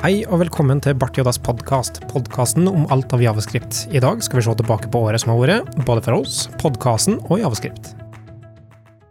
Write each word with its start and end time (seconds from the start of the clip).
Hei 0.00 0.22
og 0.32 0.38
velkommen 0.40 0.78
til 0.80 0.94
Bart 0.96 1.18
Jodas 1.18 1.36
podkast, 1.44 1.98
podkasten 2.08 2.64
om 2.70 2.86
alt 2.94 3.10
av 3.12 3.20
javascript. 3.20 3.82
I 3.92 4.00
dag 4.00 4.22
skal 4.24 4.38
vi 4.38 4.44
se 4.46 4.52
tilbake 4.56 4.88
på 4.88 5.00
året 5.04 5.20
som 5.20 5.34
har 5.34 5.40
vært, 5.42 5.74
både 5.84 6.00
for 6.06 6.22
oss, 6.22 6.38
podkasten 6.62 7.18
og 7.26 7.42
javascript. 7.42 7.90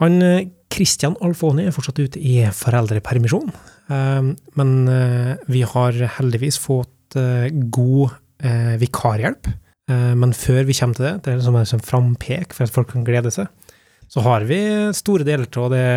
Han 0.02 0.16
eh, 0.26 0.48
Christian 0.74 1.14
Alfoni 1.22 1.68
er 1.70 1.76
fortsatt 1.76 2.02
ute 2.02 2.18
i 2.18 2.40
foreldrepermisjon, 2.58 3.52
eh, 3.94 4.32
men 4.58 4.72
eh, 4.90 5.36
vi 5.54 5.62
har 5.62 6.00
heldigvis 6.16 6.58
fått 6.64 7.20
god 7.74 8.18
vikarhjelp. 8.82 9.48
Men 9.90 10.34
før 10.38 10.62
vi 10.68 10.76
kommer 10.78 10.98
til 10.98 11.06
det, 11.08 11.14
det 11.26 11.32
er 11.32 11.40
liksom 11.40 11.58
en 11.58 11.70
sånn 11.70 11.82
frampek 11.86 12.54
for 12.54 12.66
at 12.66 12.74
folk 12.74 12.92
kan 12.94 13.06
glede 13.06 13.34
seg, 13.34 13.50
så 14.10 14.22
har 14.26 14.46
vi 14.50 14.60
store 14.98 15.26
deler 15.28 15.50
av 15.58 15.70
det 15.74 15.88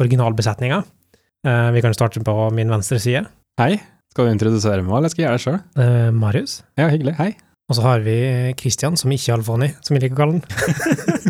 originalbesetninga. 0.00 0.80
Vi 1.76 1.84
kan 1.84 1.96
starte 1.96 2.24
på 2.24 2.36
min 2.56 2.72
venstre 2.72 3.00
side. 3.04 3.26
Hei, 3.60 3.76
skal 4.12 4.28
du 4.28 4.34
introdusere 4.34 4.84
meg, 4.84 4.92
eller 4.98 5.12
skal 5.12 5.22
jeg 5.24 5.28
gjøre 5.30 5.38
det 5.40 5.44
sjøl? 5.46 5.58
Eh, 5.82 6.10
Marius. 6.12 6.58
Ja, 6.78 6.90
hyggelig. 6.92 7.14
Hei. 7.18 7.30
Og 7.70 7.76
så 7.78 7.84
har 7.86 8.02
vi 8.04 8.16
Christian, 8.60 8.98
som 9.00 9.12
ikke 9.14 9.30
er 9.32 9.38
Alfoni, 9.38 9.70
som 9.80 9.96
vi 9.96 10.02
liker 10.02 10.18
å 10.18 10.20
kalle 10.20 10.34
han. 10.36 10.42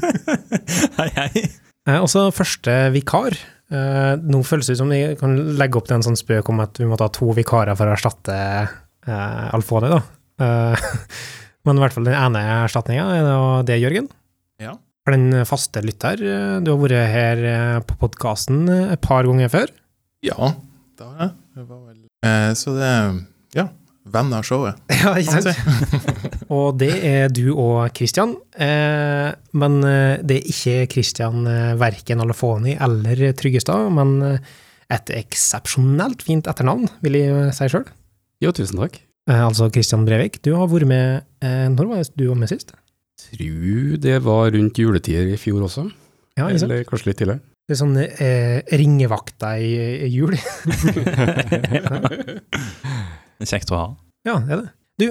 Hei, 0.99 1.09
hei. 1.17 1.43
Eh, 1.89 1.99
Og 2.03 2.09
så 2.11 2.25
første 2.35 2.75
vikar. 2.95 3.37
Eh, 3.73 4.15
Nå 4.23 4.41
føles 4.47 4.69
det 4.69 4.77
ut 4.77 4.81
som 4.83 4.91
vi 4.93 5.01
kan 5.21 5.37
legge 5.59 5.79
opp 5.79 5.87
til 5.89 5.97
en 5.99 6.05
sånn 6.07 6.19
spøk 6.19 6.51
om 6.53 6.63
at 6.65 6.79
vi 6.81 6.87
må 6.91 6.99
ta 7.01 7.09
to 7.15 7.31
vikarer 7.37 7.77
for 7.79 7.91
å 7.91 7.95
erstatte 7.97 8.37
eh, 8.67 9.45
Alfoni, 9.55 9.91
da. 9.93 10.01
Eh, 10.43 10.87
Men 11.67 11.79
i 11.79 11.85
hvert 11.85 11.95
fall 11.95 12.09
den 12.09 12.19
ene 12.19 12.43
erstatninga 12.65 13.07
er 13.21 13.27
da 13.29 13.37
det, 13.69 13.79
Jørgen. 13.83 14.09
Ja. 14.63 14.75
For 15.07 15.15
den 15.15 15.45
faste 15.47 15.83
lytter, 15.85 16.19
eh, 16.23 16.57
du 16.65 16.73
har 16.75 16.81
vært 16.83 17.13
her 17.15 17.45
eh, 17.53 17.79
på 17.87 17.99
podkasten 18.03 18.65
et 18.89 19.03
par 19.05 19.27
ganger 19.31 19.51
før. 19.53 19.71
Ja, 20.27 20.55
det 20.99 21.07
har 21.07 21.27
jeg. 21.29 21.37
Det 21.53 21.69
var 21.69 21.82
Så 22.23 22.75
det 22.77 22.91
ja, 23.57 23.65
venn 24.09 24.33
av 24.35 24.45
showet. 24.47 24.81
Ja, 25.03 25.15
ikke 25.19 25.43
sant? 25.43 26.03
og 26.55 26.79
det 26.81 26.93
er 27.07 27.33
du 27.33 27.53
og 27.53 27.91
Christian. 27.97 28.37
Eh, 28.55 29.31
men 29.59 29.79
eh, 29.87 30.19
det 30.23 30.41
er 30.41 30.51
ikke 30.53 30.77
Christian 30.97 31.47
eh, 31.51 31.73
verken 31.81 32.23
Alefoni 32.23 32.77
eller 32.79 33.33
Tryggestad, 33.39 33.89
men 33.95 34.15
eh, 34.27 34.53
et 34.93 35.15
eksepsjonelt 35.17 36.23
fint 36.27 36.49
etternavn, 36.51 36.89
vil 37.05 37.19
jeg 37.19 37.55
si 37.57 37.71
sjøl. 37.73 37.87
Jo, 38.45 38.53
tusen 38.55 38.83
takk. 38.83 39.01
Eh, 39.31 39.43
altså 39.43 39.71
Christian 39.73 40.07
Brevik. 40.09 40.41
Du 40.45 40.53
har 40.59 40.71
vært 40.71 40.89
med 40.91 41.23
eh, 41.45 41.69
Når 41.73 41.91
var 41.91 42.13
du 42.19 42.27
var 42.29 42.41
med 42.43 42.51
sist? 42.53 42.75
Tru 43.23 43.97
det 44.03 44.19
var 44.25 44.51
rundt 44.55 44.79
juletider 44.81 45.31
i 45.31 45.39
fjor 45.41 45.63
også. 45.69 45.87
Ja, 46.39 46.49
ikke 46.49 46.63
sant? 46.63 46.71
eller 46.71 46.87
kanskje 46.89 47.11
litt 47.11 47.21
tidligere. 47.21 47.45
Det 47.73 47.79
er 47.79 47.81
sånn 47.81 47.97
eh, 47.97 48.59
ringevakta 48.77 49.55
i, 49.57 50.05
i 50.05 50.09
jul. 50.13 50.35
Kjekt 53.49 53.73
å 53.73 53.79
ha. 53.79 53.87
Ja, 54.29 54.35
det 54.45 54.53
er 54.53 54.61
det. 54.61 54.69
Du, 55.01 55.07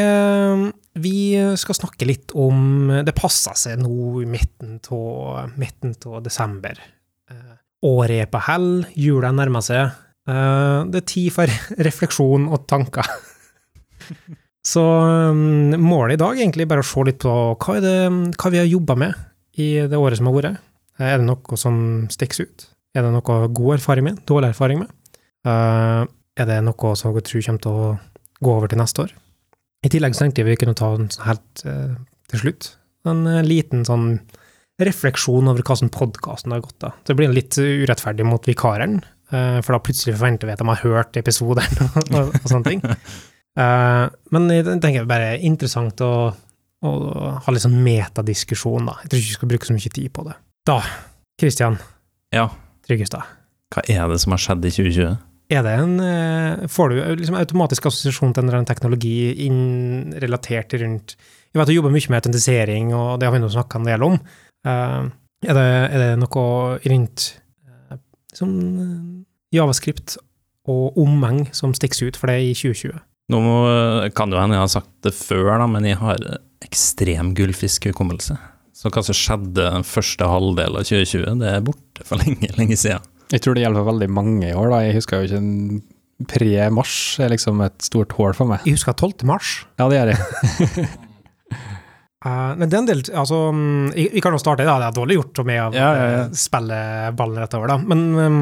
eh, 0.00 0.62
vi 0.96 1.36
skal 1.60 1.76
snakke 1.76 2.08
litt 2.08 2.32
om 2.32 2.88
Det 3.04 3.12
passer 3.12 3.52
seg 3.60 3.76
nå 3.82 4.22
i 4.22 4.24
midten 4.32 4.78
av 4.80 6.16
desember. 6.24 6.80
Eh, 7.28 7.52
året 7.84 8.24
er 8.24 8.32
på 8.32 8.40
hell, 8.48 8.88
jula 8.96 9.28
nærmer 9.36 9.60
seg. 9.68 9.92
Eh, 10.24 10.88
det 10.88 11.02
er 11.02 11.08
tid 11.12 11.28
for 11.36 11.52
refleksjon 11.90 12.48
og 12.48 12.64
tanker. 12.64 13.04
Så 14.72 14.80
um, 14.80 15.76
målet 15.84 16.16
i 16.16 16.22
dag 16.24 16.32
er 16.32 16.40
egentlig 16.46 16.64
bare 16.72 16.80
å 16.80 16.88
se 16.88 17.04
litt 17.06 17.20
på 17.20 17.36
hva, 17.60 17.76
det, 17.84 17.98
hva 18.40 18.56
vi 18.56 18.64
har 18.64 18.72
jobba 18.72 18.96
med 19.04 19.12
i 19.60 19.84
det 19.84 20.00
året 20.00 20.16
som 20.16 20.32
har 20.32 20.40
vært. 20.40 20.64
Eh, 20.98 21.12
Er 21.12 21.20
det 21.20 21.28
noe 21.28 21.60
som 21.60 22.08
stikker 22.12 22.46
ut? 22.46 22.68
Er 22.96 23.04
det 23.04 23.12
noe 23.12 23.48
god 23.52 23.76
erfaring 23.76 24.08
med? 24.08 24.22
Dårlig 24.28 24.54
erfaring 24.54 24.80
med? 24.84 24.92
Eh, 25.46 26.02
er 26.36 26.48
det 26.48 26.62
noe 26.64 26.96
som 26.98 27.14
dere 27.14 27.24
tror 27.26 27.44
kommer 27.44 27.64
til 27.64 27.76
å 27.76 27.90
gå 28.44 28.54
over 28.56 28.72
til 28.72 28.80
neste 28.80 29.04
år? 29.04 29.12
I 29.86 29.92
tillegg 29.92 30.16
tenkte 30.16 30.42
jeg 30.42 30.48
vi 30.48 30.58
kunne 30.60 30.76
ta 30.76 30.94
en 30.96 31.10
sånn 31.12 31.28
helt 31.28 31.64
eh, 31.68 31.94
til 32.32 32.42
slutt. 32.42 32.70
En 33.06 33.22
liten 33.46 33.84
sånn 33.86 34.16
refleksjon 34.82 35.48
over 35.48 35.64
hva 35.64 35.76
som 35.78 35.92
podkasten 35.92 36.52
har 36.52 36.64
gått 36.64 36.88
av. 36.88 36.96
Det 37.06 37.14
blir 37.16 37.32
litt 37.32 37.54
urettferdig 37.56 38.26
mot 38.28 38.48
vikaren, 38.48 38.98
eh, 39.30 39.60
for 39.62 39.76
da 39.76 39.82
plutselig 39.84 40.16
forventer 40.16 40.48
vi 40.48 40.56
at 40.56 40.64
de 40.64 40.68
har 40.72 40.82
hørt 40.82 41.20
episoden 41.20 41.84
og, 42.16 42.18
og, 42.32 42.48
sånne 42.48 42.66
ting. 42.66 42.82
Men 43.56 44.50
jeg 44.52 44.66
tenker 44.66 45.04
det 45.04 45.08
bare 45.08 45.30
er 45.32 45.46
interessant 45.48 46.02
å, 46.04 46.10
å 46.84 46.90
ha 47.40 47.54
litt 47.54 47.64
sånn 47.64 47.78
metadiskusjon, 47.86 48.90
da. 48.90 48.98
Jeg 49.04 49.12
tror 49.12 49.22
ikke 49.22 49.30
vi 49.30 49.38
skal 49.38 49.52
bruke 49.54 49.68
så 49.70 49.76
mye 49.78 49.94
tid 49.96 50.12
på 50.12 50.26
det. 50.26 50.34
Da, 50.66 50.80
Kristian 51.38 51.76
Ja, 52.34 52.48
Tryggestad. 52.86 53.22
hva 53.70 53.82
er 53.86 54.08
det 54.10 54.18
som 54.18 54.32
har 54.34 54.40
skjedd 54.42 54.64
i 54.66 54.72
2020? 54.74 55.12
Er 55.54 55.62
det 55.62 55.74
en, 55.78 56.00
eh, 56.00 56.66
får 56.66 56.88
du 56.90 56.96
liksom 57.20 57.36
automatisk 57.38 57.86
assosiasjon 57.86 58.34
til 58.34 58.42
en 58.42 58.48
eller 58.48 58.58
annen 58.58 58.66
teknologi 58.66 59.46
inn, 59.46 60.12
relatert 60.18 60.74
rundt 60.74 61.14
Jeg 61.54 61.60
vet 61.60 61.68
du 61.68 61.74
jobber 61.76 61.94
mye 61.94 62.10
med 62.10 62.18
autentisering, 62.18 62.92
og 62.92 63.20
det 63.20 63.28
har 63.28 63.32
vi 63.32 63.38
nå 63.38 63.48
snakka 63.48 63.78
en 63.78 63.86
del 63.86 64.02
om. 64.02 64.18
Eh, 64.66 65.06
er, 65.46 65.54
det, 65.54 65.68
er 65.94 65.98
det 66.02 66.18
noe 66.18 66.80
rundt 66.82 67.40
uh, 67.64 67.96
som 68.34 68.50
eh, 68.82 69.24
javascript 69.54 70.18
og 70.66 70.98
omheng 70.98 71.46
som 71.54 71.72
stikker 71.72 72.10
ut 72.10 72.16
for 72.16 72.26
det 72.26 72.42
i 72.42 72.52
2020? 72.52 72.98
Nå 73.30 73.40
må, 73.40 73.56
kan 74.12 74.28
det 74.28 74.36
jo 74.36 74.42
hende 74.42 74.58
jeg 74.58 74.66
har 74.66 74.74
sagt 74.74 74.92
det 75.06 75.14
før, 75.14 75.56
da, 75.62 75.70
men 75.70 75.86
jeg 75.86 75.96
har 76.02 76.18
ekstrem 76.66 77.32
gullfiskhukommelse. 77.38 78.36
Så 78.76 78.92
hva 78.92 79.02
som 79.06 79.16
skjedde 79.16 79.70
den 79.72 79.86
første 79.88 80.26
halvdel 80.28 80.76
av 80.76 80.84
2020, 80.84 81.38
det 81.40 81.48
er 81.48 81.62
borte 81.64 82.04
for 82.04 82.20
lenge, 82.20 82.50
lenge 82.60 82.76
siden. 82.76 83.04
Jeg 83.32 83.42
tror 83.42 83.56
det 83.56 83.64
gjelder 83.64 83.82
for 83.82 83.90
veldig 83.94 84.08
mange 84.12 84.50
i 84.50 84.54
år, 84.54 84.68
da. 84.70 84.82
Jeg 84.84 84.98
husker 84.98 85.22
jo 85.22 85.30
ikke 85.30 85.40
en 85.40 85.80
pre-mars 86.30 86.92
er 87.20 87.32
liksom 87.32 87.60
et 87.64 87.76
stort 87.84 88.14
hull 88.16 88.32
for 88.36 88.48
meg. 88.48 88.62
Jeg 88.68 88.78
husker 88.78 88.96
12. 88.96 89.24
mars. 89.28 89.58
Ja, 89.80 89.88
det 89.90 90.00
gjør 90.00 90.14
jeg. 90.14 90.86
Eh, 92.26 92.52
men 92.58 92.70
den 92.72 92.86
del 92.88 93.02
Altså, 93.14 93.52
mm, 93.54 93.90
vi, 93.94 94.06
vi 94.16 94.22
kan 94.24 94.34
jo 94.34 94.40
starte, 94.40 94.64
da. 94.66 94.78
Det 94.80 94.86
er 94.88 94.94
dårlig 94.96 95.18
gjort 95.18 95.38
å 95.38 95.44
med 95.46 95.60
å 95.60 95.66
Ja, 95.76 95.90
ja, 95.94 96.06
ja. 96.10 96.22
eh, 96.24 96.32
spille 96.34 96.78
ballen 97.14 97.38
rett 97.38 97.54
over, 97.54 97.70
da. 97.70 97.76
Men 97.78 98.00
um, 98.16 98.38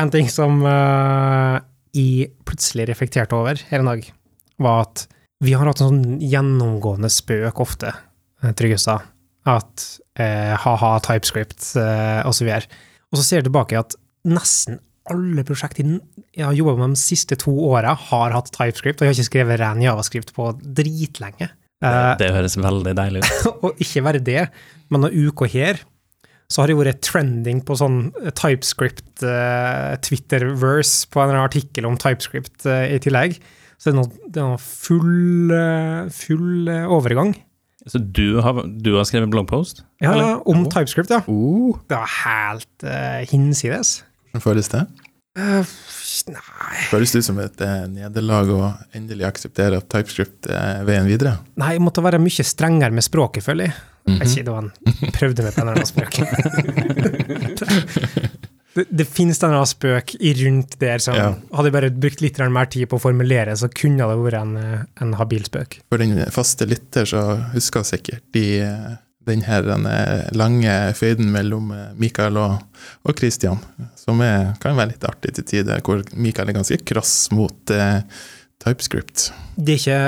en 0.00 0.12
ting 0.14 0.30
som 0.32 0.62
uh, 0.64 1.58
jeg 1.92 2.30
plutselig 2.48 2.86
reflekterte 2.88 3.36
over 3.36 3.60
her 3.68 3.82
en 3.82 3.90
dag, 3.90 4.06
var 4.62 4.86
at 4.86 5.04
vi 5.44 5.52
har 5.58 5.68
hatt 5.68 5.82
en 5.82 5.90
sånn 5.90 6.22
gjennomgående 6.24 7.10
spøk 7.12 7.60
ofte, 7.60 7.92
Tryggestad, 8.56 9.04
at 9.48 9.84
eh, 10.20 10.54
ha-ha, 10.62 10.94
TypeScript 11.02 11.72
eh, 11.80 12.30
videre. 12.42 12.80
Og 13.12 13.18
så 13.18 13.24
ser 13.26 13.40
jeg 13.40 13.48
tilbake 13.48 13.78
at 13.80 13.96
nesten 14.28 14.78
alle 15.10 15.42
prosjekter 15.42 15.96
jeg 16.36 16.44
har 16.46 16.54
jobba 16.54 16.76
med 16.78 16.94
de 16.94 17.00
siste 17.02 17.36
to 17.40 17.52
åra, 17.66 17.96
har 17.98 18.34
hatt 18.36 18.52
TypeScript, 18.54 19.00
og 19.00 19.06
jeg 19.06 19.10
har 19.10 19.18
ikke 19.18 19.30
skrevet 19.30 19.60
ren 19.60 19.82
javascript 19.82 20.30
på 20.36 20.52
dritlenge. 20.62 21.50
Eh, 21.82 22.12
Det 22.20 22.30
høres 22.34 22.56
veldig 22.56 22.94
deilig 22.98 23.24
ut. 23.24 23.48
og 23.66 23.82
ikke 23.82 24.04
bare 24.06 24.22
det, 24.22 24.44
men 24.92 25.04
noen 25.04 25.26
uker 25.32 25.50
her, 25.50 25.82
så 26.52 26.62
har 26.62 26.68
det 26.68 26.76
vært 26.76 27.02
trending 27.06 27.62
på 27.64 27.74
sånn 27.80 27.98
TypeScript 28.36 29.24
eh, 29.24 29.94
Twitter-verse 30.04 31.08
på 31.10 31.22
en 31.24 31.38
artikkel 31.40 31.88
om 31.88 31.96
TypeScript 31.98 32.66
eh, 32.68 32.92
i 32.94 33.00
tillegg. 33.02 33.38
Så 33.80 33.88
det 33.90 33.94
er 33.94 33.98
noe, 33.98 34.28
det 34.28 34.42
er 34.42 34.50
noe 34.52 34.60
full, 34.62 35.54
eh, 35.56 36.10
full 36.14 36.68
eh, 36.70 36.84
overgang. 36.92 37.32
Så 37.90 37.98
du 37.98 38.40
har, 38.44 38.62
du 38.62 38.94
har 38.94 39.04
skrevet 39.08 39.30
bloggpost? 39.32 39.82
Ja, 40.02 40.12
Eller? 40.12 40.48
om 40.48 40.64
TypeScript, 40.70 41.10
ja. 41.10 41.22
Uh, 41.26 41.78
Det 41.90 41.98
var 41.98 42.10
helt 42.24 42.84
uh, 42.86 43.22
hinsides. 43.30 44.04
Hvordan 44.30 44.44
føles 44.44 44.68
det? 44.72 44.86
Uh, 45.32 45.64
nei 46.28 46.82
Føles 46.90 47.14
det 47.14 47.22
ut 47.22 47.26
som 47.30 47.38
et 47.40 47.62
uh, 47.64 47.86
nederlag 47.88 48.50
å 48.52 48.72
endelig 48.94 49.24
akseptere 49.30 49.80
at 49.80 49.88
TypeScript 49.90 50.46
er 50.52 50.84
veien 50.86 51.08
videre? 51.08 51.38
Nei, 51.58 51.74
jeg 51.78 51.84
måtte 51.84 52.04
være 52.04 52.20
mye 52.22 52.44
strengere 52.46 52.94
med 52.94 53.04
språket, 53.06 53.42
føler 53.44 53.70
jeg. 53.70 53.74
Mm 54.02 54.14
-hmm. 54.14 54.20
Jeg 54.20 54.28
ikke, 54.30 54.44
det 54.44 54.52
var 54.52 54.62
en 54.62 54.72
prøvde 55.18 55.42
meg 55.42 55.54
på 55.54 55.60
en 55.60 55.68
eller 55.68 55.74
annen 55.76 55.86
spøk. 55.86 56.14
det, 58.74 58.86
det 58.88 59.06
finnes 59.08 59.40
en 59.44 59.58
spøk 59.68 60.14
i 60.20 60.32
rundt 60.44 60.78
der 60.80 61.02
som 61.02 61.16
Ja. 61.18 61.30
Hadde 61.52 61.68
jeg 61.68 61.76
bare 61.76 61.92
brukt 61.92 62.24
litt 62.24 62.40
mer 62.52 62.70
tid 62.72 62.88
på 62.88 62.98
å 62.98 63.02
formulere, 63.02 63.56
så 63.56 63.68
kunne 63.68 64.08
det 64.08 64.18
vært 64.24 64.40
en, 64.40 64.56
eh, 64.56 64.84
en 65.04 65.14
habil 65.20 65.44
spøk. 65.44 65.80
For 65.92 66.00
den 66.00 66.16
faste 66.32 66.68
lytter 66.68 67.08
så 67.08 67.24
husker 67.52 67.84
sikkert 67.84 68.24
de, 68.32 68.46
den 69.28 69.44
her 69.46 69.66
eh, 69.70 70.28
lange 70.36 70.74
føyden 70.98 71.30
mellom 71.34 71.72
eh, 71.74 71.90
Mikael 72.00 72.38
og, 72.40 72.62
og 73.06 73.18
Christian, 73.18 73.60
som 73.98 74.22
er, 74.24 74.54
kan 74.62 74.78
være 74.78 74.94
litt 74.94 75.06
artig 75.08 75.36
til 75.36 75.48
tider, 75.48 75.82
hvor 75.84 76.02
Mikael 76.14 76.50
er 76.50 76.58
ganske 76.58 76.80
krass 76.88 77.30
mot 77.34 77.74
eh, 77.74 78.00
TypeScript. 78.62 79.30
Det 79.56 79.76
er 79.76 79.82
ikke, 79.82 80.00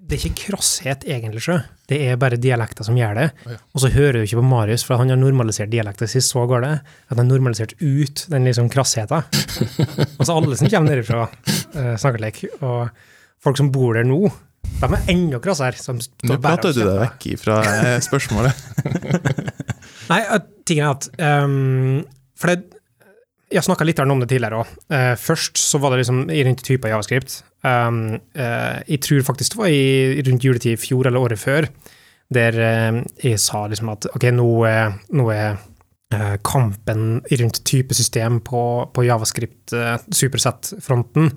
det 0.00 0.18
er 0.18 0.26
ikke 0.26 0.48
krasshet, 0.48 1.06
egentlig, 1.08 1.44
sjø. 1.46 1.60
Det 1.92 1.98
er 2.08 2.20
bare 2.20 2.38
dialekter 2.40 2.86
som 2.86 2.96
gjør 2.96 3.18
det. 3.18 3.26
Ja. 3.46 3.58
Og 3.74 3.84
så 3.84 3.90
hører 3.92 4.18
du 4.20 4.26
ikke 4.26 4.40
på 4.40 4.46
Marius, 4.48 4.84
for 4.88 5.00
han 5.00 5.12
har 5.12 5.20
normalisert 5.20 5.72
dialekten 5.72 6.10
sin 6.10 6.24
så 6.24 6.46
går 6.48 6.64
det, 6.64 6.72
at 6.82 7.12
han 7.12 7.24
har 7.24 7.28
normalisert 7.28 7.74
ut 7.82 8.24
den 8.32 8.48
liksom 8.48 8.70
krassheten. 8.72 9.28
altså 10.18 10.38
alle 10.38 10.56
som 10.56 10.70
kommer 10.72 10.94
derifra, 10.94 11.26
uh, 11.76 11.92
snakker 12.00 12.22
slik. 12.22 12.46
Og 12.62 12.88
folk 13.42 13.60
som 13.60 13.70
bor 13.74 13.98
der 13.98 14.08
nå, 14.08 14.24
de 14.82 14.88
er 14.88 15.10
enda 15.12 15.40
krassere. 15.42 15.78
som 15.78 16.00
Nå 16.28 16.38
prater 16.42 16.74
du 16.74 16.82
deg 16.82 17.00
vekk 17.04 17.26
fra 17.40 17.58
eh, 17.70 17.98
spørsmålet. 18.02 18.62
Nei, 20.10 20.20
tingen 20.66 20.86
er 20.86 20.94
at 20.96 21.08
um, 21.44 22.00
For 22.38 22.52
det, 22.52 22.81
jeg 23.52 23.64
snakka 23.66 23.86
litt 23.86 24.00
om 24.02 24.20
det 24.22 24.28
tidligere 24.30 24.62
òg. 24.62 24.70
først 25.20 25.60
så 25.60 25.80
var 25.82 25.92
det 25.92 26.02
liksom 26.02 26.24
rundt 26.28 26.62
typer 26.66 26.92
javascript. 26.92 27.42
Um, 27.62 28.18
eh, 28.34 28.78
jeg 28.88 29.02
tror 29.06 29.26
faktisk 29.26 29.54
det 29.54 29.60
var 29.60 30.28
rundt 30.28 30.44
juletid 30.44 30.72
i 30.74 30.80
fjor 30.80 31.06
eller 31.06 31.22
året 31.22 31.38
før, 31.38 31.68
der 32.32 32.58
eh, 32.58 33.02
jeg 33.22 33.38
sa 33.38 33.66
liksom 33.70 33.92
at 33.92 34.08
ok, 34.10 34.26
nå, 34.34 34.48
nå 35.14 35.26
er 35.30 35.60
eh, 36.14 36.36
kampen 36.42 37.20
rundt 37.22 37.62
typesystem 37.68 38.40
på, 38.42 38.62
på 38.90 39.06
javascript 39.06 39.76
uh, 39.78 39.94
supersett-fronten 40.10 41.30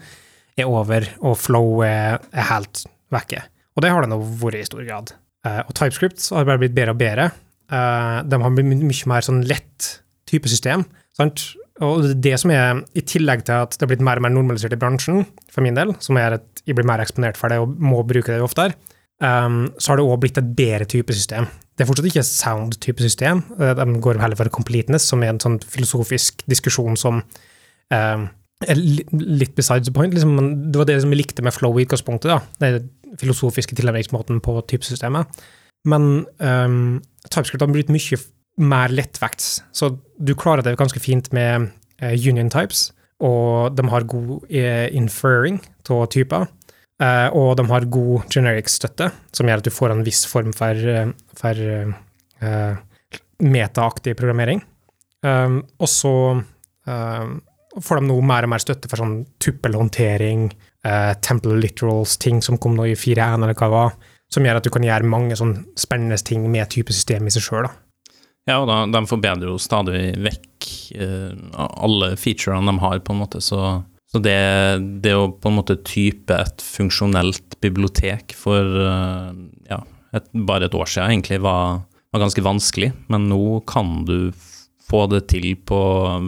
er 0.56 0.72
over, 0.72 1.06
og 1.22 1.38
flow 1.40 1.84
er, 1.86 2.22
helt 2.50 2.86
vekke. 3.14 3.44
Og 3.76 3.84
det 3.84 3.92
har 3.92 4.04
det 4.04 4.12
nå 4.12 4.20
vært 4.40 4.62
i 4.62 4.68
stor 4.68 4.84
grad. 4.88 5.12
Eh, 5.46 5.62
og 5.62 5.76
TypeScript 5.76 6.30
har 6.34 6.48
bare 6.48 6.62
blitt 6.64 6.76
bedre 6.76 6.96
og 6.96 7.02
bedre. 7.02 7.30
Eh, 7.70 8.18
de 8.24 8.42
har 8.42 8.56
blitt 8.56 8.72
mye 8.72 9.12
mer 9.12 9.26
sånn 9.26 9.44
lett 9.50 9.90
typesystem. 10.30 10.86
Sant? 11.16 11.44
Og 11.84 12.06
det 12.24 12.38
som 12.40 12.54
er, 12.56 12.80
i 12.96 13.04
tillegg 13.04 13.44
til 13.48 13.66
at 13.66 13.76
det 13.76 13.84
er 13.84 13.90
blitt 13.92 14.04
mer 14.06 14.22
og 14.22 14.24
mer 14.24 14.32
normalisert 14.32 14.76
i 14.76 14.80
bransjen, 14.80 15.26
for 15.52 15.66
min 15.66 15.76
del, 15.76 15.92
som 16.04 16.16
er 16.20 16.38
at 16.38 16.64
jeg 16.64 16.78
blir 16.78 16.88
mer 16.88 17.04
eksponert 17.04 17.40
for 17.40 17.52
det 17.52 17.60
og 17.60 17.74
må 17.84 18.00
bruke 18.08 18.32
det 18.32 18.44
oftere, 18.44 18.78
um, 19.20 19.66
så 19.76 19.92
har 19.92 20.00
det 20.00 20.06
òg 20.08 20.22
blitt 20.24 20.40
et 20.40 20.54
bedre 20.56 20.88
type 20.88 21.16
system. 21.16 21.50
Det 21.76 21.84
er 21.84 21.90
fortsatt 21.90 22.08
ikke 22.08 22.24
sound-type 22.24 23.04
system. 23.04 23.44
de 23.60 24.00
går 24.00 24.22
heller 24.24 24.40
for 24.40 24.48
completeness, 24.50 25.10
som 25.12 25.24
er 25.24 25.34
en 25.34 25.42
sånn 25.44 25.60
filosofisk 25.60 26.46
diskusjon 26.48 26.96
som 26.96 27.20
um, 27.20 28.28
er 28.64 28.80
litt 28.80 29.56
besides 29.58 29.90
the 29.90 29.94
point. 29.94 30.16
Liksom, 30.16 30.72
det 30.72 30.80
var 30.80 30.88
det 30.88 31.02
som 31.04 31.12
vi 31.12 31.20
likte 31.20 31.44
med 31.44 31.54
flow 31.54 31.76
i 31.76 31.84
utgangspunktet, 31.84 32.32
da. 32.32 32.40
den 32.64 32.88
filosofiske 33.20 33.76
tilnærmingsmåten 33.76 34.40
på 34.44 34.56
typesystemet. 34.72 35.44
Men 35.86 36.26
um, 36.40 37.04
TypeScript 37.28 37.62
har 37.62 37.72
blitt 37.74 37.92
mye 37.94 38.20
mer 38.62 38.94
lettvekts, 38.94 39.64
så 39.76 39.92
du 40.16 40.34
klarer 40.40 40.64
det 40.64 40.78
ganske 40.80 41.00
fint 41.04 41.32
med 41.36 41.70
eh, 42.02 42.16
union 42.16 42.52
types, 42.52 42.90
og 43.24 43.76
de 43.76 43.88
har 43.92 44.08
god 44.12 44.48
eh, 44.50 44.88
inferring 44.96 45.60
av 45.92 46.06
typer, 46.12 46.48
eh, 47.04 47.28
og 47.36 47.56
de 47.60 47.68
har 47.72 47.90
god 47.92 48.30
generic-støtte, 48.32 49.10
som 49.36 49.50
gjør 49.50 49.64
at 49.64 49.68
du 49.68 49.74
får 49.76 49.96
en 49.96 50.06
viss 50.08 50.24
form 50.30 50.54
for, 50.56 51.12
for 51.36 51.66
uh, 52.44 52.76
metaaktig 53.44 54.16
programmering. 54.20 54.64
Um, 55.26 55.62
og 55.82 55.90
så 55.90 56.14
um, 56.86 57.38
får 57.82 58.00
de 58.00 58.08
nå 58.08 58.18
mer 58.24 58.46
og 58.46 58.52
mer 58.54 58.62
støtte 58.62 58.90
for 58.92 59.02
sånn 59.02 59.24
tuppelhåndtering, 59.42 60.50
uh, 60.86 61.14
temple 61.26 61.58
literals, 61.60 62.18
ting 62.22 62.44
som 62.46 62.60
kom 62.62 62.78
nå 62.78 62.92
i 62.92 63.00
4.1 63.00 63.42
eller 63.42 63.56
hva 63.56 63.68
det 63.68 63.76
var, 63.76 63.96
som 64.32 64.46
gjør 64.46 64.60
at 64.60 64.68
du 64.68 64.72
kan 64.74 64.86
gjøre 64.86 65.10
mange 65.10 65.38
sånn 65.40 65.58
spennende 65.80 66.20
ting 66.22 66.46
med 66.52 66.70
typesystem 66.74 67.28
i 67.28 67.34
seg 67.34 67.48
sjøl. 67.48 67.70
Ja, 68.46 68.60
og 68.62 68.70
da, 68.70 68.84
de 68.94 69.02
forbedrer 69.10 69.50
jo 69.50 69.58
stadig 69.62 70.14
vekk 70.22 70.70
eh, 71.02 71.34
alle 71.58 72.14
featurene 72.20 72.70
de 72.70 72.82
har, 72.84 73.02
på 73.02 73.16
en 73.16 73.22
måte. 73.24 73.42
Så, 73.42 73.60
så 74.12 74.22
det, 74.22 74.38
det 75.02 75.16
å 75.18 75.32
på 75.34 75.50
en 75.50 75.58
måte 75.58 75.80
type 75.82 76.34
et 76.34 76.66
funksjonelt 76.66 77.58
bibliotek 77.66 78.36
for 78.38 78.78
eh, 78.86 79.32
ja, 79.72 79.82
et, 80.14 80.30
bare 80.46 80.70
et 80.70 80.78
år 80.78 80.92
siden 80.92 81.16
egentlig 81.16 81.42
var, 81.46 81.82
var 82.14 82.26
ganske 82.26 82.46
vanskelig, 82.46 82.92
men 83.10 83.30
nå 83.32 83.62
kan 83.70 84.04
du 84.06 84.30
få 84.86 85.08
det 85.10 85.24
til 85.34 85.56
på 85.66 85.80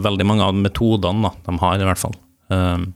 veldig 0.02 0.26
mange 0.26 0.48
av 0.48 0.58
metodene 0.58 1.28
da, 1.28 1.34
de 1.46 1.54
har, 1.62 1.78
i 1.78 1.86
hvert 1.86 2.02
fall. 2.02 2.18
Eh, 2.50 2.88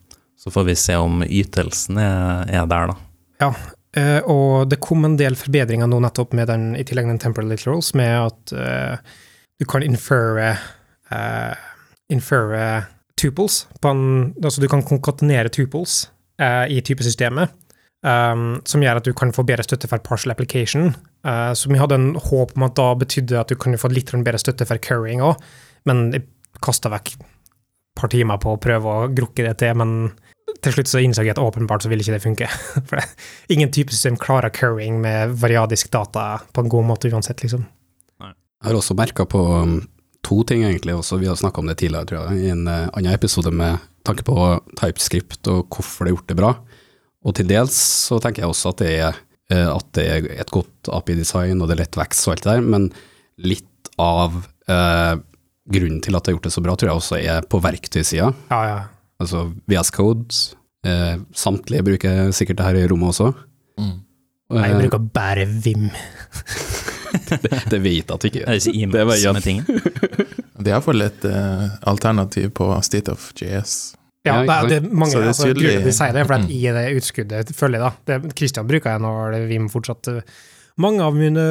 så 0.42 0.50
får 0.50 0.66
vi 0.66 0.74
se 0.82 0.98
om 0.98 1.22
ytelsen 1.22 2.02
er, 2.02 2.50
er 2.50 2.66
der, 2.66 2.90
da. 2.90 2.98
Ja, 3.42 3.52
eh, 3.96 4.20
og 4.30 4.70
det 4.70 4.80
kom 4.84 5.04
en 5.08 5.18
del 5.20 5.36
forbedringer 5.38 5.90
nå 5.90 6.00
nettopp 6.04 6.36
med 6.38 6.50
den, 6.50 6.72
i 6.78 6.84
tillegg 6.86 7.10
den 7.10 7.20
temporal 7.22 7.52
literals, 7.52 7.92
med 7.98 8.14
at 8.18 8.56
uh, 8.56 9.14
du 9.60 9.66
kan 9.68 9.84
infere 9.86 10.54
uh, 11.12 11.54
infere 12.12 12.64
tuples 13.22 13.66
en, 13.86 14.32
altså 14.42 14.62
du 14.62 14.68
kan 14.70 14.84
konkatenere 14.86 15.52
tuples 15.52 16.06
eh, 16.40 16.66
i 16.74 16.80
typesystemet, 16.84 17.52
um, 18.06 18.60
som 18.66 18.82
gjør 18.82 19.00
at 19.00 19.08
du 19.08 19.12
kan 19.16 19.32
få 19.34 19.44
bedre 19.46 19.66
støtte 19.66 19.90
for 19.90 20.02
partial 20.02 20.34
application. 20.34 20.92
Uh, 21.26 21.52
så 21.54 21.70
vi 21.70 21.80
hadde 21.80 21.98
en 21.98 22.12
håp 22.18 22.56
om 22.56 22.66
at 22.66 22.76
da 22.78 22.92
betydde 22.98 23.38
at 23.38 23.52
du 23.52 23.58
kunne 23.58 23.80
få 23.80 23.92
litt 23.92 24.12
bedre 24.12 24.40
støtte 24.42 24.66
for 24.68 24.82
currying 24.82 25.22
òg, 25.24 25.38
men 25.88 26.10
jeg 26.14 26.26
kasta 26.62 26.92
vekk 26.92 27.14
et 27.16 27.28
par 27.98 28.12
timer 28.12 28.40
på 28.42 28.54
å 28.54 28.62
prøve 28.62 28.90
å 28.90 29.10
grukke 29.12 29.46
det 29.46 29.56
til, 29.62 29.76
men 29.78 30.12
til 30.62 30.74
slutt 30.74 30.90
så 30.90 31.00
innså 31.02 31.24
jeg 31.24 31.34
at 31.34 31.40
åpenbart 31.42 31.84
så 31.84 31.90
vil 31.90 32.02
ikke 32.02 32.16
det 32.16 32.24
funke. 32.24 32.48
For 32.88 32.98
det, 33.00 33.06
ingen 33.52 33.72
typesystem 33.72 34.18
klarer 34.20 34.52
currying 34.54 35.00
med 35.02 35.36
variadisk 35.42 35.90
data 35.94 36.42
på 36.52 36.64
en 36.64 36.70
god 36.72 36.88
måte 36.90 37.10
uansett, 37.12 37.42
liksom. 37.44 37.64
Jeg 38.22 38.70
har 38.70 38.78
også 38.78 38.94
merka 38.94 39.26
på 39.26 39.40
um, 39.42 39.80
to 40.22 40.42
ting, 40.46 40.62
egentlig, 40.62 40.94
også 40.94 41.18
vi 41.18 41.26
har 41.26 41.38
snakka 41.38 41.62
om 41.62 41.70
det 41.70 41.80
tidligere, 41.80 42.06
tror 42.06 42.28
jeg, 42.30 42.44
i 42.44 42.52
en 42.52 42.68
uh, 42.70 42.86
annen 42.92 43.10
episode 43.10 43.50
med 43.50 43.82
tanke 44.06 44.22
på 44.26 44.36
TypeScript 44.78 45.50
og 45.50 45.66
hvorfor 45.66 46.06
det 46.06 46.12
har 46.12 46.16
gjort 46.16 46.30
det 46.30 46.38
bra. 46.38 46.52
Og 47.26 47.34
til 47.38 47.50
dels 47.50 47.74
så 48.06 48.20
tenker 48.22 48.44
jeg 48.44 48.54
også 48.54 48.70
at 48.70 48.84
det 48.84 48.92
er, 49.08 49.18
uh, 49.50 49.72
at 49.74 49.90
det 49.98 50.06
er 50.06 50.30
et 50.44 50.54
godt 50.54 50.92
API-design 50.94 51.58
og 51.58 51.66
det 51.66 51.76
er 51.76 51.82
lett 51.84 51.98
vekst 51.98 52.28
og 52.28 52.36
alt 52.36 52.46
det 52.46 52.54
der, 52.54 52.70
men 52.76 52.88
litt 53.42 53.92
av 54.00 54.36
eh, 54.70 55.14
grunnen 55.72 56.00
til 56.02 56.16
at 56.16 56.24
det 56.24 56.32
har 56.32 56.38
gjort 56.38 56.48
det 56.48 56.54
så 56.54 56.64
bra, 56.64 56.74
tror 56.76 56.90
jeg 56.90 57.00
også 57.00 57.20
er 57.20 57.46
på 57.48 57.60
verktøysida. 57.62 58.32
Ja, 58.50 58.60
ja. 58.68 58.80
Altså 59.22 59.46
VS 59.70 59.92
Codes. 59.94 60.40
Eh, 60.86 61.16
samtlige 61.38 61.84
bruker 61.86 62.32
sikkert 62.34 62.58
det 62.58 62.66
her 62.66 62.80
i 62.82 62.88
rommet 62.90 63.12
også. 63.14 63.30
Mm. 63.78 64.00
Nei, 64.52 64.66
jeg 64.68 64.74
Uh, 64.76 64.80
bruker 64.82 65.00
bare 65.16 65.46
Vim. 65.64 65.86
det 67.72 67.78
vet 67.80 68.02
jeg 68.02 68.10
at 68.12 68.20
du 68.20 68.28
ikke 68.28 68.42
gjør. 68.42 68.50
Det 68.52 68.68
er 68.68 68.92
Det 68.92 69.06
var 69.08 69.16
ja. 69.22 69.32
Det 69.38 70.68
er 70.68 70.74
iallfall 70.74 71.06
et 71.06 71.24
uh, 71.24 71.70
alternativ 71.88 72.50
på 72.58 72.68
State 72.84 73.12
of 73.14 73.30
JS. 73.38 73.94
Ja, 74.26 74.42
det, 74.46 74.58
det 74.70 74.76
er 74.76 74.88
mange 74.92 75.16
det 75.16 75.22
er 75.22 75.30
altså, 75.32 75.48
de 75.50 75.92
sier 75.92 76.12
det, 76.14 76.26
for 76.28 76.36
at 76.36 76.44
Mm. 76.44 76.50
i 76.54 76.60
det 76.76 76.84
utskuddet 77.00 77.54
følger 77.56 77.80
jeg, 77.80 77.82
da. 77.82 78.18
Det, 78.20 78.36
Christian 78.38 78.68
bruker 78.68 78.90
jeg 78.92 79.02
når 79.02 79.48
Vim 79.48 79.70
fortsatt. 79.72 80.12
Mange 80.78 81.02
av 81.04 81.16
mine, 81.16 81.42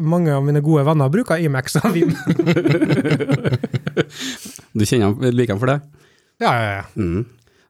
mange 0.00 0.32
av 0.32 0.42
mine 0.46 0.62
gode 0.64 0.84
venner 0.86 1.10
bruker 1.12 1.36
Imax 1.42 1.76
og 1.82 1.90
Vim. 1.94 2.14
Du 4.74 4.82
kjenner 4.82 5.12
han, 5.12 5.34
like 5.34 5.52
han 5.52 5.60
for 5.60 5.70
det? 5.70 5.80
Ja, 6.42 6.52
ja, 6.52 6.70
ja. 6.80 6.84
Mm. 6.98 7.24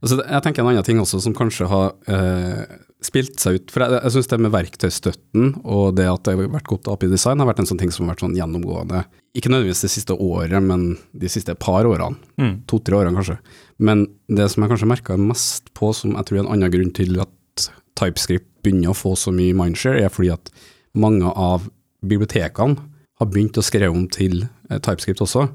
Altså, 0.04 0.18
jeg 0.20 0.44
tenker 0.44 0.60
en 0.60 0.70
annen 0.72 0.84
ting 0.84 0.98
også 1.00 1.20
som 1.24 1.34
kanskje 1.36 1.66
har 1.70 1.94
eh, 2.12 2.64
spilt 3.04 3.40
seg 3.40 3.58
ut. 3.58 3.72
For 3.72 3.84
jeg, 3.84 3.96
jeg 3.96 4.14
syns 4.14 4.30
det 4.30 4.38
med 4.44 4.52
verktøystøtten 4.52 5.52
og 5.62 5.94
det 5.98 6.06
at 6.10 6.24
det 6.26 6.34
har 6.34 6.50
vært 6.52 6.68
godt 6.68 6.90
API-design, 6.92 7.40
har 7.40 7.48
vært 7.48 7.62
en 7.62 7.70
sånn 7.70 7.80
ting 7.80 7.92
som 7.94 8.04
har 8.04 8.14
vært 8.14 8.24
sånn 8.26 8.36
gjennomgående. 8.36 9.04
Ikke 9.36 9.50
nødvendigvis 9.52 9.84
det 9.86 9.92
siste 9.94 10.16
året, 10.20 10.58
men 10.64 10.94
de 11.16 11.30
siste 11.32 11.56
par 11.60 11.88
årene. 11.88 12.20
Mm. 12.40 12.54
To-tre 12.70 13.00
årene, 13.00 13.16
kanskje. 13.16 13.38
Men 13.84 14.06
det 14.28 14.50
som 14.52 14.64
jeg 14.64 14.74
kanskje 14.74 14.90
merka 14.92 15.18
mest 15.20 15.72
på, 15.76 15.92
som 15.96 16.16
jeg 16.18 16.28
tror 16.28 16.40
er 16.40 16.44
en 16.44 16.52
annen 16.56 16.74
grunn 16.74 16.92
til 16.96 17.16
at 17.24 17.68
TypeScript 17.98 18.48
begynner 18.64 18.92
å 18.92 18.98
få 18.98 19.14
så 19.18 19.32
mye 19.34 19.56
mindshare, 19.56 20.02
er 20.04 20.12
fordi 20.12 20.32
at 20.34 20.52
mange 20.98 21.30
av 21.30 21.68
bibliotekene 22.04 22.76
har 23.20 23.30
begynt 23.30 23.58
å 23.58 23.64
skrive 23.64 23.94
om 23.94 24.04
til 24.12 24.44
eh, 24.44 24.78
TypeScript 24.78 25.22
også. 25.24 25.48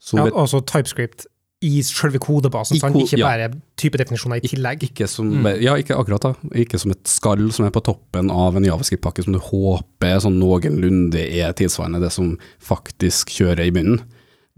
Så 0.00 0.16
ja 0.16 0.30
altså 0.30 0.62
TypeScript 0.64 1.26
i 1.60 1.82
selve 1.84 2.16
kodebasen, 2.22 2.76
I 2.76 2.80
sant? 2.80 2.94
ko- 2.96 3.02
ikke 3.04 3.18
ja. 3.20 3.26
bare 3.28 3.48
typedefinisjoner 3.76 4.38
i 4.40 4.48
tillegg. 4.48 4.84
Ikke 4.88 5.06
som, 5.08 5.28
Mm. 5.42 5.60
Ja, 5.60 5.74
ikke 5.76 5.92
akkurat 5.98 6.22
da. 6.24 6.30
Ikke 6.56 6.78
som 6.80 6.90
et 6.94 7.04
skall 7.04 7.50
som 7.52 7.66
er 7.66 7.70
på 7.74 7.82
toppen 7.84 8.30
av 8.32 8.56
en 8.56 8.64
javascript-pakke 8.64 9.24
som 9.26 9.34
du 9.36 9.38
håper 9.38 10.20
sånn 10.24 10.38
noenlunde 10.40 11.20
er 11.20 11.52
tilsvarende 11.52 12.00
det 12.00 12.12
som 12.12 12.38
faktisk 12.64 13.28
kjører 13.28 13.66
i 13.66 13.70
bunnen. 13.76 14.00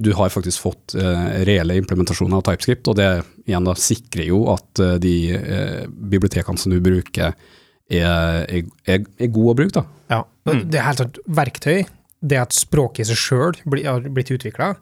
Du 0.02 0.12
har 0.14 0.30
faktisk 0.30 0.62
fått 0.62 0.94
eh, 0.94 1.42
reelle 1.44 1.74
implementasjoner 1.78 2.38
av 2.38 2.42
TypeScript, 2.46 2.86
og 2.88 2.96
det 2.96 3.08
igjen 3.46 3.64
da 3.66 3.74
sikrer 3.74 4.24
jo 4.26 4.44
at 4.54 4.80
eh, 4.82 4.94
de 5.02 5.14
eh, 5.34 5.82
bibliotekene 5.90 6.58
som 6.58 6.70
du 6.72 6.78
bruker, 6.82 7.34
er, 7.90 8.46
er, 8.48 8.62
er, 8.86 9.02
er 9.20 9.26
gode 9.34 9.52
å 9.52 9.58
bruke. 9.58 9.74
da. 9.74 9.84
Ja. 10.08 10.22
Mm. 10.48 10.70
Det 10.70 10.78
er 10.80 10.86
helt 10.86 11.02
sant. 11.02 11.18
Verktøy, 11.26 11.82
det 12.22 12.38
at 12.38 12.54
språket 12.56 13.04
i 13.04 13.10
seg 13.10 13.18
sjøl 13.18 13.58
har 13.84 14.06
blitt 14.08 14.30
utvikla 14.30 14.76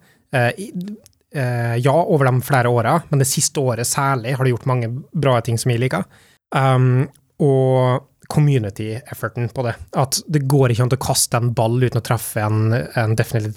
Ja, 1.31 1.93
over 1.95 2.27
de 2.27 2.43
flere 2.43 2.69
åra, 2.75 2.97
men 3.07 3.21
det 3.23 3.29
siste 3.31 3.63
året 3.63 3.87
særlig 3.87 4.33
har 4.35 4.43
det 4.43 4.51
gjort 4.51 4.67
mange 4.67 4.89
bra 5.15 5.37
ting 5.47 5.59
som 5.63 5.71
jeg 5.71 5.79
liker. 5.79 6.03
Um, 6.51 7.07
og 7.39 8.03
community-efforten 8.31 9.49
på 9.55 9.63
det. 9.67 9.75
At 9.99 10.19
det 10.27 10.49
går 10.51 10.71
ikke 10.73 10.83
an 10.87 10.95
å 10.97 11.05
kaste 11.07 11.37
en 11.39 11.55
ball 11.55 11.79
uten 11.83 12.01
å 12.01 12.07
treffe 12.07 12.41
en, 12.43 12.75
en 12.75 13.15
definitely 13.19 13.55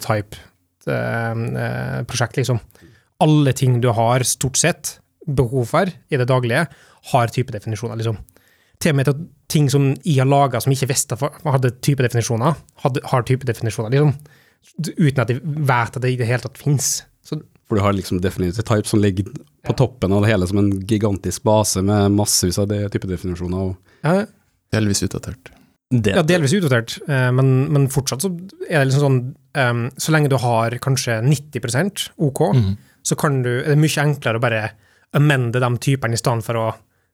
type-prosjekt, 0.85 2.37
liksom. 2.41 2.57
Alle 3.23 3.51
ting 3.57 3.81
du 3.81 3.89
har, 3.95 4.23
stort 4.27 4.57
sett, 4.61 4.99
behov 5.25 5.65
for 5.71 5.85
i 5.89 6.17
det 6.19 6.27
daglige, 6.29 6.67
har 7.13 7.27
typedefinisjoner, 7.33 7.97
liksom 8.01 8.17
til 8.83 8.91
og 8.91 8.97
med 8.99 9.09
ting 9.51 9.69
som 9.71 9.83
jeg 10.03 10.19
har 10.19 10.27
laga 10.27 10.59
som 10.63 10.73
ikke 10.73 10.89
visste 10.91 11.15
hadde 11.15 11.71
typedefinisjoner, 11.85 12.51
har 12.83 13.21
typedefinisjoner, 13.29 13.89
liksom. 13.93 14.13
Uten 14.97 15.21
at 15.23 15.31
jeg 15.31 15.41
vet 15.43 15.97
at 15.97 16.01
det 16.03 16.11
i 16.13 16.19
det 16.19 16.27
hele 16.27 16.43
tatt 16.45 16.59
fins. 16.59 16.87
For 17.69 17.79
du 17.79 17.83
har 17.85 17.95
liksom 17.95 18.19
definitive 18.21 18.65
type 18.67 18.89
som 18.89 19.01
ligger 19.01 19.29
på 19.63 19.75
toppen 19.79 20.13
av 20.13 20.23
det 20.23 20.33
hele 20.33 20.47
som 20.49 20.59
en 20.59 20.71
gigantisk 20.87 21.45
base 21.47 21.81
med 21.85 22.11
massevis 22.17 22.59
av 22.59 22.67
det 22.71 22.85
type 22.93 23.09
definisjoner. 23.09 23.71
Og 23.71 24.03
Ja, 24.03 24.23
Delvis 24.73 25.03
utdatert. 25.05 25.51
Det, 25.93 26.15
ja, 26.15 26.23
delvis 26.25 26.55
utdatert, 26.57 26.95
eh, 27.05 27.29
men, 27.35 27.49
men 27.73 27.83
fortsatt 27.93 28.23
så 28.25 28.31
er 28.65 28.79
det 28.79 28.87
liksom 28.89 29.03
sånn 29.03 29.19
um, 29.59 29.83
så 30.01 30.13
lenge 30.15 30.31
du 30.31 30.39
har 30.41 30.73
kanskje 30.81 31.19
90% 31.21 32.07
OK, 32.25 32.41
mm. 32.57 32.71
så 33.05 33.17
kan 33.19 33.43
du, 33.45 33.51
er 33.59 33.75
det 33.75 33.81
mye 33.81 34.01
enklere 34.01 34.39
å 34.39 34.43
bare 34.43 34.63
amende 35.13 35.61
de 35.61 35.69
typene 35.83 36.17
i 36.17 36.21
stedet 36.21 36.47
for 36.47 36.57
å 36.57 36.65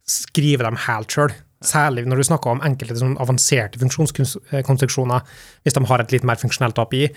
skrive 0.09 0.63
dem 0.63 0.79
helt 0.85 1.11
sjøl. 1.11 1.33
Særlig 1.65 2.05
når 2.07 2.21
du 2.21 2.27
snakker 2.29 2.53
om 2.53 2.63
enkelte 2.63 2.95
sånn 3.01 3.17
avanserte 3.19 3.81
funksjonskonstruksjoner, 3.81 5.27
hvis 5.65 5.75
de 5.75 5.83
har 5.91 6.05
et 6.05 6.15
litt 6.15 6.27
mer 6.29 6.39
funksjonelt 6.39 6.79
API. 6.79 7.09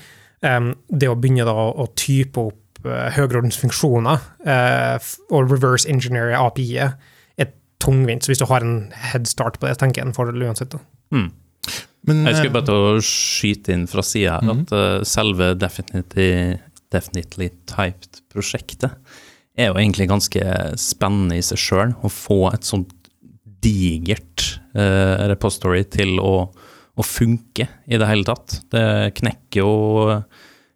Um, 0.43 0.73
det 0.91 1.13
å 1.13 1.15
begynne 1.15 1.47
da 1.47 1.55
å, 1.55 1.69
å 1.85 1.87
type 1.95 2.43
opp 2.43 2.59
høyreordens 2.89 3.59
funksjoner 3.61 4.23
eh, 4.49 5.13
og 5.31 5.51
reverse 5.51 5.89
engineer 5.91 6.35
API-et 6.39 6.97
er 7.41 7.53
tungvint. 7.83 8.25
Så 8.25 8.33
hvis 8.33 8.43
du 8.43 8.49
har 8.51 8.65
en 8.65 8.93
headstart 9.13 9.61
på 9.61 9.69
det, 9.69 9.79
tenker 9.81 10.03
jeg 10.03 10.11
en 10.11 10.17
fordel 10.17 10.45
uansett. 10.47 10.75
Da. 10.75 10.83
Mm. 11.15 11.31
Men 12.09 12.25
Jeg 12.27 12.41
skulle 12.41 12.51
eh, 12.51 12.57
bare 12.57 12.69
til 12.69 12.87
å 12.89 13.03
skyte 13.07 13.75
inn 13.77 13.85
fra 13.91 14.03
sida 14.07 14.39
her 14.41 14.55
at 14.57 14.73
eh, 14.75 15.05
selve 15.07 15.53
Definitely, 15.59 16.59
Definitely 16.95 17.53
Typed-prosjektet 17.71 18.99
er 19.53 19.69
jo 19.69 19.77
egentlig 19.77 20.09
ganske 20.09 20.43
spennende 20.81 21.37
i 21.39 21.45
seg 21.45 21.61
sjøl. 21.61 21.95
Å 22.01 22.11
få 22.11 22.41
et 22.51 22.67
sånt 22.67 22.95
digert 23.63 24.47
uh, 24.75 25.29
repository 25.31 25.85
til 25.93 26.17
å, 26.19 26.49
å 26.49 27.05
funke 27.07 27.69
i 27.87 28.01
det 28.01 28.09
hele 28.09 28.27
tatt. 28.27 28.57
Det 28.73 29.13
knekker 29.21 29.61
jo 29.61 29.75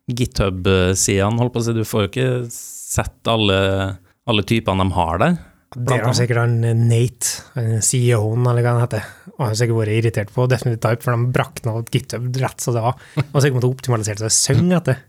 GitHub-sidene, 0.07 1.41
holdt 1.41 1.55
på 1.55 1.63
å 1.63 1.67
si. 1.67 1.75
Du 1.77 1.85
får 1.87 2.05
jo 2.05 2.11
ikke 2.13 2.31
sett 2.53 3.31
alle, 3.31 3.59
alle 4.31 4.47
typene 4.47 4.85
de 4.85 4.97
har 4.97 5.23
der. 5.23 5.39
Det 5.77 5.97
har 6.01 6.15
sikkert 6.17 6.41
han 6.45 6.61
eh, 6.65 6.77
Nate, 6.79 7.33
han 7.57 7.83
CEO-en, 7.85 8.47
eller 8.47 8.65
hva 8.65 8.77
han 8.77 8.85
heter, 8.85 9.09
og 9.35 9.41
han 9.43 9.51
har 9.51 9.59
sikkert 9.59 9.81
vært 9.81 9.97
irritert 9.97 10.31
på 10.33 10.47
Definite 10.49 10.81
Type, 10.85 11.05
for 11.05 11.17
de 11.17 11.35
brakk 11.35 11.59
opp 11.73 11.91
GitHub 11.93 12.29
rett 12.41 12.63
som 12.63 12.77
det 12.77 12.85
var. 12.87 13.03
Og 13.27 13.41
sikkert 13.43 13.59
måtte 13.59 13.73
optimalisere 13.75 14.31
seg 14.31 14.37
søng 14.37 14.71
etter. 14.77 15.03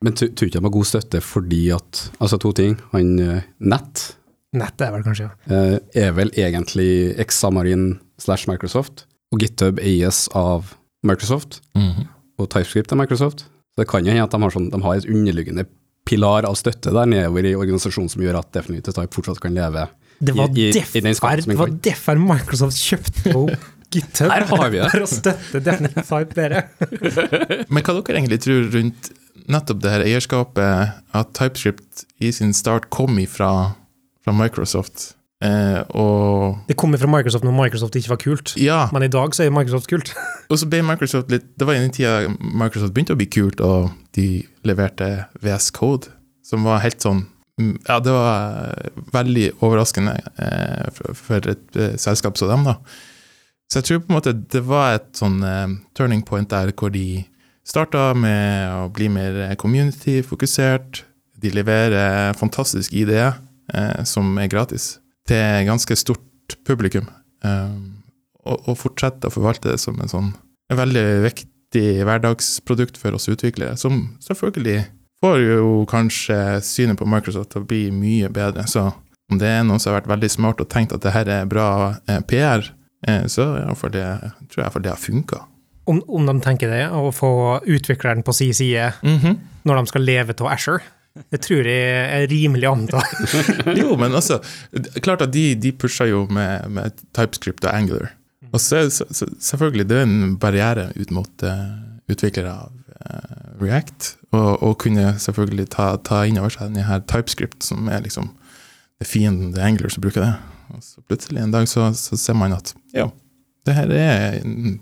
Men 0.00 0.16
tror 0.16 0.32
ikke 0.32 0.56
de 0.56 0.64
har 0.64 0.72
god 0.72 0.86
støtte 0.88 1.20
fordi 1.20 1.58
at 1.76 1.98
Altså 2.24 2.38
to 2.40 2.54
ting. 2.56 2.78
Han 2.94 3.10
Nett 3.20 3.50
Nett 3.60 4.06
Nettet 4.56 4.86
er 4.86 4.94
vel 4.94 5.04
kanskje, 5.06 5.28
ja. 5.28 5.54
eh, 5.54 6.06
er 6.06 6.14
vel 6.16 6.32
egentlig 6.34 7.14
Xamarin 7.30 8.00
slash 8.18 8.48
Microsoft, 8.50 9.04
og 9.30 9.44
GitHub 9.44 9.78
eies 9.78 10.24
av 10.34 10.72
Microsoft, 11.06 11.60
mhm. 11.78 12.08
og 12.40 12.48
TypeScript 12.50 12.90
er 12.90 12.98
Microsoft. 12.98 13.44
Så 13.80 13.84
det 13.84 13.88
kan 13.88 14.04
jo 14.04 14.12
hende 14.12 14.24
at 14.28 14.34
de 14.36 14.42
har, 14.44 14.50
sånn, 14.52 14.68
de 14.70 14.80
har 14.84 14.98
et 15.00 15.06
underliggende 15.08 15.64
pilar 16.04 16.44
av 16.48 16.54
støtte 16.58 16.92
der 16.92 17.06
nedover 17.08 17.46
i 17.48 17.54
organisasjonen 17.56 18.10
som 18.12 18.20
gjør 18.24 18.38
at 18.40 18.50
Definitive 18.52 18.92
Type 18.96 19.14
fortsatt 19.14 19.40
kan 19.40 19.54
leve. 19.56 19.86
Det 20.20 20.34
var 20.36 20.48
I- 20.52 20.68
i- 20.68 20.84
i 20.98 21.00
den 21.00 21.14
skapen 21.16 21.42
som 21.42 21.50
det 21.54 21.58
var 21.58 21.68
derfor 21.80 22.18
Microsoft 22.20 22.76
kjøpte 22.76 23.34
opp 23.34 23.68
GitHub. 23.90 24.30
Her 24.30 24.44
har 24.44 24.70
vi 24.70 24.78
det. 24.82 24.90
For 24.94 25.00
å 25.06 25.08
støtte 25.08 25.62
Definite 25.64 26.04
Type 26.04 26.34
bedre. 26.36 26.64
Men 27.72 27.82
hva 27.82 27.94
dere 28.04 28.18
egentlig 28.20 28.40
tror 28.44 28.68
rundt 28.74 29.10
nettopp 29.50 29.80
det 29.82 29.90
her 29.94 30.04
eierskapet, 30.04 30.92
at 31.14 31.32
TypeScript 31.34 32.04
i 32.20 32.30
sin 32.36 32.52
start 32.52 32.90
kom 32.90 33.16
ifra 33.18 33.74
fra 34.24 34.32
Microsoft, 34.36 35.14
eh, 35.44 35.80
og 35.96 36.58
Det 36.68 36.76
kom 36.76 36.94
fra 36.98 37.10
Microsoft 37.10 37.44
når 37.46 37.56
Microsoft 37.56 37.96
ikke 37.96 38.12
var 38.12 38.20
kult. 38.22 38.54
ja, 38.60 38.80
Men 38.92 39.02
i 39.06 39.08
dag 39.12 39.34
så 39.34 39.44
er 39.44 39.50
Microsoft 39.54 39.88
kult. 39.90 40.14
og 40.50 40.58
så 40.58 40.68
ble 40.70 40.82
Microsoft 40.82 41.30
litt 41.32 41.46
Det 41.58 41.66
var 41.66 41.74
i 41.78 41.82
den 41.84 41.92
tida 41.94 42.28
Microsoft 42.38 42.94
begynte 42.94 43.16
å 43.16 43.20
bli 43.20 43.28
kult, 43.30 43.60
og 43.60 43.90
de 44.16 44.42
leverte 44.66 45.26
VS 45.42 45.70
Code, 45.76 46.10
som 46.44 46.64
var 46.66 46.82
helt 46.84 47.00
sånn 47.04 47.26
Ja, 47.88 47.98
det 48.00 48.12
var 48.12 48.70
eh, 48.72 48.90
veldig 49.12 49.46
overraskende 49.60 50.16
eh, 50.40 50.86
for, 50.96 51.14
for 51.14 51.50
et 51.52 51.76
eh, 51.76 51.96
selskap 52.00 52.38
som 52.40 52.48
dem, 52.48 52.64
da. 52.64 52.78
Så 53.70 53.78
jeg 53.78 53.84
tror 53.86 54.00
på 54.02 54.10
en 54.10 54.16
måte 54.16 54.32
det 54.50 54.62
var 54.66 54.96
et 54.96 55.10
sånn 55.18 55.42
eh, 55.46 55.74
turning 55.94 56.24
point 56.26 56.48
der 56.50 56.72
hvor 56.72 56.90
de 56.90 57.22
starta 57.70 58.14
med 58.18 58.72
å 58.72 58.88
bli 58.90 59.06
mer 59.12 59.54
community-fokusert. 59.60 61.04
De 61.40 61.50
leverer 61.54 62.32
fantastisk 62.40 62.92
ID 62.96 63.12
eh, 63.20 64.00
som 64.08 64.32
er 64.40 64.48
gratis, 64.50 64.99
til 65.30 65.66
ganske 65.70 65.96
stort 65.98 66.58
publikum. 66.66 67.08
Og, 67.40 68.56
og 68.68 68.76
fortsette 68.76 69.28
å 69.28 69.32
forvalte 69.32 69.70
det 69.70 69.78
som 69.80 69.98
en 70.02 70.10
sånn 70.10 70.32
en 70.70 70.78
veldig 70.78 71.04
viktig 71.24 71.84
hverdagsprodukt 72.06 72.98
for 73.00 73.16
oss 73.16 73.28
utviklere, 73.30 73.76
som 73.78 74.04
selvfølgelig 74.22 74.84
får 75.20 75.38
jo 75.42 75.70
kanskje 75.90 76.38
synet 76.64 76.98
på 77.00 77.08
Microsoft 77.10 77.52
til 77.52 77.64
å 77.64 77.68
bli 77.68 77.82
mye 77.94 78.30
bedre. 78.32 78.64
Så 78.70 78.86
om 79.30 79.40
det 79.40 79.50
er 79.50 79.64
noen 79.66 79.82
som 79.82 79.92
har 79.92 80.00
vært 80.00 80.12
veldig 80.14 80.30
smart 80.32 80.62
og 80.62 80.70
tenkt 80.72 80.94
at 80.96 81.04
det 81.04 81.14
her 81.14 81.30
er 81.30 81.50
bra 81.50 81.66
eh, 82.06 82.22
PR, 82.26 82.64
eh, 83.06 83.26
så 83.30 83.50
det, 83.52 84.06
tror 84.50 84.62
jeg 84.62 84.64
iallfall 84.64 84.86
det 84.86 84.94
har 84.94 85.02
funka. 85.02 85.42
Om, 85.90 86.00
om 86.06 86.26
de 86.28 86.36
tenker 86.44 86.70
det, 86.70 86.84
å 86.94 87.10
få 87.14 87.32
utvikleren 87.66 88.22
på 88.22 88.34
sin 88.36 88.54
side 88.54 88.92
når 89.66 89.80
de 89.80 89.90
skal 89.90 90.04
leve 90.06 90.36
av 90.38 90.50
Asher, 90.52 90.84
det 91.30 91.40
tror 91.42 91.66
jeg 91.66 92.06
er 92.14 92.26
rimelig 92.30 92.68
anta. 92.70 93.02
Jo, 93.80 93.96
men 93.98 94.14
altså, 94.14 94.38
klart 95.02 95.24
at 95.26 95.32
de, 95.34 95.54
de 95.58 95.72
pusher 95.72 96.10
jo 96.12 96.24
med, 96.30 96.68
med 96.70 97.02
TypeScript 97.16 97.66
og 97.66 97.74
Angular. 97.74 98.12
Og 98.52 98.60
så, 98.62 98.86
så, 98.90 99.06
så 99.14 99.26
selvfølgelig, 99.40 99.88
det 99.90 99.98
er 99.98 100.06
en 100.06 100.36
barriere 100.42 100.90
ut 100.96 101.10
mot 101.14 101.44
uh, 101.46 101.74
utviklere 102.10 102.50
av 102.50 102.72
uh, 102.72 103.62
React, 103.62 104.14
og, 104.32 104.62
og 104.62 104.78
kunne 104.82 105.14
selvfølgelig 105.22 105.68
ta, 105.74 105.92
ta 106.06 106.24
inn 106.26 106.40
over 106.40 106.54
seg 106.54 106.70
denne 106.70 106.86
her 106.88 107.02
TypeScript, 107.10 107.62
som 107.66 107.90
er 107.90 108.02
liksom 108.06 108.32
det 109.00 109.08
fienden, 109.08 109.54
er 109.56 109.68
Angular 109.68 109.92
som 109.92 110.04
bruker 110.04 110.24
det. 110.24 110.32
Og 110.74 110.82
så 110.84 111.02
plutselig 111.08 111.42
en 111.42 111.54
dag 111.54 111.68
så, 111.68 111.90
så 111.96 112.18
ser 112.20 112.38
man 112.38 112.54
at 112.54 112.74
ja, 112.94 113.08
det 113.66 113.76
her 113.76 113.92
er 113.96 114.40
mm, 114.46 114.76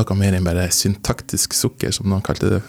noe 0.00 0.16
mer 0.18 0.36
enn 0.36 0.46
bare 0.46 0.68
syntaktisk 0.74 1.54
sukker, 1.56 1.92
som 1.94 2.08
noen 2.10 2.24
kalte 2.24 2.52
det 2.56 2.60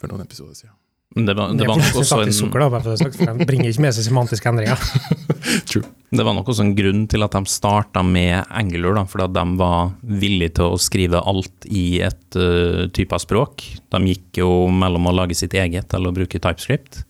for 0.00 0.10
noen 0.10 0.26
episoder 0.26 0.54
siden. 0.54 0.74
Det 1.14 1.32
var, 1.32 1.52
det 1.54 1.64
var 1.64 1.78
nok 1.80 1.96
også 1.96 2.18
en 2.26 2.32
sukker, 2.34 2.60
da, 2.60 2.80
for 2.82 2.98
sagt, 3.00 3.14
for 3.16 3.30
de 3.30 3.46
bringer 3.48 3.70
ikke 3.70 3.84
med 3.86 3.94
seg 3.96 4.04
semantiske 4.08 4.50
endringer. 4.50 4.80
True. 5.70 5.86
Det 6.12 6.24
var 6.26 6.34
nok 6.36 6.50
også 6.52 6.64
en 6.66 6.74
grunn 6.76 7.06
til 7.08 7.24
at 7.24 7.32
de 7.32 7.50
starta 7.50 8.02
med 8.04 8.42
Angular, 8.50 8.98
da, 8.98 9.04
fordi 9.08 9.28
de 9.38 9.44
var 9.60 9.94
villige 10.20 10.56
til 10.58 10.74
å 10.74 10.80
skrive 10.82 11.22
alt 11.22 11.68
i 11.70 12.02
et 12.04 12.36
uh, 12.36 12.84
type 12.92 13.16
av 13.16 13.22
språk. 13.22 13.64
De 13.94 14.02
gikk 14.10 14.42
jo 14.42 14.50
mellom 14.68 15.08
å 15.08 15.14
lage 15.16 15.38
sitt 15.38 15.56
eget 15.56 15.94
eller 15.96 16.12
å 16.12 16.18
bruke 16.18 16.42
TypeScript. 16.42 17.04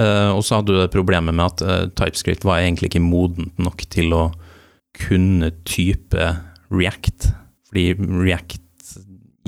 Uh, 0.00 0.32
og 0.32 0.42
så 0.46 0.58
hadde 0.58 0.74
du 0.74 0.80
det 0.80 0.90
problemet 0.94 1.36
med 1.36 1.46
at 1.46 1.62
uh, 1.62 1.86
TypeScript 2.00 2.46
var 2.48 2.64
egentlig 2.64 2.90
ikke 2.90 3.04
modent 3.04 3.62
nok 3.62 3.84
til 3.92 4.16
å 4.16 4.24
kunne 4.98 5.52
type 5.68 6.32
React, 6.70 7.30
fordi 7.68 7.94
React 7.98 8.66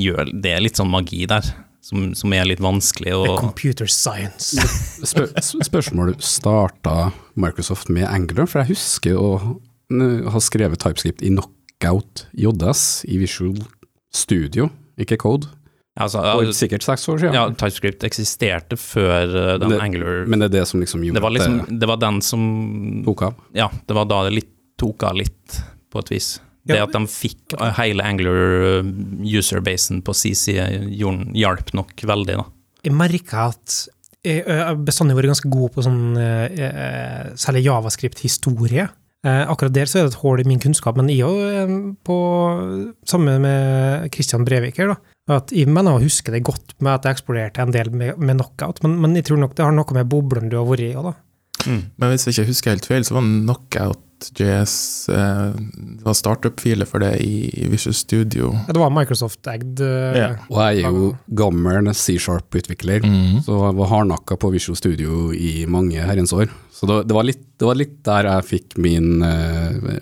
gjør 0.00 0.30
Det 0.42 0.54
er 0.54 0.62
litt 0.64 0.78
sånn 0.78 0.90
magi 0.90 1.26
der, 1.28 1.44
som, 1.82 2.12
som 2.14 2.32
er 2.36 2.46
litt 2.46 2.62
vanskelig 2.62 3.14
å 3.16 3.22
er 3.26 3.38
computer 3.40 3.90
science. 3.90 4.54
Spør, 5.10 5.32
spørsmål 5.42 6.14
starta 6.22 7.10
Microsoft 7.34 7.90
med 7.92 8.06
Angular, 8.08 8.46
for 8.50 8.62
jeg 8.62 8.76
husker 8.76 9.18
å 9.18 9.32
ha 10.32 10.40
skrevet 10.40 10.80
TypeScript 10.80 11.24
i 11.26 11.32
Knockout 11.34 12.26
JS 12.38 13.02
i 13.10 13.18
Visual 13.20 13.58
Studio, 14.14 14.70
ikke 15.00 15.18
Code, 15.20 15.50
altså, 15.98 16.22
for 16.22 16.46
ja, 16.46 16.54
sikkert 16.56 16.86
seks 16.86 17.04
år 17.10 17.20
siden. 17.24 17.36
Ja, 17.36 17.44
TypeScript 17.50 18.06
eksisterte 18.06 18.78
før 18.80 19.34
uh, 19.34 19.58
den 19.60 19.74
Det- 19.74 19.82
Angular 19.82 20.24
Men 20.28 20.44
det 20.44 20.52
er 20.52 20.60
det 20.60 20.64
som 20.70 20.80
liksom 20.80 21.04
gjorde 21.04 21.18
det 21.18 21.24
var, 21.26 21.34
liksom, 21.34 21.58
det 21.66 21.80
det 21.82 21.90
var 21.90 22.00
den 22.00 22.22
som 22.24 22.46
tok 23.08 23.26
av. 23.28 23.44
Ja, 23.58 23.68
det 23.88 23.98
var 23.98 24.08
da 24.08 24.22
det 24.28 24.36
litt 24.38 24.54
tok 24.80 25.04
av 25.10 25.18
litt, 25.18 25.60
på 25.92 26.00
et 26.00 26.14
vis. 26.14 26.30
Det 26.68 26.78
at 26.78 26.92
de 26.94 27.00
fikk 27.10 27.56
hele 27.78 28.04
Angular 28.06 28.82
uh, 28.82 28.90
userbasen 29.26 30.02
på 30.06 30.14
sin 30.14 30.36
side, 30.38 30.68
gjorde- 30.94 31.32
hjalp 31.34 31.72
nok 31.74 31.92
veldig, 32.06 32.36
da. 32.38 32.44
Jeg 32.86 32.94
merker 32.94 33.48
at 33.50 33.80
jeg 34.22 34.44
jeg 34.46 34.58
har 34.62 34.76
bestandig 34.78 35.16
vært 35.18 35.32
ganske 35.32 35.50
god 35.50 35.72
på 35.74 35.82
sånn 35.82 36.16
eh, 36.16 36.60
eh, 36.62 37.30
særlig 37.34 37.64
javascript-historie. 37.66 38.84
Eh, 39.26 39.42
akkurat 39.50 39.74
der 39.74 39.86
så 39.90 39.98
er 39.98 40.06
det 40.06 40.12
et 40.12 40.20
hull 40.22 40.38
i 40.38 40.46
min 40.46 40.60
kunnskap, 40.62 40.96
men 40.98 41.10
jeg 41.10 41.26
òg 41.26 41.72
på 42.06 42.16
Sammen 43.06 43.42
med 43.42 44.06
Christian 44.14 44.46
Brevik 44.46 44.78
her, 44.78 44.92
da. 44.94 44.96
At 45.38 45.50
jeg 45.54 45.66
mener 45.70 45.94
å 45.98 46.02
huske 46.02 46.30
det 46.34 46.42
godt 46.46 46.74
med 46.82 46.92
at 46.96 47.04
jeg 47.06 47.16
eksploderte 47.18 47.62
en 47.62 47.74
del 47.74 47.90
med, 47.94 48.18
med 48.18 48.38
knockout, 48.38 48.80
men, 48.86 48.96
men 49.02 49.14
jeg 49.18 49.26
tror 49.28 49.38
nok 49.42 49.54
det 49.58 49.66
har 49.66 49.74
noe 49.74 49.94
med 49.98 50.10
boblene 50.10 50.50
du 50.50 50.56
har 50.58 50.66
vært 50.70 50.86
i 50.86 50.94
òg, 50.98 51.10
da. 51.10 51.14
Men 51.98 52.10
hvis 52.10 52.26
jeg 52.26 52.34
ikke 52.34 52.48
husker 52.50 52.74
helt 52.74 52.88
feil, 52.90 53.04
så 53.06 53.14
var 53.18 53.26
Knockout.js 54.22 55.08
eh, 55.08 55.52
Det 55.98 56.04
var 56.06 56.14
startup-filer 56.14 56.86
for 56.88 57.02
det 57.02 57.16
i, 57.24 57.66
Visual 57.70 57.94
Studio. 57.94 58.52
Ja, 58.66 58.72
Det 58.72 58.80
var 58.80 58.90
Microsoft-egged. 58.90 59.80
eh, 59.80 60.18
Ja. 60.18 60.28
Og 60.48 60.58
jeg 60.62 60.84
er 60.84 60.90
jo 60.90 61.16
gammel 61.34 61.92
C-sharp-utvikler, 61.94 63.02
mm. 63.04 63.42
så 63.44 63.58
jeg 63.68 63.76
var 63.76 63.88
hardnakka 63.88 64.36
på 64.36 64.52
Visual 64.52 64.76
Studio 64.76 65.32
i 65.32 65.66
mange 65.66 66.00
herrens 66.00 66.32
år. 66.32 66.48
Så 66.72 66.86
det, 66.86 67.08
det, 67.08 67.14
var 67.14 67.24
litt, 67.24 67.42
det 67.58 67.66
var 67.66 67.78
litt 67.78 68.02
der 68.04 68.24
jeg 68.24 68.48
fikk 68.48 68.78
min, 68.78 69.22
eh, 69.22 70.00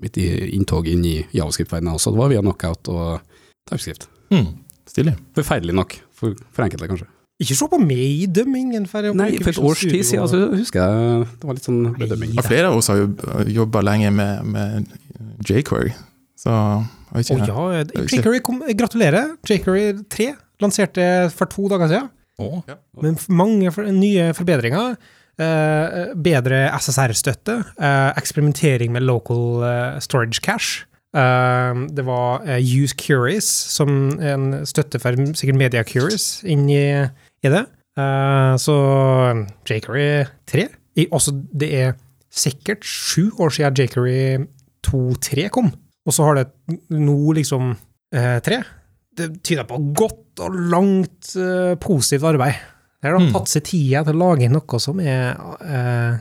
mitt 0.00 0.16
inntog 0.16 0.88
inn 0.88 1.04
i 1.04 1.26
javascript-verdenen 1.32 1.94
også. 1.94 2.12
Det 2.12 2.18
var 2.22 2.28
via 2.32 2.40
knockout 2.44 2.88
og 2.88 3.20
TypeScript. 3.68 4.08
Mm. 4.30 4.48
Stilig. 4.88 5.16
Forferdelig 5.36 5.74
nok, 5.74 5.98
for, 6.12 6.34
for 6.52 6.64
enkelte 6.64 6.88
kanskje. 6.88 7.08
Ikke 7.38 7.54
se 7.54 7.68
på 7.70 7.78
meg 7.78 8.00
i 8.24 8.26
dømmingen! 8.26 8.86
For, 8.90 9.06
Nei, 9.14 9.28
for 9.38 9.52
et 9.52 9.58
års 9.62 9.84
tid 9.86 10.02
siden 10.02 10.26
så 10.30 10.40
husker 10.56 10.80
jeg 10.82 11.26
det 11.38 11.46
var 11.46 11.54
litt 11.58 11.68
sånn 11.68 11.84
bedømming. 11.98 12.32
Og 12.38 12.46
flere 12.48 12.66
av 12.72 12.78
oss 12.80 12.88
har 12.90 12.98
jo 12.98 13.12
jobba 13.60 13.82
lenge 13.86 14.10
med, 14.10 14.42
med 14.56 14.88
jQuery, 15.46 15.92
så 16.38 16.56
jeg 17.14 17.20
vet 17.20 17.30
ikke. 17.36 17.46
ja, 17.46 17.84
vil 17.94 18.18
jQuery 18.18 18.40
kom, 18.44 18.58
gratulerer. 18.76 19.36
jQuery 19.46 19.84
3 20.10 20.26
lanserte 20.60 21.06
for 21.30 21.46
to 21.54 21.68
dager 21.70 21.88
siden. 21.94 22.10
Oh. 22.42 22.58
Men 23.02 23.14
f- 23.18 23.28
mange 23.30 23.70
for, 23.74 23.86
nye 23.94 24.32
forbedringer. 24.34 24.96
Eh, 25.38 26.10
bedre 26.18 26.64
SSR-støtte. 26.74 27.54
eh, 27.78 28.10
eksperimentering 28.18 28.90
med 28.92 29.02
local 29.06 29.62
eh, 29.62 30.00
storage 30.02 30.42
cache. 30.42 30.84
Eh, 31.14 31.86
det 31.94 32.04
var 32.06 32.42
eh, 32.46 32.58
Use 32.58 32.94
Curious, 32.98 33.46
som 33.46 34.18
en 34.18 34.66
støtte 34.66 34.98
for 34.98 35.14
sikkert 35.38 35.56
Media 35.62 35.82
Curious, 35.86 36.42
inn 36.44 36.66
i, 36.68 36.82
i 37.44 37.48
det. 37.52 37.64
Eh, 37.98 38.54
så 38.62 38.74
Jakery 39.68 40.24
3 40.46 40.68
i, 40.98 41.06
også, 41.14 41.32
Det 41.54 41.68
er 41.74 41.92
sikkert 42.30 42.82
sju 42.84 43.30
år 43.38 43.50
siden 43.54 43.76
Jakery 43.78 44.46
2.3 44.86 45.48
kom, 45.54 45.70
og 46.06 46.12
så 46.14 46.24
har 46.28 46.34
det 46.40 46.48
nå 46.90 47.18
liksom 47.38 47.74
tre. 48.12 48.40
3. 48.40 48.62
Det 49.18 49.42
tyder 49.44 49.66
på 49.68 49.76
godt 49.98 50.40
og 50.46 50.54
langt 50.72 51.32
eh, 51.36 51.74
positivt 51.82 52.24
arbeid. 52.24 52.54
Her 53.02 53.12
har 53.12 53.18
de 53.18 53.26
Mm. 53.28 53.32
tatt 53.34 53.48
seg 53.50 53.62
tida 53.66 54.04
til 54.06 54.14
å 54.14 54.18
lage 54.30 54.48
noe 54.50 54.78
som 54.80 54.98
er 55.00 55.36
eh, 55.62 56.18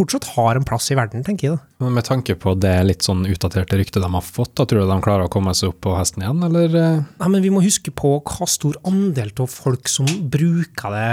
fortsatt 0.00 0.30
har 0.34 0.56
en 0.58 0.66
plass 0.66 0.88
i 0.90 0.96
verden, 0.98 1.22
tenker 1.26 1.46
jeg. 1.46 1.56
da. 1.60 1.84
Men 1.84 1.98
med 2.00 2.08
tanke 2.08 2.34
på 2.40 2.54
det 2.58 2.74
litt 2.88 3.06
sånn 3.06 3.22
utdaterte 3.28 3.78
ryktet 3.78 4.02
de 4.02 4.10
har 4.10 4.24
fått, 4.24 4.54
da 4.58 4.66
tror 4.68 4.82
du 4.82 4.90
de 4.90 5.00
klarer 5.04 5.28
å 5.28 5.32
komme 5.32 5.54
seg 5.56 5.74
opp 5.74 5.82
på 5.86 5.94
hesten 5.98 6.24
igjen, 6.24 6.44
eller? 6.48 6.76
eh? 6.80 7.02
Nei, 7.20 7.32
men 7.36 7.44
vi 7.44 7.52
må 7.54 7.62
huske 7.64 7.92
på 7.94 8.16
hva 8.24 8.48
stor 8.50 8.78
andel 8.88 9.30
av 9.36 9.50
folk 9.52 9.90
som 9.92 10.08
bruker 10.32 10.96
det 10.96 11.12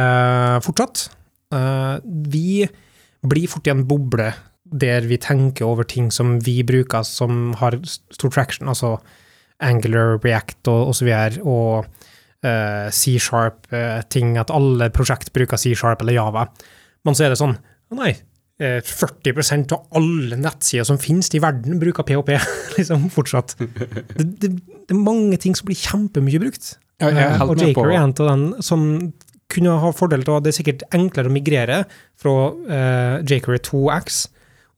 eh, 0.00 0.56
fortsatt. 0.64 1.06
Eh, 1.54 1.96
vi 2.32 2.64
blir 3.22 3.50
fort 3.52 3.68
i 3.68 3.74
en 3.74 3.84
boble 3.86 4.32
der 4.72 5.04
vi 5.04 5.18
tenker 5.20 5.68
over 5.68 5.84
ting 5.84 6.08
som 6.10 6.38
vi 6.40 6.62
bruker 6.64 7.04
som 7.04 7.52
har 7.60 7.76
stor 7.84 8.32
traction, 8.32 8.70
altså 8.72 8.96
Angular, 9.62 10.16
React 10.24 10.72
og, 10.72 10.88
og 10.90 10.96
så 10.96 11.06
videre, 11.06 11.42
og 11.44 11.84
eh, 12.42 12.88
C-sharp-ting, 12.90 14.32
at 14.40 14.50
alle 14.50 14.88
prosjekt 14.94 15.30
bruker 15.36 15.60
C-sharp 15.60 16.02
eller 16.02 16.16
Java. 16.16 16.46
Men 17.06 17.18
så 17.18 17.26
er 17.26 17.34
det 17.34 17.40
sånn, 17.40 17.58
å 17.92 17.98
nei, 18.00 18.12
eh, 18.62 18.78
40% 18.86 19.74
av 19.76 19.98
alle 19.98 20.38
nettsider 20.40 20.86
som 20.88 21.00
finnes 21.00 21.30
i 21.36 21.42
verden 21.42 21.80
bruker 21.82 22.06
PHP, 22.08 22.36
liksom, 22.78 23.08
fortsatt. 23.14 23.56
Det, 23.58 24.24
det, 24.24 24.52
det 24.52 24.96
er 24.96 25.02
mange 25.02 25.38
ting 25.42 25.56
som 25.58 25.68
blir 25.68 25.78
kjempemye 25.78 26.42
brukt. 26.42 26.74
Er 27.02 27.16
Eh, 27.18 27.42
og 27.42 27.58
Jaker 27.58 27.90
er 27.90 27.98
en 27.98 28.14
av 28.14 28.28
den 28.28 28.44
som 28.62 28.82
kunne 29.52 29.74
ha 29.82 29.90
fordel 29.92 30.22
av 30.30 30.44
Det 30.44 30.52
er 30.52 30.58
sikkert 30.60 30.84
enklere 30.94 31.28
å 31.28 31.34
migrere 31.34 31.82
fra 32.20 32.34
uh, 32.52 33.16
Jaker 33.26 33.58
2X 33.58 34.22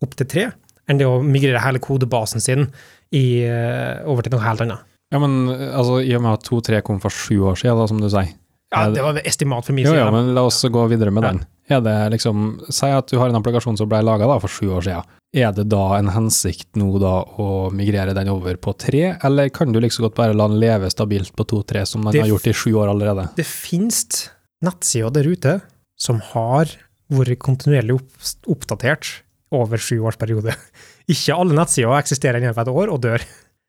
opp 0.02 0.16
til 0.18 0.30
3 0.32 0.46
enn 0.90 1.00
det 1.00 1.06
å 1.08 1.20
migrere 1.24 1.62
hele 1.62 1.80
kodebasen 1.84 2.42
sin 2.42 2.66
i, 3.14 3.44
uh, 3.46 4.02
over 4.10 4.24
til 4.24 4.34
noe 4.34 4.44
helt 4.44 4.64
annet. 4.64 4.82
Ja, 5.14 5.20
men 5.22 5.46
eh, 5.52 5.68
altså, 5.76 6.00
i 6.02 6.14
og 6.16 6.24
med 6.24 6.40
at 6.40 6.48
2-3 6.48 6.82
kom 6.86 6.98
for 7.02 7.14
sju 7.14 7.38
år 7.50 7.60
siden, 7.60 7.78
da, 7.78 7.86
som 7.90 8.00
du 8.02 8.08
sier. 8.10 8.32
Ja, 8.74 8.90
det- 8.90 9.02
var 9.02 9.20
estimat 9.24 9.64
for 9.64 9.72
min 9.76 9.84
Jo, 9.86 9.92
side. 9.92 10.00
ja, 10.04 10.10
men 10.10 10.34
la 10.34 10.42
oss 10.48 10.62
gå 10.64 10.88
videre 10.90 11.10
med 11.14 11.22
den. 11.22 11.44
Er 11.70 11.80
det 11.80 11.94
liksom, 12.12 12.60
Si 12.70 12.86
at 12.86 13.06
du 13.08 13.16
har 13.18 13.28
en 13.30 13.36
applikasjon 13.40 13.76
som 13.78 13.88
ble 13.88 14.02
laga 14.04 14.26
for 14.40 14.48
sju 14.48 14.68
år 14.74 14.82
siden. 14.84 15.04
Er 15.34 15.52
det 15.52 15.68
da 15.68 15.94
en 15.96 16.08
hensikt 16.14 16.76
nå 16.76 16.98
da 17.00 17.24
å 17.24 17.70
migrere 17.72 18.14
den 18.14 18.28
over 18.28 18.54
på 18.56 18.76
tre, 18.78 19.16
eller 19.24 19.48
kan 19.50 19.72
du 19.72 19.80
liksom 19.80 20.04
godt 20.04 20.14
bare 20.14 20.34
la 20.34 20.46
den 20.48 20.60
leve 20.60 20.90
stabilt 20.92 21.32
på 21.34 21.44
2-3, 21.46 21.86
som 21.86 22.02
den 22.04 22.12
Det- 22.12 22.20
har 22.22 22.28
gjort 22.28 22.46
i 22.46 22.52
sju 22.52 22.72
år 22.74 22.88
allerede? 22.92 23.34
Det 23.34 23.46
finnes 23.46 24.28
nettsider 24.62 25.10
der 25.12 25.24
ute 25.24 25.62
som 25.98 26.20
har 26.20 26.66
vært 27.10 27.38
kontinuerlig 27.38 27.94
opp, 27.94 28.10
oppdatert 28.46 29.22
over 29.52 29.76
sju 29.78 30.00
års 30.04 30.16
periode. 30.16 30.54
Ikke 31.08 31.34
alle 31.36 31.54
nettsider 31.54 31.98
eksisterer 31.98 32.40
innenfor 32.40 32.62
et 32.62 32.68
år 32.68 32.92
og 32.92 33.00
dør. 33.00 33.20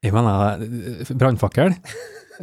Jeg 0.03 0.13
mener, 0.13 0.59
brannfakkel. 1.17 1.75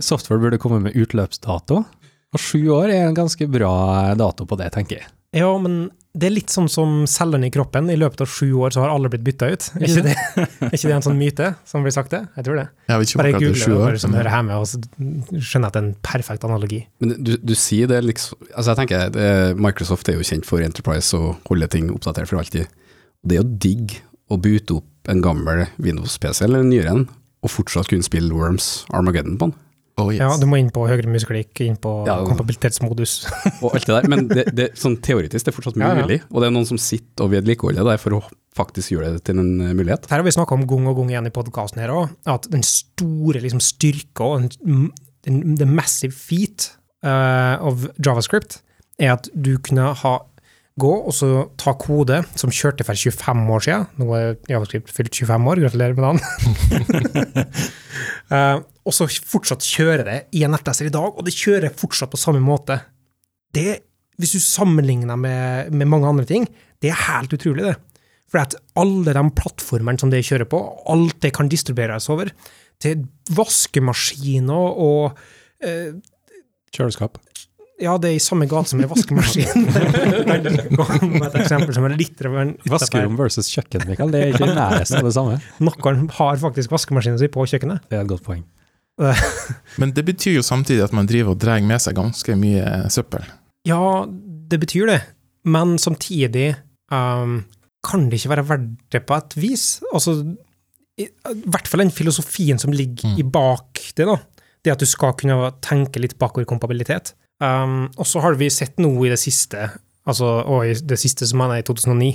Software 0.00 0.40
burde 0.40 0.58
komme 0.58 0.80
med 0.82 0.94
utløpsdato. 0.94 1.84
Og 2.32 2.40
sju 2.40 2.60
år 2.72 2.92
er 2.92 3.08
en 3.08 3.16
ganske 3.16 3.48
bra 3.52 3.72
dato 4.18 4.46
på 4.48 4.56
det, 4.60 4.70
tenker 4.74 5.02
jeg. 5.02 5.10
Ja, 5.36 5.48
men 5.60 5.90
det 6.12 6.26
er 6.28 6.34
litt 6.34 6.52
sånn 6.52 6.66
som 6.68 7.06
cellene 7.08 7.48
i 7.48 7.52
kroppen. 7.52 7.86
I 7.88 7.96
løpet 7.96 8.20
av 8.24 8.28
sju 8.28 8.50
år 8.60 8.74
så 8.74 8.82
har 8.82 8.90
alle 8.92 9.08
blitt 9.12 9.22
bytta 9.24 9.48
ut. 9.48 9.68
Er 9.80 9.84
ikke 9.86 10.02
det, 10.04 10.16
er 10.66 10.74
ikke 10.76 10.90
det 10.90 10.96
en 10.98 11.04
sånn 11.06 11.16
myte 11.16 11.46
som 11.68 11.84
blir 11.84 11.94
sagt 11.94 12.12
det? 12.12 12.20
Jeg 12.36 12.44
tror 12.48 12.58
det. 12.60 12.66
Jeg 12.90 13.00
vet 13.00 13.08
ikke 13.12 13.20
Bare 13.22 13.32
google 13.38 13.54
det, 13.56 13.70
år. 13.72 13.84
bare 13.86 14.02
som 14.02 14.16
hører 14.18 14.34
hjemme, 14.36 14.58
og 14.60 14.68
så 14.68 14.80
skjønner 14.82 15.40
jeg 15.40 15.70
at 15.70 15.76
det 15.78 15.80
er 15.80 15.86
en 15.86 15.94
perfekt 16.04 16.44
analogi. 16.48 16.82
Men 17.00 17.14
du, 17.24 17.32
du 17.40 17.54
sier 17.56 17.88
det 17.88 18.02
liksom 18.04 18.44
Altså 18.52 18.74
jeg 18.74 18.80
tenker 18.82 19.14
det, 19.16 19.26
Microsoft 19.64 20.12
er 20.12 20.20
jo 20.20 20.28
kjent 20.28 20.48
for 20.48 20.64
Enterprise 20.64 21.16
og 21.16 21.48
holde 21.48 21.68
ting 21.72 21.88
oppdatert 21.96 22.28
for 22.28 22.42
alltid. 22.42 22.68
Det 23.24 23.38
er 23.38 23.40
jo 23.40 23.56
digg 23.64 23.96
å 24.32 24.36
bute 24.40 24.80
opp 24.82 25.12
en 25.12 25.24
gammel 25.24 25.64
Windows-PC 25.82 26.44
eller 26.44 26.60
en 26.60 26.68
nyere 26.72 26.92
en, 26.92 27.06
og 27.42 27.50
fortsatt 27.50 27.88
kunne 27.90 28.04
spille 28.06 28.36
Worms 28.36 28.82
Armageddon 28.92 29.40
på 29.40 29.48
den. 29.48 29.56
Oh, 30.02 30.10
yes. 30.10 30.20
Ja, 30.22 30.30
du 30.40 30.46
må 30.50 30.58
inn 30.58 30.70
på 30.74 30.84
høyre 30.88 31.06
musikalikk, 31.10 31.54
inn 31.64 31.78
på 31.80 31.92
Ja, 32.08 32.18
kompabilitetsmodus. 32.26 33.14
Og 33.62 33.76
alt 33.76 33.86
det 33.86 33.94
der, 33.94 34.08
men 34.10 34.26
det, 34.30 34.46
det, 34.56 34.68
sånn 34.78 34.98
teoretisk 35.04 35.46
det 35.46 35.52
er 35.52 35.56
fortsatt 35.58 35.78
Ja, 35.78 35.92
ja. 35.94 36.02
mulig, 36.02 36.22
og 36.30 36.42
det 36.42 36.48
er 36.48 36.56
noen 36.56 36.68
som 36.68 36.80
sitter 36.80 37.26
og 37.26 37.34
vedlikeholder 37.36 37.86
det 37.92 37.98
for 38.02 38.18
å 38.18 38.22
faktisk 38.56 38.96
gjøre 38.96 39.14
det 39.14 39.22
til 39.28 39.38
en 39.40 39.52
eh, 39.62 39.76
mulighet. 39.76 40.08
Her 40.10 40.20
har 40.20 40.26
vi 40.26 40.34
snakka 40.34 40.58
om 40.58 40.66
gang 40.68 40.90
og 40.90 40.98
gang 40.98 41.14
igjen 41.14 41.30
i 41.30 41.34
podkasten 41.34 41.80
her 41.84 41.94
òg, 41.94 42.12
at 42.28 42.50
den 42.52 42.66
store 42.66 43.40
liksom, 43.44 43.62
styrka 43.64 44.26
og 44.26 44.50
the 45.22 45.68
massive 45.68 46.16
feat 46.16 46.72
uh, 47.06 47.56
of 47.62 47.86
javascript 48.02 48.60
er 49.00 49.14
at 49.14 49.30
du 49.32 49.54
kunne 49.62 49.92
ha 50.02 50.18
gå 50.80 50.90
og 51.04 51.12
så 51.12 51.28
ta 51.60 51.74
kode 51.76 52.22
som 52.38 52.52
kjørte 52.52 52.84
for 52.88 52.96
25 52.96 53.50
år 53.54 53.64
siden. 53.66 53.88
Nå 54.00 54.12
er 54.16 54.36
javascript 54.48 54.92
fylt 54.94 55.18
25 55.20 55.48
år, 55.52 55.60
gratulerer 55.66 55.96
med 55.96 56.04
dagen. 56.08 57.48
Eh, 58.32 58.60
og 58.82 58.96
så 58.96 59.06
fortsatt 59.06 59.64
kjører 59.66 60.04
det 60.08 60.18
i 60.36 60.42
en 60.46 60.54
nettleser 60.54 60.88
i 60.88 60.94
dag, 60.94 61.14
og 61.14 61.26
det 61.26 61.36
kjører 61.36 61.74
fortsatt 61.78 62.10
på 62.12 62.20
samme 62.20 62.42
måte. 62.42 62.80
Det, 63.54 63.78
hvis 64.18 64.34
du 64.36 64.42
sammenligner 64.42 65.18
med, 65.20 65.72
med 65.74 65.90
mange 65.90 66.10
andre 66.10 66.26
ting, 66.28 66.48
det 66.82 66.90
er 66.90 67.04
helt 67.06 67.34
utrolig, 67.36 67.70
det. 67.70 67.76
For 68.32 68.40
at 68.42 68.56
alle 68.80 69.12
de 69.12 69.24
plattformene 69.36 70.00
som 70.00 70.10
det 70.10 70.24
kjører 70.26 70.48
på, 70.48 70.60
alt 70.90 71.18
det 71.22 71.34
kan 71.36 71.50
distribueres 71.52 72.08
over, 72.12 72.32
til 72.82 73.04
vaskemaskiner 73.36 74.80
og 74.82 75.20
eh, 75.62 75.92
Kjøleskap. 76.72 77.20
Ja, 77.82 77.96
det 78.00 78.12
er 78.12 78.16
i 78.16 78.22
samme 78.22 78.46
gate 78.48 78.70
som 78.70 78.80
en 78.80 78.88
vaskemaskin. 78.88 79.66
Et 81.26 81.36
eksempel 81.40 81.74
som 81.74 81.86
er 81.88 81.96
litt. 81.98 82.20
Vaskerom 82.70 83.18
versus 83.18 83.50
kjøkken, 83.52 83.84
Mikael. 83.90 84.12
Det 84.14 84.22
er 84.22 84.36
ikke 84.36 84.48
nærheten 84.48 85.00
av 85.00 85.08
det 85.08 85.14
samme. 85.16 85.38
Noen 85.60 86.06
har 86.16 86.40
faktisk 86.40 86.72
vaskemaskinen 86.72 87.18
sin 87.20 87.32
på 87.32 87.44
kjøkkenet. 87.50 87.84
Det 87.90 87.98
er 87.98 88.06
et 88.06 88.12
godt 88.12 88.24
poeng. 88.28 88.44
Men 89.80 89.92
det 89.96 90.04
betyr 90.04 90.36
jo 90.38 90.42
samtidig 90.44 90.82
at 90.84 90.92
man 90.96 91.06
driver 91.08 91.32
og 91.34 91.40
drar 91.42 91.62
med 91.64 91.80
seg 91.82 91.96
ganske 91.96 92.36
mye 92.38 92.64
søppel. 92.92 93.24
Ja, 93.68 94.04
det 94.52 94.58
betyr 94.60 94.88
det, 94.90 95.00
men 95.48 95.76
samtidig 95.80 96.56
um, 96.92 97.44
kan 97.86 98.08
det 98.10 98.18
ikke 98.20 98.32
være 98.34 98.44
verdt 98.48 98.72
det 98.92 99.00
på 99.08 99.14
et 99.16 99.36
vis. 99.38 99.64
Altså, 99.94 100.16
i, 101.00 101.06
i 101.06 101.44
hvert 101.46 101.70
fall 101.70 101.84
den 101.84 101.94
filosofien 101.94 102.58
som 102.60 102.74
ligger 102.74 103.08
Mm. 103.14 103.18
i 103.18 103.22
bak 103.22 103.80
det, 103.96 104.04
da. 104.06 104.16
Det 104.62 104.72
at 104.74 104.82
du 104.82 104.86
skal 104.86 105.14
kunne 105.18 105.50
tenke 105.64 106.02
litt 106.02 106.18
bakoverkompabilitet. 106.20 107.14
Um, 107.42 107.88
og 107.96 108.06
så 108.06 108.20
har 108.22 108.36
vi 108.38 108.50
sett 108.50 108.76
noe 108.78 109.06
i 109.06 109.10
det 109.10 109.18
siste, 109.18 109.70
altså, 110.06 110.28
og 110.46 110.66
i 110.68 110.74
det 110.74 110.98
siste 111.00 111.26
som 111.26 111.40
er 111.46 111.56
i 111.62 111.64
2009, 111.66 112.12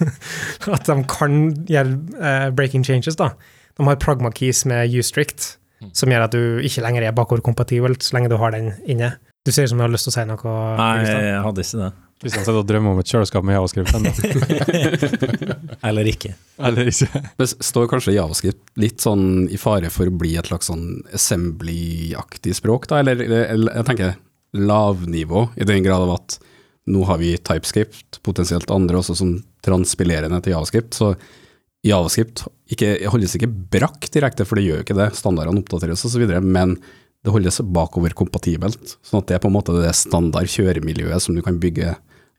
at 0.74 0.90
de 0.90 0.98
kan 1.08 1.38
gjøre 1.68 1.96
uh, 2.18 2.50
breaking 2.56 2.84
changes, 2.84 3.16
da. 3.20 3.30
De 3.78 3.86
har 3.86 3.96
pragma 4.02 4.32
keys 4.34 4.64
med 4.68 4.92
ustrict. 5.00 5.54
Som 5.96 6.12
gjør 6.12 6.26
at 6.26 6.36
du 6.36 6.60
ikke 6.66 6.84
lenger 6.84 7.08
er 7.08 7.16
bakoverkompatibelt 7.16 8.04
så 8.04 8.16
lenge 8.16 8.30
du 8.32 8.38
har 8.40 8.54
den 8.56 8.72
inne. 8.84 9.14
Du 9.46 9.52
ser 9.54 9.64
ut 9.64 9.72
som 9.72 9.80
du 9.80 9.86
har 9.86 9.92
lyst 9.92 10.08
til 10.08 10.12
å 10.12 10.18
si 10.18 10.28
noe. 10.28 10.54
Nei, 10.76 10.94
jeg 11.08 11.42
hadde 11.46 11.64
ikke 11.64 11.80
det. 11.80 11.90
Kristian 12.20 12.44
sitter 12.44 12.58
og 12.60 12.66
drømmer 12.68 12.92
om 12.92 12.98
et 13.00 13.08
kjøleskap 13.08 13.46
med 13.48 13.56
javascript 13.56 13.94
ennå. 13.96 14.10
Eller 15.88 16.10
ikke. 16.10 16.34
Eller 16.60 16.90
ikke. 16.92 17.22
Det 17.40 17.46
står 17.48 17.86
kanskje 17.88 18.12
javascript 18.18 18.74
litt 18.82 19.00
sånn 19.00 19.46
i 19.48 19.56
fare 19.60 19.88
for 19.92 20.10
å 20.10 20.18
bli 20.20 20.34
et 20.36 20.50
slags 20.50 20.68
sånn 20.68 20.98
assembly-aktig 21.16 22.52
språk, 22.58 22.90
da, 22.90 23.00
eller, 23.00 23.24
eller 23.24 23.80
jeg 23.80 23.88
tenker 23.88 24.12
lavnivå, 24.52 25.46
i 25.56 25.64
den 25.64 25.86
grad 25.86 26.04
av 26.04 26.12
at 26.18 26.36
nå 26.92 27.06
har 27.08 27.22
vi 27.22 27.32
TypeScript, 27.38 28.20
potensielt 28.26 28.68
andre 28.74 29.00
også 29.00 29.16
som 29.16 29.38
transpilerer 29.64 30.28
ned 30.28 30.44
til 30.44 30.58
javascript, 30.58 30.96
så 31.00 31.14
javascript 31.86 32.44
ikke, 32.70 32.94
holdes 33.10 33.36
ikke 33.36 33.50
brakk 33.72 34.10
direkte, 34.12 34.46
for 34.46 34.58
det 34.58 34.66
gjør 34.66 34.80
jo 34.80 34.86
ikke 34.86 34.98
det, 34.98 35.08
standardene 35.18 35.62
oppdateres 35.62 36.04
osv., 36.06 36.26
men 36.44 36.76
det 37.20 37.32
holdes 37.34 37.60
bakover 37.68 38.14
kompatibelt, 38.16 38.96
sånn 39.04 39.20
at 39.20 39.28
det 39.28 39.36
er 39.36 39.42
på 39.42 39.50
en 39.50 39.56
måte 39.58 39.74
det 39.76 39.92
standard 39.96 40.48
kjøremiljøet 40.48 41.24
som 41.24 41.36
du 41.36 41.42
kan 41.44 41.58
bygge 41.60 41.94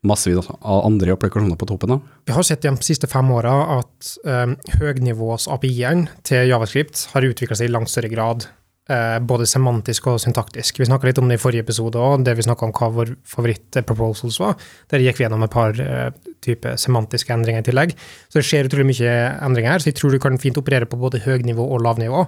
massevis 0.07 0.47
av 0.49 0.85
andre 0.87 1.13
applikasjoner 1.13 1.57
på 1.61 1.67
toppen 1.69 1.93
av. 1.93 2.05
Vi 2.25 2.33
har 2.33 2.45
sett 2.45 2.63
de 2.65 2.71
siste 2.81 3.09
fem 3.09 3.27
åra 3.33 3.53
at 3.77 4.13
um, 4.25 4.55
høgnivås 4.79 5.45
API-en 5.53 6.07
til 6.25 6.49
Javascript 6.49 7.05
har 7.11 7.27
utvikla 7.27 7.57
seg 7.59 7.69
i 7.69 7.75
langt 7.75 7.91
større 7.93 8.09
grad, 8.09 8.47
både 8.89 9.45
semantisk 9.47 10.07
og 10.09 10.17
syntaktisk. 10.19 10.79
Vi 10.81 10.87
snakka 10.89 11.07
litt 11.07 11.19
om 11.21 11.29
det 11.29 11.37
i 11.37 11.41
forrige 11.41 11.63
episode 11.63 11.99
òg, 12.01 12.25
det 12.25 12.33
vi 12.35 12.43
snakka 12.43 12.65
om 12.65 12.73
hva 12.75 12.89
vår 12.91 13.11
favoritt-proposals 13.29 14.39
var. 14.41 14.57
Der 14.91 15.03
gikk 15.05 15.19
vi 15.19 15.23
gjennom 15.23 15.45
et 15.45 15.53
par 15.53 15.77
uh, 15.77 16.09
type 16.43 16.73
semantiske 16.81 17.31
endringer 17.31 17.63
i 17.63 17.67
tillegg. 17.69 17.93
Så 18.27 18.39
det 18.39 18.45
skjer 18.49 18.67
utrolig 18.67 18.89
mye 18.89 19.13
endringer 19.45 19.75
her, 19.75 19.83
så 19.83 19.91
jeg 19.91 19.99
tror 20.01 20.11
du 20.11 20.19
kan 20.19 20.41
fint 20.41 20.59
operere 20.59 20.89
på 20.89 20.99
både 20.99 21.21
høgnivå 21.23 21.63
og 21.71 21.85
lavnivå. 21.85 22.25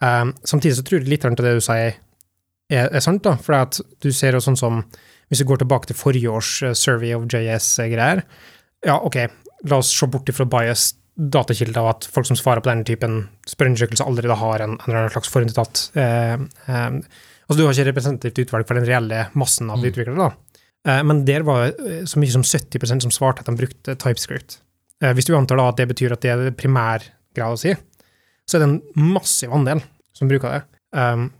Um, 0.00 0.32
samtidig 0.46 0.78
så 0.78 0.86
tror 0.86 1.00
jeg 1.00 1.10
litt 1.10 1.26
av 1.26 1.36
det 1.36 1.56
du 1.58 1.64
sier, 1.64 1.98
er, 2.68 2.88
er 2.92 3.02
sant, 3.04 3.24
da. 3.24 3.34
For 3.42 3.58
at 3.58 3.80
du 4.04 4.10
ser 4.14 4.36
jo 4.36 4.44
sånn 4.44 4.58
som 4.58 4.82
Hvis 5.28 5.42
du 5.42 5.48
går 5.48 5.60
tilbake 5.60 5.90
til 5.90 5.96
forrige 5.96 6.30
års 6.32 6.50
eh, 6.64 6.72
Survey 6.72 7.12
of 7.12 7.26
JS-greier 7.28 8.22
Ja, 8.86 8.96
ok, 8.96 9.18
la 9.68 9.80
oss 9.82 9.90
se 9.92 10.06
bort 10.08 10.28
ifra 10.28 10.46
bias 10.48 10.94
datakilder 11.18 11.82
og 11.82 11.90
at 11.96 12.06
folk 12.14 12.28
som 12.28 12.38
svarer 12.38 12.62
på 12.62 12.70
denne 12.70 12.86
typen 12.86 13.24
spørreundersøkelse, 13.50 14.06
allerede 14.06 14.36
har 14.38 14.62
en, 14.64 14.76
en 14.86 15.10
slags 15.10 15.32
forutinntatt 15.32 15.88
eh, 15.98 16.36
eh, 16.70 17.00
Altså, 17.48 17.62
du 17.62 17.64
har 17.64 17.72
ikke 17.72 17.88
representativt 17.88 18.38
utvalg 18.42 18.66
for 18.68 18.76
den 18.76 18.84
reelle 18.84 19.22
massen 19.40 19.70
av 19.72 19.78
Mm. 19.80 19.86
utviklere, 19.88 20.18
da. 20.20 20.58
Eh, 20.84 20.98
men 21.08 21.22
der 21.24 21.46
var 21.48 21.70
eh, 21.70 22.02
så 22.04 22.20
mye 22.20 22.34
som 22.34 22.42
70% 22.44 23.06
som 23.06 23.10
svarte 23.14 23.40
at 23.40 23.48
de 23.48 23.54
brukte 23.56 23.94
TypeScript. 23.96 24.58
Eh, 25.00 25.14
hvis 25.16 25.24
du 25.24 25.32
antar 25.34 25.56
da 25.56 25.68
at 25.70 25.78
det 25.80 25.88
betyr 25.88 26.12
at 26.12 26.20
det 26.20 26.34
er 26.34 26.50
primærgrad 26.52 27.56
å 27.56 27.56
si, 27.56 27.72
så 28.44 28.58
er 28.58 28.64
det 28.64 28.68
en 28.68 29.14
massiv 29.14 29.54
andel 29.56 29.80
som 30.12 30.28
bruker 30.28 30.58
det. 30.58 30.60
Um, 30.92 31.30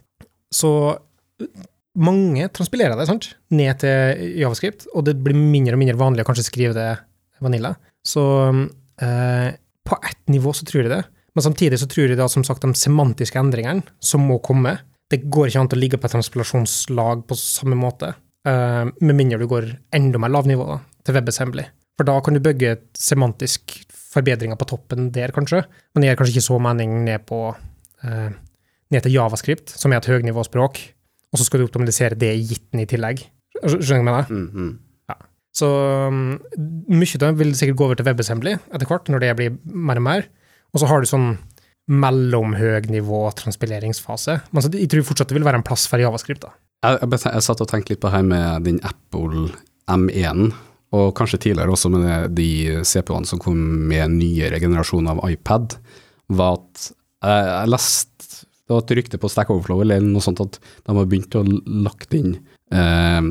så 0.49 0.73
mange 1.99 2.49
transpilerer 2.57 2.97
det, 2.97 3.07
sant, 3.09 3.33
ned 3.53 3.81
til 3.83 4.25
javascript, 4.41 4.87
og 4.95 5.05
det 5.09 5.17
blir 5.21 5.37
mindre 5.37 5.77
og 5.77 5.83
mindre 5.83 5.99
vanlig 6.01 6.25
å 6.25 6.29
kanskje 6.31 6.47
skrive 6.49 6.77
det 6.77 6.91
vanilla. 7.45 7.75
Så 8.07 8.25
eh, 9.03 9.49
på 9.88 9.98
ett 10.05 10.20
nivå 10.31 10.53
så 10.55 10.66
tror 10.68 10.85
jeg 10.85 10.92
det, 10.92 11.03
men 11.37 11.44
samtidig 11.44 11.81
så 11.81 11.88
tror 11.90 12.11
jeg 12.11 12.18
da 12.18 12.29
som 12.31 12.44
sagt 12.46 12.64
de 12.64 12.72
semantiske 12.77 13.38
endringene 13.40 13.85
som 14.05 14.24
må 14.27 14.40
komme, 14.44 14.77
det 15.09 15.24
går 15.33 15.48
ikke 15.48 15.62
an 15.62 15.70
å 15.72 15.79
ligge 15.79 16.01
på 16.01 16.09
et 16.09 16.14
transpilasjonslag 16.16 17.24
på 17.29 17.38
samme 17.38 17.79
måte, 17.79 18.12
uh, 18.48 18.85
med 19.01 19.16
mindre 19.16 19.40
du 19.40 19.48
går 19.51 19.70
enda 19.96 20.20
mer 20.20 20.35
lavnivå 20.35 20.66
da, 20.68 20.81
til 21.07 21.16
WebAssembly. 21.16 21.64
For 21.98 22.09
da 22.09 22.18
kan 22.22 22.37
du 22.37 22.42
bygge 22.44 22.77
semantisk 22.96 23.79
forbedringer 24.12 24.59
på 24.59 24.68
toppen 24.70 25.09
der, 25.14 25.33
kanskje, 25.35 25.64
men 25.92 26.05
det 26.05 26.11
gir 26.11 26.20
kanskje 26.20 26.37
ikke 26.37 26.48
så 26.51 26.61
mening 26.62 27.01
ned 27.07 27.24
på 27.29 27.40
uh, 27.55 28.29
ned 28.92 29.05
til 29.05 29.16
javascript, 29.16 29.72
som 29.77 29.92
er 29.92 30.03
et 30.03 30.11
høynivåspråk, 30.11 30.81
og 31.29 31.40
så 31.40 31.46
skal 31.46 31.61
du 31.61 31.68
optimalisere 31.68 32.18
det 32.18 32.31
i 32.37 32.44
gitten 32.51 32.83
i 32.83 32.88
tillegg. 32.88 33.24
Skjønner 33.59 33.83
du 33.83 33.90
hva 33.90 33.98
jeg 33.98 34.07
mener? 34.07 34.31
Mm, 34.33 34.46
mm. 34.53 34.70
Så 35.59 35.68
um, 36.09 36.37
mye 36.92 37.18
av 37.18 37.25
det 37.25 37.31
vil 37.40 37.55
sikkert 37.59 37.79
gå 37.81 37.88
over 37.88 37.99
til 37.99 38.07
WebAssembly 38.07 38.57
etter 38.59 38.88
hvert, 38.88 39.11
når 39.11 39.25
det 39.25 39.37
blir 39.38 39.57
mer 39.66 40.01
og 40.01 40.07
mer. 40.07 40.29
Og 40.75 40.83
så 40.83 40.90
har 40.90 41.03
du 41.03 41.09
sånn 41.11 41.33
mellomhøgnivå 41.88 43.23
transpileringsfase. 43.38 44.38
Men 44.53 44.64
så, 44.64 44.71
jeg 44.77 44.90
tror 44.92 45.07
fortsatt 45.09 45.33
det 45.33 45.38
vil 45.38 45.47
være 45.47 45.62
en 45.62 45.66
plass 45.66 45.87
for 45.90 46.01
javascript. 46.03 46.44
da. 46.44 46.53
Jeg, 46.85 47.01
jeg, 47.03 47.21
jeg 47.25 47.47
satt 47.47 47.62
og 47.64 47.71
tenkte 47.71 47.94
litt 47.94 48.03
på 48.03 48.12
her 48.12 48.27
med 48.27 48.68
den 48.68 48.81
Apple 48.87 49.49
M1, 49.88 50.53
og 50.97 51.09
kanskje 51.16 51.40
tidligere 51.49 51.73
også 51.75 51.90
med 51.92 52.37
de 52.37 52.51
CPU-ene 52.87 53.29
som 53.29 53.40
kom 53.42 53.59
med 53.90 54.14
nyere 54.21 54.61
generasjon 54.62 55.11
av 55.11 55.25
iPad, 55.29 55.79
var 56.29 56.61
at 56.61 56.90
jeg, 57.25 57.49
jeg 57.49 57.73
leste 57.73 58.07
Det 58.68 58.75
var 58.75 58.83
et 58.85 58.92
rykte 58.99 59.18
på 59.18 59.31
Stack 59.33 59.49
Overflow 59.51 59.81
eller 59.81 60.05
noe 60.05 60.21
sånt 60.23 60.42
at 60.44 60.59
de 60.61 60.94
har 60.94 61.07
begynt 61.09 61.35
å 61.40 61.40
lagt 61.88 62.12
inn 62.14 62.35
eh, 62.68 63.31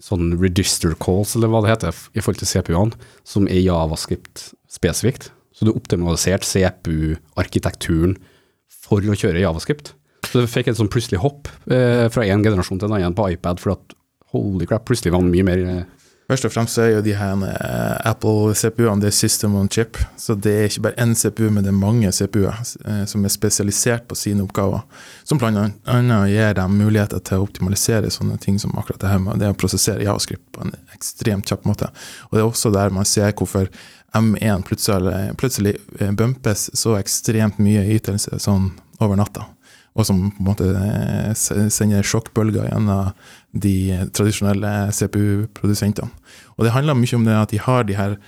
sånn 0.00 0.34
register 0.40 0.94
calls, 1.00 1.34
eller 1.36 1.52
hva 1.52 1.62
det 1.64 1.74
heter, 1.74 2.00
i 2.16 2.22
forhold 2.22 2.40
til 2.42 2.50
CPU-ene, 2.50 2.98
som 3.26 3.48
er 3.50 3.62
javascript 3.62 4.50
spesifikt. 4.70 5.30
Så 5.54 5.66
du 5.68 5.74
optimaliserte 5.74 6.48
CPU-arkitekturen 6.48 8.16
for 8.80 9.04
å 9.04 9.16
kjøre 9.18 9.42
javascript. 9.42 9.94
Så 10.30 10.40
det 10.40 10.50
fikk 10.52 10.70
et 10.70 10.78
sånn 10.78 10.90
plutselig 10.92 11.20
hopp 11.22 11.50
eh, 11.72 12.06
fra 12.12 12.24
en 12.26 12.44
generasjon 12.44 12.80
til 12.80 12.88
en 12.88 12.98
annen 13.00 13.16
på 13.16 13.28
iPad, 13.34 13.60
for 13.62 13.74
at 13.74 13.96
holy 14.32 14.68
crap, 14.68 14.86
plutselig 14.88 15.12
var 15.12 15.24
den 15.24 15.32
mye 15.34 15.46
mer 15.46 15.64
eh, 15.66 15.82
Først 16.30 16.46
og 16.46 16.52
fremst 16.54 16.78
er 16.78 16.92
jo 16.92 17.00
de 17.02 17.16
her 17.18 17.40
eh, 17.42 17.94
Apple-CPU-ene 18.06 19.02
det 19.02 19.08
er 19.08 19.14
system 19.16 19.56
on 19.58 19.66
chip. 19.68 19.98
Så 20.14 20.36
det 20.38 20.52
er 20.54 20.68
ikke 20.68 20.84
bare 20.84 21.02
én 21.02 21.14
CPU, 21.18 21.48
men 21.50 21.64
det 21.66 21.72
er 21.72 21.78
mange 21.80 22.12
CPU-er 22.14 22.60
eh, 22.86 23.00
som 23.10 23.24
er 23.26 23.32
spesialisert 23.34 24.06
på 24.06 24.14
sine 24.14 24.44
oppgaver. 24.44 24.84
Som 25.26 25.42
annet 25.42 26.30
gir 26.30 26.54
dem 26.54 26.76
muligheter 26.78 27.18
til 27.26 27.40
å 27.40 27.48
optimalisere 27.48 28.12
sånne 28.14 28.38
ting 28.38 28.60
som 28.62 28.76
akkurat 28.78 29.02
det 29.02 29.10
her 29.10 29.24
med 29.24 29.42
det 29.42 29.50
å 29.50 29.58
prosessere 29.58 30.06
javascript 30.06 30.46
på 30.54 30.62
en 30.62 30.76
ekstremt 30.94 31.50
kjapp 31.50 31.66
måte. 31.66 31.90
Og 32.28 32.38
det 32.38 32.44
er 32.44 32.52
også 32.52 32.70
der 32.78 32.94
man 32.94 33.10
ser 33.10 33.34
hvorfor 33.34 33.66
M1 34.14 34.62
plutselig, 34.70 35.32
plutselig 35.42 35.80
eh, 35.98 36.14
bumpes 36.14 36.68
så 36.78 36.94
ekstremt 37.00 37.58
mye 37.58 37.88
ytelse 37.96 38.38
sånn 38.38 38.70
over 39.02 39.18
natta. 39.18 39.50
Og 39.98 40.06
som 40.06 40.20
på 40.30 40.42
en 40.42 40.46
måte 40.46 40.68
eh, 40.70 41.32
sender 41.34 42.06
sjokkbølger 42.06 42.68
gjennom 42.68 43.10
de 43.50 43.74
tradisjonelle 44.14 44.92
CPU-produsentene. 44.94 46.12
Og 46.56 46.66
det 46.66 46.74
handler 46.76 46.98
mye 46.98 47.18
om 47.18 47.26
det 47.26 47.40
at 47.40 47.54
de 47.54 47.64
har 47.64 47.88
de 47.88 47.98
her 47.98 48.20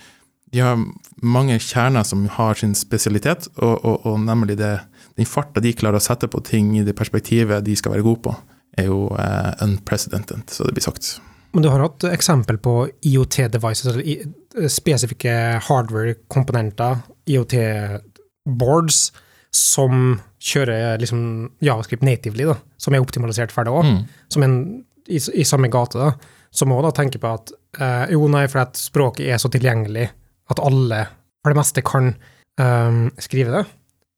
de 0.53 0.61
har 0.61 0.81
mange 1.25 1.57
kjerner 1.65 2.05
som 2.05 2.27
har 2.29 2.59
sin 2.61 2.75
spesialitet, 2.77 3.47
og, 3.57 3.85
og, 3.89 4.03
og 4.05 4.19
nemlig 4.21 4.59
det, 4.61 4.75
den 5.17 5.29
farta 5.29 5.63
de 5.65 5.73
klarer 5.73 5.97
å 5.97 6.05
sette 6.05 6.29
på 6.29 6.43
ting 6.45 6.75
i 6.77 6.85
det 6.85 6.93
perspektivet 6.99 7.65
de 7.65 7.77
skal 7.79 7.95
være 7.95 8.05
gode 8.05 8.21
på, 8.27 8.35
er 8.77 8.91
jo 8.91 9.07
eh, 9.17 9.53
unprecedented, 9.65 10.45
så 10.53 10.69
det 10.69 10.75
blir 10.77 10.85
sagt. 10.85 11.15
Men 11.53 11.65
du 11.65 11.71
har 11.73 11.85
hatt 11.85 12.05
eksempel 12.09 12.61
på 12.61 12.75
IOT-devices, 13.09 13.95
eller 13.95 14.69
spesifikke 14.73 15.33
hardware-komponenter, 15.69 17.01
IOT-boards, 17.33 19.07
som 19.53 20.19
kjører 20.43 21.01
liksom 21.01 21.23
javascript 21.63 22.05
natively, 22.07 22.49
da, 22.51 22.57
som 22.81 22.95
er 22.95 23.05
optimalisert 23.05 23.55
for 23.55 23.67
det 23.67 23.75
òg. 23.75 23.87
Mm. 23.89 24.01
som 24.33 24.47
en, 24.47 24.57
i, 25.07 25.19
i 25.19 25.47
samme 25.47 25.71
gate, 25.73 25.99
da, 25.99 26.39
som 26.53 26.71
må 26.73 26.81
da 26.85 26.93
tenke 26.95 27.21
på 27.23 27.31
at 27.31 27.55
eh, 27.81 28.13
jo, 28.15 28.27
nei, 28.31 28.45
for 28.51 28.65
at 28.65 28.79
språket 28.79 29.31
er 29.33 29.41
så 29.41 29.51
tilgjengelig 29.53 30.09
at 30.53 30.61
alle 30.63 31.07
for 31.43 31.55
det 31.55 31.59
meste 31.59 31.83
kan 31.87 32.13
um, 32.61 33.07
skrive 33.19 33.55
det. 33.57 33.63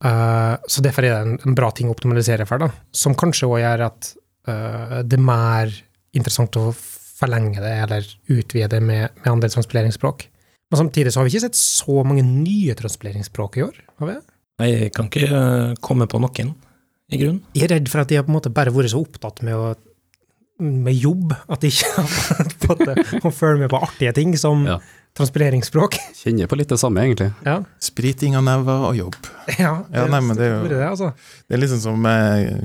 Uh, 0.04 0.60
så 0.68 0.82
derfor 0.84 1.06
er 1.06 1.14
det 1.14 1.22
en, 1.24 1.38
en 1.48 1.56
bra 1.56 1.70
ting 1.72 1.88
å 1.88 1.94
optimalisere 1.94 2.44
for, 2.48 2.60
da, 2.60 2.68
som 2.92 3.16
kanskje 3.16 3.48
òg 3.48 3.62
gjør 3.62 3.86
at 3.86 4.10
uh, 4.50 5.00
det 5.06 5.16
er 5.16 5.24
mer 5.24 5.72
interessant 6.14 6.58
å 6.60 6.68
forlenge 6.74 7.62
det 7.62 7.72
eller 7.86 8.10
utvide 8.34 8.68
det 8.74 8.82
med, 8.84 9.14
med 9.22 9.30
andre 9.30 9.50
transpileringsspråk. 9.54 10.26
Men 10.72 10.82
samtidig 10.82 11.14
så 11.14 11.20
har 11.20 11.28
vi 11.28 11.36
ikke 11.36 11.46
sett 11.46 11.58
så 11.60 12.02
mange 12.06 12.24
nye 12.26 12.74
transpileringsspråk 12.76 13.60
i 13.60 13.64
år. 13.68 13.80
har 14.00 14.10
vi 14.10 14.16
det? 14.18 14.33
Jeg 14.62 14.92
kan 14.94 15.08
ikke 15.10 15.26
eh, 15.26 15.72
komme 15.82 16.06
på 16.10 16.20
noen, 16.22 16.52
i 17.12 17.18
grunnen. 17.20 17.40
Jeg 17.56 17.66
er 17.66 17.74
redd 17.76 17.88
for 17.90 18.00
at 18.04 18.08
de 18.10 18.16
har 18.20 18.24
på 18.26 18.30
en 18.32 18.38
måte 18.38 18.52
bare 18.54 18.72
vært 18.74 18.92
så 18.94 19.00
opptatt 19.02 19.42
med, 19.44 19.54
å, 19.58 19.74
med 20.62 20.94
jobb 20.94 21.34
at 21.50 21.60
de 21.64 21.70
ikke 21.72 21.90
har 21.96 22.52
fått 22.64 23.24
å 23.26 23.32
følge 23.34 23.64
med 23.64 23.72
på 23.74 23.80
artige 23.82 24.12
ting 24.16 24.36
som 24.40 24.62
Ja. 24.68 24.78
transpireringsspråk. 25.18 25.94
Kjenner 26.18 26.48
på 26.50 26.56
litt 26.58 26.70
det 26.72 26.78
samme, 26.80 27.02
egentlig. 27.04 27.28
Ja, 27.46 27.60
Spriting 27.82 28.34
av 28.38 28.42
never 28.46 28.86
og 28.88 28.96
jobb. 28.98 29.18
ja, 29.58 29.74
Ja, 29.94 30.06
nei, 30.10 30.20
men 30.20 30.36
det 30.38 30.46
er 30.48 30.54
jo- 30.56 30.70
det, 30.72 30.80
altså. 30.88 31.12
Det 31.48 31.54
er 31.58 31.62
liksom 31.62 31.82
som 31.84 32.08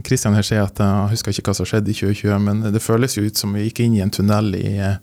Kristian 0.07 0.33
her 0.37 0.45
sier, 0.47 0.63
at 0.65 0.77
jeg 0.81 1.11
husker 1.17 1.33
ikke 1.35 1.49
hva 1.51 1.55
som 1.59 1.65
skjedde 1.69 1.89
i 1.93 1.97
2020, 1.99 2.39
men 2.47 2.63
det 2.73 2.81
føles 2.81 3.17
jo 3.17 3.25
ut 3.27 3.37
som 3.37 3.53
vi 3.53 3.67
gikk 3.67 3.83
inn 3.85 3.97
i 3.99 4.01
en 4.05 4.09
tunnel 4.13 4.53
i, 4.57 4.77
eh, 4.77 4.97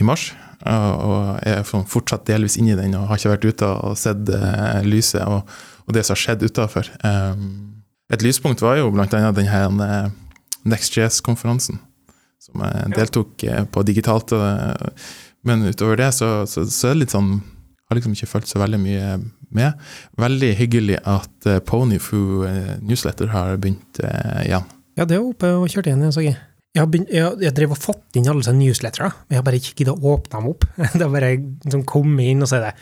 i 0.00 0.04
mars, 0.04 0.32
og, 0.66 1.38
er 1.46 1.62
fortsatt 1.64 2.26
delvis 2.28 2.58
inni 2.58 2.74
den, 2.76 2.94
og 2.98 3.08
har 3.08 3.16
ikke 3.20 3.32
vært 3.36 3.48
ute 3.54 3.66
og 3.88 3.96
sett 3.96 4.28
eh, 4.28 4.82
lyset 4.84 5.24
og, 5.24 5.48
og 5.88 5.96
det 5.96 6.04
som 6.04 6.14
har 6.14 6.22
skjedd 6.22 6.44
utafor. 6.44 6.90
Um, 7.02 7.82
et 8.12 8.24
lyspunkt 8.24 8.62
var 8.64 8.78
jo 8.78 8.92
blant 8.92 9.12
annet 9.16 9.36
den 9.36 9.50
her 9.50 9.68
eh, 9.84 10.10
NextJS-konferansen, 10.68 11.80
som 12.40 12.62
jeg 12.64 12.92
deltok 12.96 13.44
eh, 13.44 13.64
på 13.68 13.84
digitalt. 13.84 14.32
Men 15.46 15.66
utover 15.68 16.00
det 16.00 16.12
så, 16.16 16.46
så, 16.48 16.64
så 16.64 16.90
er 16.90 16.96
det 16.96 17.04
litt 17.04 17.14
sånn 17.14 17.38
Har 17.88 17.96
liksom 17.96 18.14
ikke 18.16 18.28
fulgt 18.28 18.50
så 18.50 18.60
veldig 18.60 18.80
mye 18.80 19.12
med. 19.54 19.84
Veldig 20.20 20.50
hyggelig 20.58 20.98
at 21.08 21.48
Ponyfoo 21.68 22.42
eh, 22.48 22.74
Newsletter 22.84 23.30
har 23.32 23.56
begynt 23.56 24.00
eh, 24.04 24.42
igjen. 24.44 24.66
Ja, 24.98 25.06
det 25.08 25.16
er 25.16 25.24
oppe 25.24 25.54
og 25.56 25.68
kjørt 25.72 25.88
igjen, 25.88 26.04
jeg 26.04 26.16
så 26.16 26.24
jeg. 26.24 26.36
Jeg, 26.74 26.82
har 26.82 26.90
begynt, 26.92 27.12
jeg, 27.12 27.38
jeg 27.46 27.56
drev 27.56 27.72
og 27.72 27.80
fått 27.80 28.18
inn 28.18 28.28
alle 28.28 28.44
sånne 28.44 28.60
newslettere, 28.60 29.08
men 29.08 29.36
jeg 29.36 29.40
har 29.40 29.46
bare 29.46 29.60
ikke 29.60 29.76
giddet 29.78 29.94
å 29.94 30.12
åpne 30.12 30.34
dem 30.34 30.50
opp. 30.50 30.66
Det 30.96 31.04
har 31.04 31.14
bare 31.14 31.30
liksom 31.38 31.84
kommet 31.88 32.28
inn, 32.28 32.44
og 32.44 32.50
så 32.50 32.58
er 32.58 32.66
det 32.68 32.74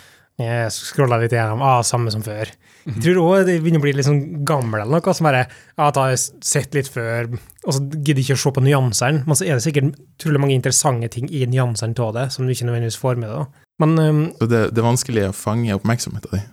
Jeg 0.42 0.72
scrolla 0.74 1.20
litt 1.20 1.32
igjennom, 1.32 1.62
ah, 1.64 1.78
samme 1.86 2.10
som 2.12 2.24
før. 2.26 2.50
Jeg 2.86 3.02
tror 3.02 3.18
òg 3.24 3.48
det 3.48 3.56
begynner 3.64 3.82
å 3.82 3.84
bli 3.84 3.92
litt 3.96 4.06
sånn 4.06 4.44
gammel 4.46 4.84
eller 4.84 5.00
noe, 5.00 5.14
som 5.16 5.26
bare 5.26 5.42
ja, 5.46 5.88
jeg 5.88 5.96
har 5.98 6.12
jeg 6.12 6.22
sett 6.46 6.76
litt 6.76 6.90
før, 6.92 7.32
og 7.66 7.74
så 7.74 7.80
gidder 7.82 8.20
jeg 8.20 8.28
ikke 8.28 8.36
å 8.38 8.42
se 8.44 8.52
på 8.54 8.62
nyansene. 8.62 9.24
Men 9.26 9.38
så 9.38 9.46
er 9.46 9.56
det 9.56 9.64
sikkert 9.66 9.96
utrolig 9.98 10.42
mange 10.44 10.54
interessante 10.54 11.10
ting 11.16 11.26
i 11.34 11.42
nyansene 11.50 11.98
av 12.04 12.12
det, 12.14 12.28
som 12.34 12.46
du 12.46 12.54
ikke 12.54 12.68
nødvendigvis 12.68 13.00
får 13.02 13.18
med 13.22 13.32
deg. 13.32 13.64
Men 13.82 13.96
um, 13.98 14.20
Så 14.38 14.48
det, 14.52 14.60
det 14.76 14.80
er 14.80 14.86
vanskelig 14.86 15.24
å 15.28 15.34
fange 15.36 15.74
oppmerksomheten 15.76 16.36
din. 16.36 16.46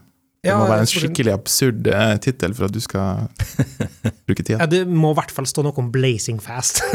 Det 0.44 0.52
ja, 0.52 0.58
må 0.60 0.66
være 0.68 0.84
en 0.84 0.90
skikkelig 0.92 1.32
absurd 1.38 1.86
eh, 1.88 2.18
tittel 2.20 2.52
for 2.58 2.68
at 2.68 2.74
du 2.76 2.82
skal 2.84 3.30
bruke 4.28 4.44
tida. 4.44 4.58
Ja, 4.58 4.68
det 4.68 4.82
må 4.90 5.14
i 5.14 5.18
hvert 5.22 5.32
fall 5.32 5.48
stå 5.48 5.64
noe 5.64 5.78
om 5.80 5.88
'blazing 5.94 6.42
fast'. 6.44 6.82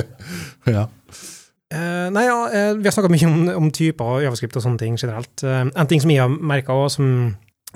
Ja. 0.68 0.86
Eh, 1.70 2.08
nei, 2.10 2.24
ja, 2.26 2.38
uh, 2.50 2.72
vi 2.78 2.88
har 2.88 2.94
snakka 2.96 3.12
mye 3.12 3.28
om, 3.28 3.36
om 3.60 3.70
typer 3.70 4.16
og 4.16 4.24
javascript 4.24 4.56
og 4.58 4.64
sånne 4.64 4.80
ting 4.82 4.96
generelt. 4.98 5.34
Uh, 5.44 5.68
en 5.70 5.90
ting 5.90 6.02
som 6.02 6.10
jeg 6.10 6.22
har 6.24 6.32
merka 6.32 6.74
òg, 6.74 6.88
som 6.96 7.12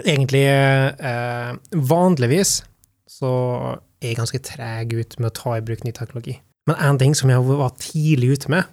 egentlig 0.02 0.44
eh, 0.48 1.54
vanligvis 1.70 2.62
så 3.10 3.30
er 4.02 4.10
jeg 4.10 4.18
ganske 4.18 4.40
treg 4.44 4.94
ut 4.96 5.16
med 5.20 5.30
å 5.30 5.36
ta 5.36 5.56
i 5.58 5.64
bruk 5.64 5.84
ny 5.86 5.92
teknologi. 5.94 6.38
Men 6.68 6.80
en 6.82 7.00
ting 7.00 7.14
som 7.16 7.30
jeg 7.30 7.44
var 7.46 7.74
tidlig 7.80 8.34
ute 8.38 8.52
med, 8.52 8.70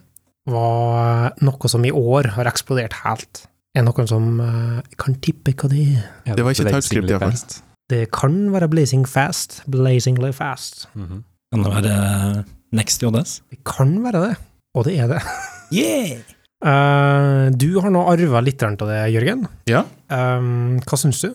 var 0.49 1.35
noe 1.45 1.69
som 1.69 1.83
i 1.85 1.91
år 1.93 2.31
har 2.37 2.49
eksplodert 2.49 2.95
helt. 3.03 3.43
Er 3.77 3.85
noe 3.85 4.05
som 4.09 4.39
eh, 4.43 4.95
kan 4.99 5.19
tippe 5.23 5.53
hva 5.53 5.69
det 5.71 5.83
er. 5.83 6.07
Det 6.35 6.45
var 6.45 6.55
ikke 6.55 6.71
TypeScript, 6.71 7.11
i 7.11 7.15
hvert 7.15 7.27
fall. 7.27 7.59
Det 7.91 8.05
kan 8.15 8.39
være 8.53 8.71
blazing 8.71 9.05
fast. 9.07 9.61
Blazingly 9.71 10.31
fast. 10.35 10.87
Mhm. 10.95 11.23
Kan 11.51 11.65
det 11.65 11.71
være 11.75 12.43
Next 12.71 13.03
JS? 13.03 13.41
Det 13.51 13.59
kan 13.67 13.97
være 14.05 14.23
det. 14.23 14.35
Og 14.77 14.87
det 14.87 14.99
er 14.99 15.11
det. 15.11 15.23
Yeah! 15.71 16.19
Uh, 16.61 17.47
du 17.55 17.79
har 17.79 17.93
nå 17.93 18.01
arva 18.11 18.41
litt 18.43 18.59
av 18.67 18.75
det, 18.75 18.97
Jørgen. 19.13 19.45
Ja. 19.71 19.85
Um, 20.11 20.81
hva 20.83 20.99
syns 20.99 21.21
du? 21.23 21.29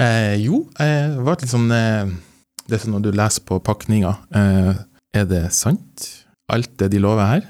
Uh, 0.00 0.32
jo, 0.40 0.62
det 0.78 1.20
var 1.26 1.36
litt 1.36 1.52
sånn 1.52 1.66
Det 1.68 2.72
er 2.72 2.80
sånn 2.80 2.94
når 2.96 3.04
du 3.04 3.10
leser 3.18 3.44
på 3.44 3.58
pakninga, 3.66 4.14
eh, 4.32 4.80
er 5.12 5.28
det 5.28 5.42
sant? 5.52 6.06
Alt 6.48 6.72
det 6.80 6.88
de 6.94 7.02
lover 7.04 7.28
her? 7.28 7.44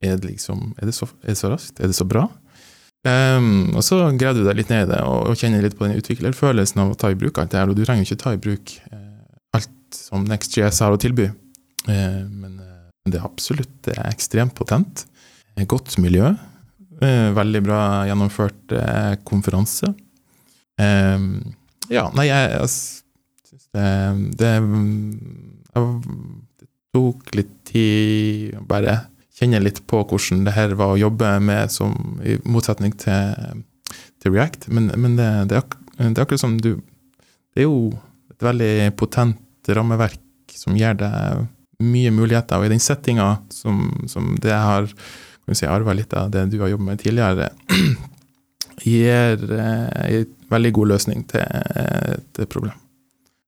Er 0.00 0.16
det 0.16 0.30
liksom 0.30 0.70
Er 0.78 0.88
det 0.88 0.96
så, 0.96 1.10
er 1.20 1.34
det 1.34 1.40
så 1.42 1.52
raskt? 1.52 1.76
Er 1.76 1.92
det 1.92 1.98
så 1.98 2.08
bra? 2.08 2.30
Um, 3.00 3.72
og 3.72 3.84
så 3.84 3.96
graver 4.20 4.42
du 4.42 4.44
deg 4.44 4.58
litt 4.58 4.72
ned 4.72 4.84
i 4.84 4.90
det 4.90 4.98
og, 5.08 5.30
og 5.30 5.38
kjenner 5.40 5.62
litt 5.64 5.76
på 5.78 5.86
den 5.86 5.96
utviklerfølelsen 5.96 6.82
av 6.82 6.90
å 6.92 6.98
ta 7.00 7.08
i 7.08 7.16
bruk 7.16 7.38
alt 7.40 7.54
det 7.54 7.56
her, 7.56 7.70
og 7.72 7.78
du 7.78 7.80
trenger 7.86 8.04
jo 8.04 8.10
ikke 8.10 8.20
ta 8.20 8.32
i 8.36 8.40
bruk 8.44 8.74
eh, 8.92 9.22
alt 9.56 9.96
som 9.96 10.26
NextJS 10.28 10.82
har 10.84 10.92
å 10.92 10.98
tilby, 11.00 11.30
eh, 11.88 12.18
men 12.28 12.58
det 13.08 13.20
er 13.20 13.26
absolutt 13.26 13.72
det 13.86 13.96
er 13.96 14.10
ekstremt 14.10 14.54
potent. 14.58 15.06
Godt 15.68 15.96
miljø. 16.00 16.34
eh, 17.00 17.30
veldig 17.36 17.62
bra 17.64 17.80
gjennomført 18.08 18.72
eh, 18.76 19.14
konferanse. 19.24 19.94
Ehm, 20.80 21.54
ja, 21.92 22.06
nei, 22.16 22.26
jeg, 22.28 22.50
jeg 22.54 22.68
syns 23.50 23.66
det, 23.74 23.88
det 24.40 24.52
Det 25.70 26.68
tok 26.94 27.34
litt 27.36 27.54
tid 27.70 28.56
å 28.58 28.64
bare 28.68 28.96
kjenne 29.36 29.60
litt 29.62 29.82
på 29.88 30.02
hvordan 30.04 30.44
det 30.44 30.54
her 30.56 30.74
var 30.76 30.94
å 30.94 31.00
jobbe 31.00 31.36
med, 31.44 31.70
som, 31.72 31.94
i 32.24 32.36
motsetning 32.44 32.92
til, 33.00 33.62
til 34.20 34.34
React. 34.34 34.68
Men, 34.68 34.90
men 34.96 35.16
det, 35.16 35.28
det, 35.50 35.56
er 35.56 35.64
ak, 35.64 35.78
det 36.00 36.24
akkurat 36.24 36.42
som 36.42 36.58
du 36.60 36.74
Det 37.54 37.64
er 37.64 37.68
jo 37.68 37.94
et 38.30 38.44
veldig 38.44 38.92
potent 39.00 39.70
rammeverk 39.70 40.52
som 40.56 40.76
gjør 40.76 41.00
deg 41.00 41.46
mye 41.80 42.12
muligheter, 42.14 42.60
og 42.60 42.68
i 42.68 42.72
den 42.72 42.82
settinga 42.82 43.32
som, 43.54 43.88
som 44.10 44.34
det 44.40 44.52
jeg 44.52 44.66
har 44.66 44.88
kan 45.50 45.58
si, 45.58 45.66
arva 45.66 45.90
litt 45.96 46.12
av 46.14 46.30
det 46.30 46.44
du 46.52 46.60
har 46.62 46.70
jobbet 46.72 46.86
med 46.86 47.00
tidligere, 47.02 47.48
gir 48.86 49.42
eh, 49.56 49.88
en 50.20 50.28
veldig 50.50 50.72
god 50.76 50.86
løsning 50.94 51.18
til 51.30 51.42
et 51.42 52.48
problem. 52.50 52.76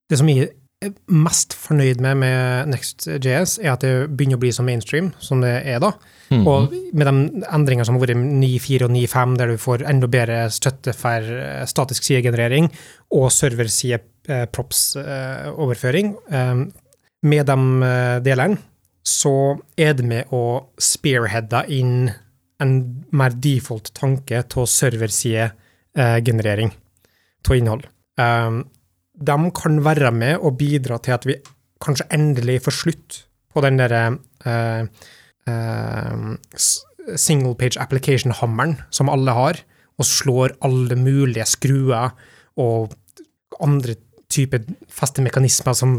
Det 0.09 0.17
som 0.19 0.29
jeg 0.29 0.37
er 0.83 0.91
mest 1.15 1.53
fornøyd 1.55 1.99
med 2.03 2.15
med 2.19 2.67
Next.js, 2.73 3.51
er 3.63 3.71
at 3.71 3.81
det 3.85 4.09
begynner 4.11 4.37
å 4.37 4.43
bli 4.43 4.51
så 4.53 4.63
mainstream 4.67 5.07
som 5.23 5.37
det 5.43 5.55
er 5.63 5.79
da. 5.83 5.91
Mhm. 6.33 6.43
Og 6.47 6.59
med 6.93 7.05
de 7.07 7.13
endringene 7.55 7.85
som 7.87 7.95
har 7.95 8.03
vært 8.03 8.17
i 8.17 8.19
9.4 8.19 8.83
og 8.87 8.91
9.5, 8.95 9.37
der 9.39 9.47
du 9.47 9.55
får 9.61 9.77
enda 9.89 10.07
bedre 10.11 10.37
støtte 10.51 10.91
for 10.97 11.19
eh, 11.23 11.65
statisk 11.69 12.01
sidegenerering 12.03 12.65
og 13.15 13.25
serverside-props-overføring, 13.31 16.07
med 17.23 17.47
de 17.47 17.57
eh, 17.87 18.19
delene, 18.23 18.57
så 19.03 19.59
er 19.75 19.93
det 19.97 20.05
med 20.07 20.31
å 20.31 20.69
spearheade 20.79 21.65
inn 21.75 22.07
en 22.63 23.03
mer 23.11 23.33
default 23.43 23.91
tanke 23.97 24.39
til 24.51 24.67
serversidegenerering 24.69 26.71
av 27.43 27.57
innhold. 27.57 27.83
Um, 28.15 28.63
de 29.13 29.35
kan 29.57 29.83
være 29.83 30.11
med 30.15 30.39
og 30.39 30.57
bidra 30.61 30.97
til 31.03 31.13
at 31.17 31.27
vi 31.27 31.35
kanskje 31.83 32.07
endelig 32.15 32.61
får 32.65 32.75
slutt 32.77 33.19
på 33.53 33.61
den 33.65 33.77
derre 33.77 34.03
eh, 34.47 34.83
eh, 35.49 36.15
single 37.19 37.55
page 37.59 37.77
application-hammeren 37.81 38.73
som 38.93 39.11
alle 39.11 39.31
har, 39.35 39.55
og 39.99 40.05
slår 40.09 40.55
alle 40.65 40.95
mulige 40.97 41.45
skruer 41.45 42.15
og 42.57 42.95
andre 43.61 43.95
typer 44.33 44.65
faste 44.91 45.23
mekanismer 45.25 45.77
som 45.77 45.95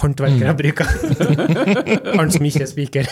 håndverkere 0.00 0.54
bruker. 0.58 0.92
Han 2.18 2.32
som 2.32 2.46
ikke 2.46 2.64
er 2.66 2.70
spiker. 2.70 3.10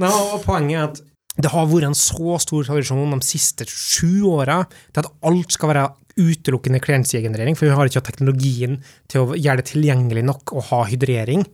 Nei, 0.00 0.10
og 0.10 0.42
poenget 0.44 0.76
er 0.76 0.88
at 0.88 1.00
det 1.40 1.52
har 1.52 1.68
vært 1.70 1.88
en 1.90 1.96
så 1.96 2.36
stor 2.42 2.66
tradisjon 2.66 3.14
de 3.14 3.20
siste 3.24 3.66
sju 3.68 4.26
åra 4.32 4.62
til 4.68 5.02
at 5.04 5.10
alt 5.28 5.54
skal 5.54 5.72
være 5.72 5.86
utelukkende 6.20 6.80
klientsidegenerering, 6.82 7.56
for 7.56 7.68
vi 7.68 7.76
har 7.76 7.88
ikke 7.88 8.00
hatt 8.00 8.10
teknologien 8.10 8.80
til 9.10 9.22
å 9.22 9.38
gjøre 9.38 9.62
det 9.62 9.70
tilgjengelig 9.70 10.24
nok 10.26 10.52
å 10.52 10.64
ha 10.72 10.82
hydrering, 10.90 11.46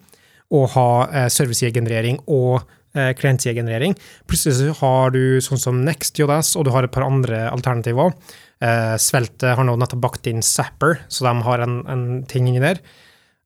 og 0.57 0.72
ha 0.76 0.88
eh, 1.11 1.29
servicesidegenerering 1.33 2.20
og 2.33 2.64
eh, 2.96 3.12
klientsidegenerering. 3.18 3.96
Plutselig 4.31 4.57
så 4.59 4.74
har 4.81 5.14
du 5.14 5.38
sånn 5.44 5.61
som 5.61 5.83
NextJS, 5.87 6.55
og 6.59 6.66
du 6.66 6.72
har 6.74 6.87
et 6.87 6.94
par 6.94 7.07
andre 7.07 7.46
alternativer 7.50 8.09
òg. 8.09 8.35
Eh, 8.64 8.97
Svelte 9.03 9.53
har 9.59 9.66
nå 9.69 9.75
nettopp 9.77 10.03
bakt 10.05 10.29
inn 10.31 10.45
Zapper, 10.45 11.03
så 11.12 11.27
de 11.27 11.33
har 11.45 11.64
en, 11.64 11.81
en 11.92 12.05
ting 12.29 12.49
inni 12.49 12.62
der. 12.62 12.81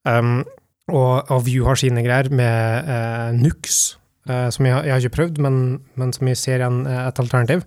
Um, 0.06 0.44
og, 0.90 1.30
og 1.30 1.42
View 1.46 1.66
har 1.66 1.78
sine 1.78 2.02
greier 2.02 2.30
med 2.34 2.86
uh, 2.88 3.30
Nux, 3.36 3.80
uh, 4.30 4.48
som 4.54 4.66
jeg, 4.66 4.76
jeg 4.86 4.94
har 4.94 5.02
ikke 5.02 5.16
prøvd, 5.18 5.40
men, 5.42 5.58
men 5.98 6.14
som 6.14 6.30
jeg 6.30 6.38
ser 6.40 6.64
en, 6.66 6.82
et 6.86 7.20
alternativ. 7.22 7.66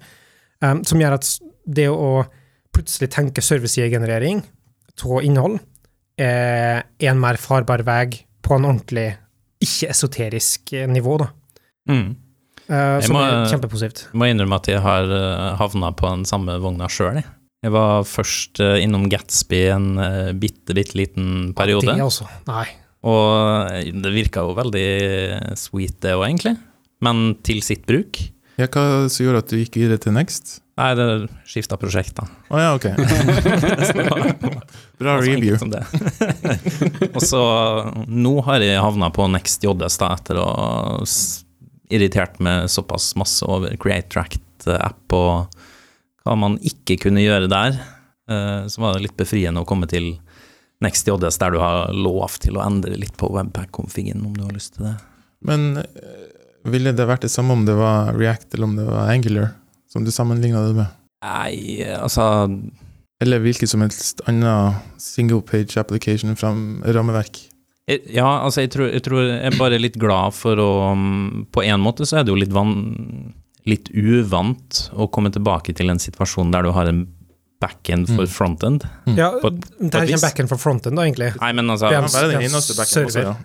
Um, 0.64 0.82
som 0.88 1.04
gjør 1.04 1.18
at 1.20 1.30
det 1.64 1.90
å 1.92 2.26
plutselig 2.74 3.12
tenke 3.14 3.44
servicesidegenerering 3.44 4.42
av 5.04 5.26
innhold 5.26 5.60
er 6.22 6.84
en 7.10 7.22
mer 7.22 7.38
farbar 7.42 7.84
vei 7.86 8.06
på 8.44 8.56
en 8.56 8.68
ordentlig 8.70 9.08
ikke-esoterisk 9.64 10.74
nivå, 10.92 11.16
da. 11.22 11.30
Mm. 11.90 12.10
Eh, 12.70 13.00
Jeg 13.02 13.08
som 13.10 13.16
må- 13.18 13.24
er 13.28 13.50
kjempepositivt. 13.52 14.06
Jeg 14.14 14.20
må 14.22 14.30
innrømme 14.32 14.56
at 14.56 14.68
jeg 14.72 14.80
har 14.82 15.04
uh, 15.12 15.56
havna 15.60 15.92
på 15.96 16.08
den 16.10 16.24
samme 16.30 16.56
vogna 16.64 16.88
sjøl. 16.88 17.16
Jeg. 17.20 17.26
jeg 17.64 17.72
var 17.76 18.04
først 18.08 18.60
eh, 18.64 18.78
innom 18.84 19.10
Gatsby 19.12 19.60
en 19.74 19.90
bitte, 20.40 20.74
bitte 20.76 20.96
liten 21.00 21.54
periode. 21.58 21.92
Det 21.96 22.04
også. 22.06 22.28
Nei. 22.48 22.66
Og 23.04 23.72
eh, 23.74 23.92
det 23.92 24.14
virka 24.16 24.46
jo 24.48 24.56
veldig 24.56 24.88
sweet, 25.60 26.00
det 26.04 26.16
òg, 26.16 26.24
egentlig. 26.30 26.56
Men 27.04 27.36
til 27.44 27.60
sitt 27.66 27.84
bruk. 27.90 28.20
Ja, 28.56 28.68
hva 28.70 29.10
som 29.10 29.26
gjorde 29.26 29.40
at 29.44 29.50
du 29.50 29.58
gikk 29.58 29.76
videre 29.82 29.98
til 30.00 30.14
Next? 30.16 30.60
Nei, 30.78 30.92
det 30.98 31.06
skifta 31.50 31.76
prosjekt, 31.78 32.16
da. 32.18 32.28
Å 32.50 32.62
ja, 32.62 32.70
ok. 32.78 32.86
Bra 35.02 35.18
review. 35.22 35.58
som 35.58 35.70
det. 35.74 35.84
og 37.16 37.22
så 37.22 37.42
nå 38.08 38.36
har 38.48 38.64
jeg 38.64 38.80
havna 38.82 39.10
på 39.14 39.28
Next 39.34 39.66
JS 39.66 40.00
da, 40.02 40.14
etter 40.16 40.40
å 40.42 40.48
irritert 41.94 42.40
meg 42.44 42.68
såpass 42.72 43.12
masse 43.20 43.46
over 43.46 43.76
Create 43.82 44.10
Tract-app 44.14 45.16
og 45.18 45.60
hva 46.24 46.36
man 46.40 46.58
ikke 46.64 46.98
kunne 47.06 47.24
gjøre 47.24 47.50
der. 47.52 47.78
Eh, 48.32 48.66
Så 48.72 48.82
var 48.82 48.96
det 48.96 49.08
litt 49.08 49.18
befriende 49.20 49.64
å 49.64 49.68
komme 49.68 49.90
til 49.92 50.16
Next 50.84 51.08
JS 51.08 51.38
der 51.40 51.54
du 51.56 51.60
har 51.62 51.94
lov 51.96 52.40
til 52.44 52.58
å 52.60 52.64
endre 52.66 52.98
litt 53.00 53.16
på 53.20 53.30
webpack-konfigen 53.32 54.24
om 54.26 54.34
du 54.36 54.44
har 54.44 54.56
lyst 54.56 54.76
til 54.78 54.90
det. 54.90 54.96
Men 55.44 55.78
eh, 55.84 56.28
ville 56.68 56.94
det 56.96 57.08
vært 57.08 57.26
det 57.28 57.32
samme 57.32 57.56
om 57.56 57.66
det 57.68 57.76
var 57.78 58.14
React 58.16 58.56
eller 58.56 58.70
om 58.70 58.76
det 58.80 58.88
var 58.88 59.12
Angular, 59.12 59.54
som 59.92 60.04
du 60.04 60.12
sammenligna 60.12 60.66
det 60.68 60.76
med? 60.82 61.00
Nei, 61.24 61.84
altså 61.96 62.24
Eller 63.24 63.40
hvilket 63.40 63.70
som 63.72 63.84
helst 63.84 64.20
annet 64.28 64.82
single 65.00 65.40
page 65.48 65.78
application 65.80 66.36
fra 66.36 66.50
rammeverk? 66.96 67.40
Ja, 67.88 68.30
altså, 68.46 68.62
jeg 68.64 68.72
tror, 68.72 68.88
jeg 68.94 69.04
tror 69.04 69.24
jeg 69.28 69.40
er 69.50 69.58
bare 69.60 69.78
litt 69.82 69.98
glad 70.00 70.32
for 70.38 70.56
å 70.56 70.68
um, 70.94 71.46
På 71.52 71.64
en 71.68 71.82
måte 71.84 72.06
så 72.08 72.20
er 72.22 72.24
det 72.24 72.32
jo 72.32 72.38
litt, 72.40 72.54
van, 72.56 73.34
litt 73.68 73.90
uvant 73.92 74.86
å 74.96 75.10
komme 75.12 75.32
tilbake 75.36 75.76
til 75.76 75.92
en 75.92 76.00
situasjon 76.00 76.52
der 76.54 76.64
du 76.64 76.72
har 76.72 76.88
en 76.88 77.04
backend 77.64 78.08
for 78.12 78.24
Mm. 78.26 78.32
frontend. 78.32 78.84
Ja, 79.16 79.30
På- 79.40 79.52
det 79.56 79.94
er 79.96 80.04
ikke 80.08 80.18
en 80.18 80.24
backend 80.26 80.50
for 80.52 80.58
frontend, 80.60 80.96
da, 81.00 81.04
egentlig. 81.08 81.30
Nei, 81.40 81.52
men 81.54 81.68
altså 81.72 81.92
Ja, 81.92 82.02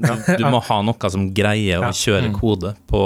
ja. 0.01 0.37
Du 0.39 0.45
må 0.51 0.61
ha 0.63 0.83
noe 0.83 1.11
som 1.11 1.29
greier 1.35 1.79
å 1.87 1.91
kjøre 1.95 2.31
Mm. 2.31 2.35
kode 2.41 2.75
på 2.91 3.03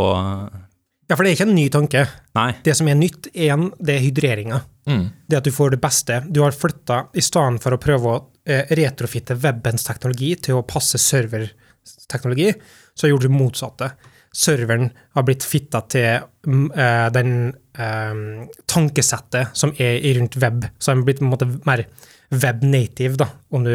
Ja, 1.12 1.16
for 1.18 1.26
det 1.26 1.34
er 1.34 1.36
ikke 1.36 1.44
en 1.44 1.58
ny 1.58 1.66
tanke. 1.68 2.02
Nei. 2.38 2.50
Det 2.64 2.72
som 2.78 2.86
er 2.88 2.96
nytt, 2.96 3.26
igjen, 3.36 3.66
det 3.84 3.98
er 3.98 4.00
hydreringa. 4.00 4.62
Mm. 4.88 5.02
Det 5.28 5.36
at 5.42 5.44
du 5.44 5.52
får 5.52 5.74
det 5.74 5.78
beste. 5.82 6.22
Du 6.32 6.40
har 6.40 6.56
flytta, 6.56 7.02
i 7.12 7.20
stedet 7.20 7.60
for 7.60 7.76
å 7.76 7.78
prøve 7.82 8.14
å 8.14 8.22
eh, 8.48 8.72
retrofitte 8.78 9.36
webens 9.42 9.84
teknologi 9.84 10.30
til 10.46 10.56
å 10.56 10.64
passe 10.64 10.96
serverteknologi, 11.04 12.48
så 12.96 13.12
gjorde 13.12 13.28
du 13.28 13.36
motsatte. 13.36 13.90
Serveren 14.32 14.88
har 15.12 15.28
blitt 15.28 15.44
fitta 15.44 15.82
til 15.92 16.08
eh, 16.16 17.06
den 17.12 17.36
eh, 17.76 18.24
tankesettet 18.72 19.52
som 19.52 19.76
er 19.76 20.00
rundt 20.16 20.40
web, 20.40 20.64
så 20.78 20.94
den 20.94 21.04
har 21.04 21.10
blitt 21.10 21.20
på 21.20 21.28
en 21.28 21.34
måte 21.34 21.52
mer 21.68 21.84
web 22.32 22.64
native, 22.64 23.20
da, 23.20 23.28
om 23.52 23.68
du 23.68 23.74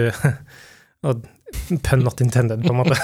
og 1.06 1.22
Pun 1.84 2.04
not 2.04 2.22
intended, 2.24 2.64
på 2.64 2.74
en 2.74 2.80
måte. 2.82 2.98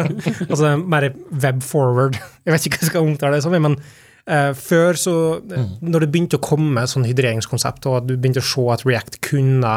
altså 0.50 0.76
mer 0.80 1.10
web 1.30 1.64
forward. 1.64 2.16
Jeg 2.44 2.54
vet 2.54 2.68
ikke 2.68 2.80
hva 2.80 2.86
jeg 2.86 2.92
skal 2.92 3.08
omtale 3.08 3.38
det 3.38 3.44
som, 3.44 3.56
men 3.56 3.76
uh, 3.76 4.52
før 4.56 4.98
så 5.00 5.14
mm. 5.40 5.68
Når 5.84 6.04
det 6.04 6.10
begynte 6.12 6.40
å 6.40 6.44
komme 6.44 6.86
sånn 6.88 7.08
hydreringskonsept, 7.08 7.88
og 7.90 8.00
at 8.00 8.08
du 8.08 8.16
begynte 8.16 8.42
å 8.44 8.50
se 8.50 8.66
at 8.72 8.86
React 8.88 9.20
kunne 9.24 9.74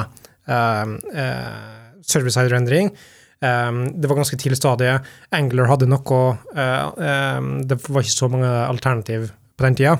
uh, 0.48 0.94
service-side-rendering 2.04 2.92
um, 3.44 3.84
Det 4.02 4.10
var 4.10 4.20
ganske 4.20 4.40
tidlig 4.40 4.60
stadie. 4.60 4.98
Angler 5.36 5.70
hadde 5.72 5.90
noe 5.90 6.24
eh, 6.56 6.88
eh, 7.10 7.40
Det 7.68 7.80
var 7.88 8.04
ikke 8.04 8.16
så 8.16 8.30
mange 8.32 8.50
alternativ 8.68 9.32
på 9.58 9.68
den 9.68 9.78
tida. 9.80 9.98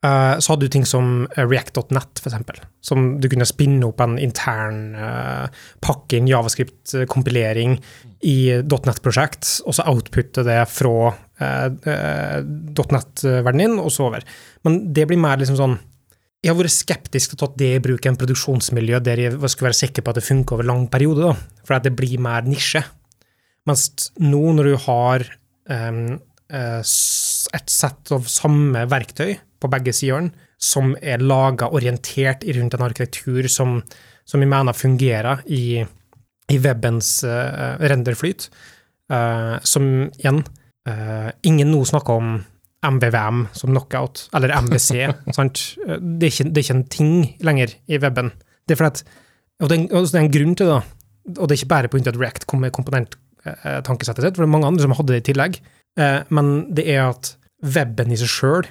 Eh, 0.00 0.38
så 0.40 0.54
hadde 0.54 0.64
du 0.64 0.72
ting 0.72 0.86
som 0.88 1.26
eh, 1.36 1.44
React.net, 1.44 2.22
eksempel. 2.24 2.60
Som 2.84 3.18
du 3.20 3.28
kunne 3.28 3.48
spinne 3.48 3.84
opp 3.84 4.00
en 4.00 4.16
intern 4.20 4.94
uh, 4.96 5.50
pakke 5.84 6.16
inn 6.16 6.30
javascript-kompilering 6.30 7.76
i 8.24 8.36
.net-prosjekt, 8.64 9.58
og 9.68 9.76
så 9.76 9.84
outputte 9.92 10.44
det 10.46 10.56
fra 10.72 11.12
uh, 11.12 11.66
.net-verdenen 12.40 13.60
din, 13.60 13.76
og 13.76 13.92
så 13.92 14.08
over. 14.08 14.24
Men 14.64 14.80
det 14.96 15.04
blir 15.10 15.20
mer 15.20 15.40
liksom 15.40 15.58
sånn 15.60 15.76
Jeg 16.40 16.54
har 16.54 16.56
vært 16.56 16.72
skeptisk 16.72 17.34
til 17.34 17.36
å 17.36 17.42
ta 17.42 17.50
det 17.60 17.74
i 17.76 17.82
bruk 17.84 18.06
i 18.06 18.08
en 18.08 18.16
produksjonsmiljø 18.16 19.02
der 19.04 19.20
jeg 19.26 19.36
skulle 19.52 19.68
være 19.68 19.82
sikker 19.82 20.04
på 20.04 20.14
at 20.14 20.22
det 20.22 20.24
funker 20.24 20.56
over 20.56 20.70
lang 20.70 20.86
periode, 20.88 21.28
da, 21.28 21.60
for 21.68 21.84
det 21.84 21.92
blir 21.98 22.16
mer 22.24 22.48
nisje. 22.48 22.80
Mens 23.68 23.90
nå, 24.16 24.40
når 24.56 24.70
du 24.70 24.76
har 24.86 25.26
um, 25.68 26.16
et 26.50 27.70
sett 27.70 28.10
av 28.14 28.26
samme 28.30 28.82
verktøy 28.90 29.36
på 29.60 29.70
begge 29.70 29.94
sidene, 29.94 30.32
som 30.60 30.92
er 31.00 31.22
laga 31.24 31.70
orientert 31.72 32.44
rundt 32.56 32.76
en 32.76 32.84
arkitektur 32.84 33.48
som, 33.48 33.78
som 34.28 34.42
jeg 34.42 34.50
mener 34.50 34.76
fungerer 34.76 35.40
i, 35.48 35.80
i 36.52 36.58
webens 36.60 37.20
uh, 37.24 37.80
renderflyt. 37.80 38.50
Uh, 39.10 39.56
som 39.66 39.84
igjen 40.20 40.44
uh, 40.86 41.32
Ingen 41.48 41.72
nå 41.72 41.80
snakker 41.88 42.20
om 42.20 42.36
MVVM 42.80 43.46
som 43.56 43.72
knockout, 43.72 44.26
eller 44.36 44.54
MVC. 44.60 45.08
sant? 45.36 45.64
Det 45.80 46.28
er, 46.28 46.30
ikke, 46.30 46.48
det 46.48 46.60
er, 46.60 46.62
ikke, 46.64 46.78
en 46.78 46.86
ting 46.92 47.16
lenger 47.44 47.74
i 47.88 47.98
weben. 48.00 48.30
Det 48.68 48.76
er, 48.76 48.86
at, 48.86 49.02
og 49.60 49.72
det, 49.72 49.80
er, 49.80 49.88
og 49.96 50.06
det 50.06 50.16
er 50.16 50.24
en 50.24 50.32
grunn 50.36 50.54
til 50.56 50.70
det. 50.72 50.78
Og 51.36 51.42
det 51.44 51.54
er 51.54 51.58
ikke 51.60 51.74
bare 51.74 51.90
på 51.92 52.00
at 52.00 52.16
React 52.16 52.46
kom 52.48 52.64
med 52.64 52.72
komponenttankesettet 52.76 54.24
sitt, 54.24 54.36
for 54.36 54.44
det 54.44 54.48
er 54.48 54.54
mange 54.54 54.70
andre 54.70 54.84
som 54.86 54.96
hadde 54.96 55.12
det 55.12 55.20
i 55.22 55.28
tillegg. 55.32 55.60
Men 56.00 56.50
det 56.72 56.86
er 56.88 57.10
at 57.10 57.34
weben 57.60 58.12
i 58.14 58.16
seg 58.16 58.30
sjøl 58.32 58.68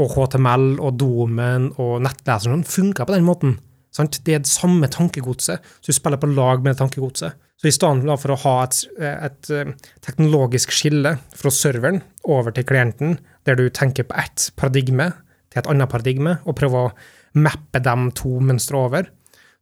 og 0.00 0.16
HTML 0.16 0.80
og 0.82 0.96
domen 0.98 1.68
og 1.78 2.00
nettleseren 2.02 2.64
funker 2.66 3.06
på 3.06 3.14
den 3.14 3.26
måten. 3.26 3.56
Sant? 3.94 4.18
Det 4.26 4.34
er 4.34 4.42
det 4.42 4.50
samme 4.50 4.88
tankegodset, 4.90 5.62
så 5.62 5.86
du 5.86 5.94
spiller 5.94 6.18
på 6.18 6.32
lag 6.34 6.64
med 6.64 6.80
tankegodset. 6.80 7.36
Så 7.60 7.70
i 7.70 7.74
stedet 7.74 8.16
for 8.20 8.34
å 8.34 8.40
ha 8.42 8.54
et, 8.64 8.80
et, 8.98 9.50
eh, 9.54 9.70
teknologisk 10.02 10.74
skille 10.74 11.14
fra 11.38 11.52
serveren 11.54 12.02
over 12.26 12.54
til 12.54 12.66
klienten, 12.66 13.18
der 13.46 13.56
du 13.56 13.68
tenker 13.70 14.08
på 14.08 14.18
ett 14.18 14.50
paradigme 14.58 15.12
til 15.52 15.62
et 15.62 15.70
annet 15.70 15.92
paradigme, 15.92 16.40
og 16.42 16.58
prøver 16.58 16.88
å 16.88 16.94
mappe 17.38 17.78
de 17.82 17.94
to 18.18 18.40
mønstre 18.42 18.80
over, 18.80 19.06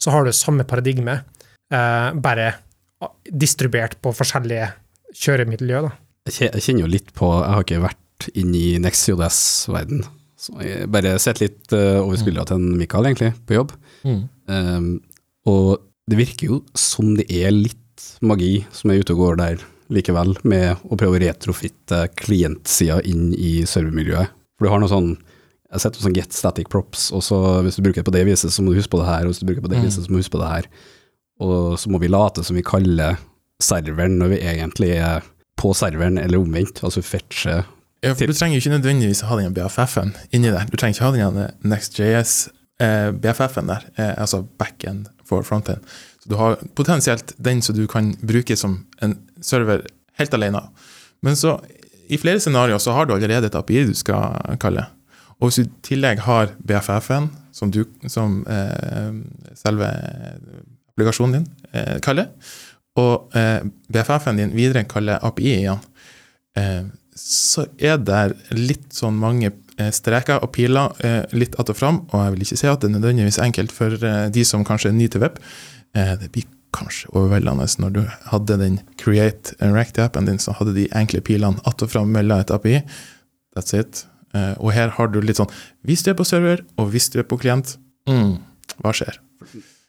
så 0.01 0.15
har 0.15 0.25
du 0.25 0.33
samme 0.33 0.65
paradigme, 0.65 1.21
eh, 1.71 2.13
bare 2.17 2.55
distribuert 3.29 4.01
på 4.01 4.15
forskjellige 4.17 4.73
kjøremiljø. 5.13 5.91
Jeg 6.31 6.63
kjenner 6.63 6.85
jo 6.85 6.93
litt 6.93 7.09
på 7.19 7.27
Jeg 7.35 7.51
har 7.51 7.65
ikke 7.65 7.83
vært 7.83 8.29
inne 8.39 8.59
i 8.59 8.75
NextJS-verden 8.83 10.05
så 10.43 10.59
jeg 10.59 10.91
bare 10.91 11.15
sett 11.23 11.39
litt 11.43 11.71
uh, 11.75 12.01
over 12.03 12.19
skuldra 12.19 12.45
til 12.49 12.63
Mikael, 12.75 13.07
egentlig, 13.07 13.31
på 13.47 13.55
jobb. 13.61 13.75
Mm. 14.03 14.23
Um, 14.51 14.89
og 15.47 15.85
det 16.11 16.19
virker 16.19 16.49
jo 16.49 16.57
som 16.79 17.13
det 17.19 17.29
er 17.31 17.55
litt 17.55 17.79
magi 18.27 18.65
som 18.75 18.91
er 18.91 19.03
ute 19.03 19.15
og 19.15 19.21
går 19.23 19.39
der 19.39 19.63
likevel, 19.93 20.35
med 20.49 20.83
å 20.89 20.99
prøve 20.99 21.19
å 21.19 21.23
retrofitte 21.23 22.07
klientsida 22.19 22.99
inn 23.07 23.31
i 23.37 23.61
servermiljøet. 23.69 24.33
For 24.57 24.67
du 24.67 24.73
har 24.73 24.83
noe 24.83 24.91
sånn 24.91 25.13
jeg 25.13 25.79
har 25.79 25.83
sett 25.87 25.95
noe 25.97 26.05
sånn 26.05 26.17
get 26.17 26.35
static 26.37 26.69
props, 26.73 27.07
og 27.17 27.23
så 27.25 27.39
hvis 27.65 27.79
du 27.79 27.85
bruker 27.87 28.03
det 28.03 28.09
på 28.11 28.13
det 28.13 28.27
viset, 28.29 28.53
så 28.53 28.65
må 28.65 28.73
du 28.73 28.81
huske 28.81 28.93
på 28.93 28.99
det 29.01 29.09
her, 29.09 29.23
og 29.25 29.33
hvis 29.33 29.41
du 29.41 29.47
bruker 29.49 29.63
det 29.63 29.69
på 29.69 29.73
det 29.73 29.79
mm. 29.79 29.87
viset, 29.87 30.05
så 30.05 30.11
må 30.11 30.19
du 30.19 30.25
huske 30.25 30.35
på 30.35 30.41
det 30.43 30.51
her. 30.51 30.67
Og 31.47 31.79
så 31.81 31.93
må 31.93 32.01
vi 32.03 32.11
late 32.13 32.45
som 32.45 32.59
vi 32.59 32.67
kaller 32.67 33.17
serveren 33.63 34.19
når 34.21 34.35
vi 34.35 34.41
egentlig 34.51 34.91
er 34.99 35.25
på 35.59 35.73
serveren, 35.77 36.19
eller 36.19 36.41
omvendt. 36.43 36.83
Altså 36.85 37.03
fetche 37.05 37.63
ja, 38.03 38.17
for 38.19 38.27
Du 38.27 38.35
trenger 38.35 38.57
jo 38.57 38.63
ikke 38.65 38.75
nødvendigvis 38.75 39.21
ha 39.29 39.37
den 39.39 39.55
BFF-en 39.55 40.11
inni 40.35 40.51
der. 40.51 40.67
Du 40.67 40.77
trenger 40.77 40.97
ikke 40.97 41.07
ha 41.07 41.13
den 41.15 41.37
eh, 41.45 41.53
NextJS 41.71 42.33
eh, 42.83 43.11
BFF-en 43.15 43.71
der, 43.71 43.85
eh, 43.95 44.15
altså 44.19 44.43
backend 44.59 45.07
for 45.29 45.47
frontend. 45.47 45.85
Så 46.19 46.29
Du 46.33 46.35
har 46.37 46.59
potensielt 46.75 47.33
den 47.39 47.63
som 47.63 47.77
du 47.77 47.87
kan 47.87 48.11
bruke 48.27 48.57
som 48.57 48.81
en 49.03 49.15
server 49.41 49.87
helt 50.19 50.35
alene. 50.35 50.65
Men 51.23 51.39
så, 51.39 51.61
i 52.11 52.19
flere 52.19 52.41
scenarioer 52.41 52.83
så 52.83 52.93
har 52.93 53.07
du 53.07 53.15
allerede 53.15 53.47
et 53.47 53.55
API 53.55 53.85
du 53.87 53.95
skal 53.95 54.59
kalle. 54.59 54.87
Og 55.39 55.49
hvis 55.49 55.63
du 55.63 55.63
i 55.63 55.73
tillegg 55.87 56.27
har 56.27 56.51
BFF-en, 56.59 57.31
som, 57.53 57.71
du, 57.71 57.85
som 58.09 58.43
eh, 58.51 59.15
selve 59.59 59.89
applikasjonen 60.93 61.39
din 61.39 61.49
eh, 61.73 61.99
kaller, 62.03 62.31
og 63.01 63.37
eh, 63.39 63.63
BFF-en 63.93 64.41
din 64.41 64.57
videre 64.57 64.85
kaller 64.89 65.23
API 65.25 65.55
igjen, 65.61 65.81
så 67.23 67.67
er 67.81 68.01
det 68.01 68.23
litt 68.57 68.95
sånn 68.97 69.19
mange 69.21 69.51
eh, 69.51 69.91
streker 69.93 70.43
og 70.43 70.53
piler 70.57 70.93
eh, 71.05 71.23
litt 71.37 71.55
att 71.61 71.71
og 71.71 71.77
fram, 71.77 72.01
og 72.11 72.25
jeg 72.25 72.35
vil 72.35 72.45
ikke 72.47 72.61
si 72.63 72.71
at 72.71 72.81
det 72.81 72.89
er 72.89 72.97
nødvendigvis 72.97 73.41
enkelt 73.43 73.73
for 73.75 73.93
eh, 73.93 74.27
de 74.33 74.45
som 74.49 74.65
kanskje 74.65 74.93
er 74.93 74.97
nye 74.97 75.13
til 75.13 75.25
web. 75.25 75.39
Det 75.93 76.31
blir 76.33 76.47
kanskje 76.73 77.11
overveldende 77.13 77.67
når 77.85 77.91
du 77.93 78.01
hadde 78.31 78.57
den 78.57 78.79
Create 78.97 79.53
and 79.61 79.77
React-appen 79.77 80.25
din, 80.25 80.41
så 80.41 80.55
hadde 80.57 80.73
de 80.73 80.87
enkle 80.97 81.21
pilene 81.21 81.61
att 81.69 81.83
og 81.83 81.91
fram 81.93 82.09
mellom 82.09 82.41
et 82.41 82.51
API. 82.51 82.81
That's 83.53 83.77
it. 83.77 84.07
Og 84.57 84.73
her 84.73 84.89
har 84.97 85.11
du 85.13 85.21
litt 85.21 85.37
sånn 85.37 85.53
Hvis 85.85 86.01
du 86.01 86.09
er 86.09 86.17
på 86.17 86.25
server, 86.25 86.65
og 86.81 86.89
hvis 86.95 87.11
du 87.13 87.19
er 87.21 87.29
på 87.29 87.37
klient, 87.37 87.77
mm, 88.09 88.39
hva 88.81 88.95
skjer? 88.97 89.21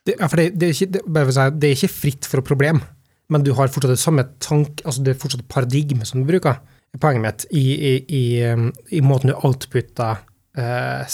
Det, 0.04 0.18
ja, 0.20 0.28
det, 0.28 0.50
det, 0.60 0.68
er 0.68 0.76
ikke, 0.76 0.92
det, 0.98 1.02
det, 1.08 1.70
er 1.70 1.78
ikke, 1.78 1.92
fritt 1.92 2.28
for 2.28 2.44
problem, 2.44 2.82
men 3.32 3.44
du 3.46 3.54
har 3.56 3.72
fortsatt 3.72 3.94
det 3.94 4.02
samme 4.02 4.26
tank, 4.44 4.84
altså 4.84 5.04
det 5.04 5.14
er 5.14 5.22
fortsatt 5.22 5.46
paradigme 5.52 6.08
som 6.08 6.22
du 6.22 6.28
bruker 6.28 6.60
poenget 7.02 7.24
mitt 7.24 7.46
i, 7.56 7.64
i, 7.74 7.94
i, 8.04 8.24
um, 8.52 8.68
i 8.94 9.00
måten 9.02 9.32
du 9.32 9.38
outputter 9.40 10.20
uh, 10.60 11.06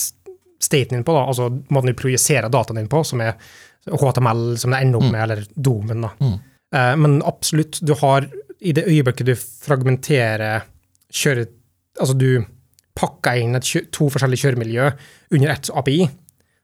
staten 0.60 0.98
din 0.98 1.06
på, 1.08 1.16
da, 1.16 1.24
altså 1.30 1.48
måten 1.70 1.94
du 1.94 2.00
projiserer 2.02 2.52
dataen 2.52 2.82
din 2.82 2.90
på, 2.92 3.04
som 3.08 3.22
er 3.24 3.38
HTML, 3.88 4.44
som 4.60 4.74
det 4.74 4.82
ender 4.84 5.00
opp 5.00 5.08
mm. 5.08 5.14
med, 5.14 5.22
mm. 5.22 5.26
eller 5.28 5.46
domen. 5.70 6.04
da. 6.08 6.12
Mm. 6.20 6.36
Uh, 6.76 6.94
men 7.06 7.20
absolutt, 7.30 7.80
du 7.86 7.94
har 8.02 8.28
i 8.60 8.74
det 8.76 8.90
øyeblikket 8.90 9.30
du 9.30 9.36
fragmenterer 9.40 10.68
kjøret, 11.14 11.56
Altså 12.00 12.14
du 12.16 12.46
pakker 12.96 13.42
inn 13.42 13.58
et, 13.58 13.70
to 13.92 14.06
forskjellige 14.08 14.46
kjøremiljø 14.46 14.86
under 15.36 15.50
ett 15.52 15.68
API, 15.76 16.06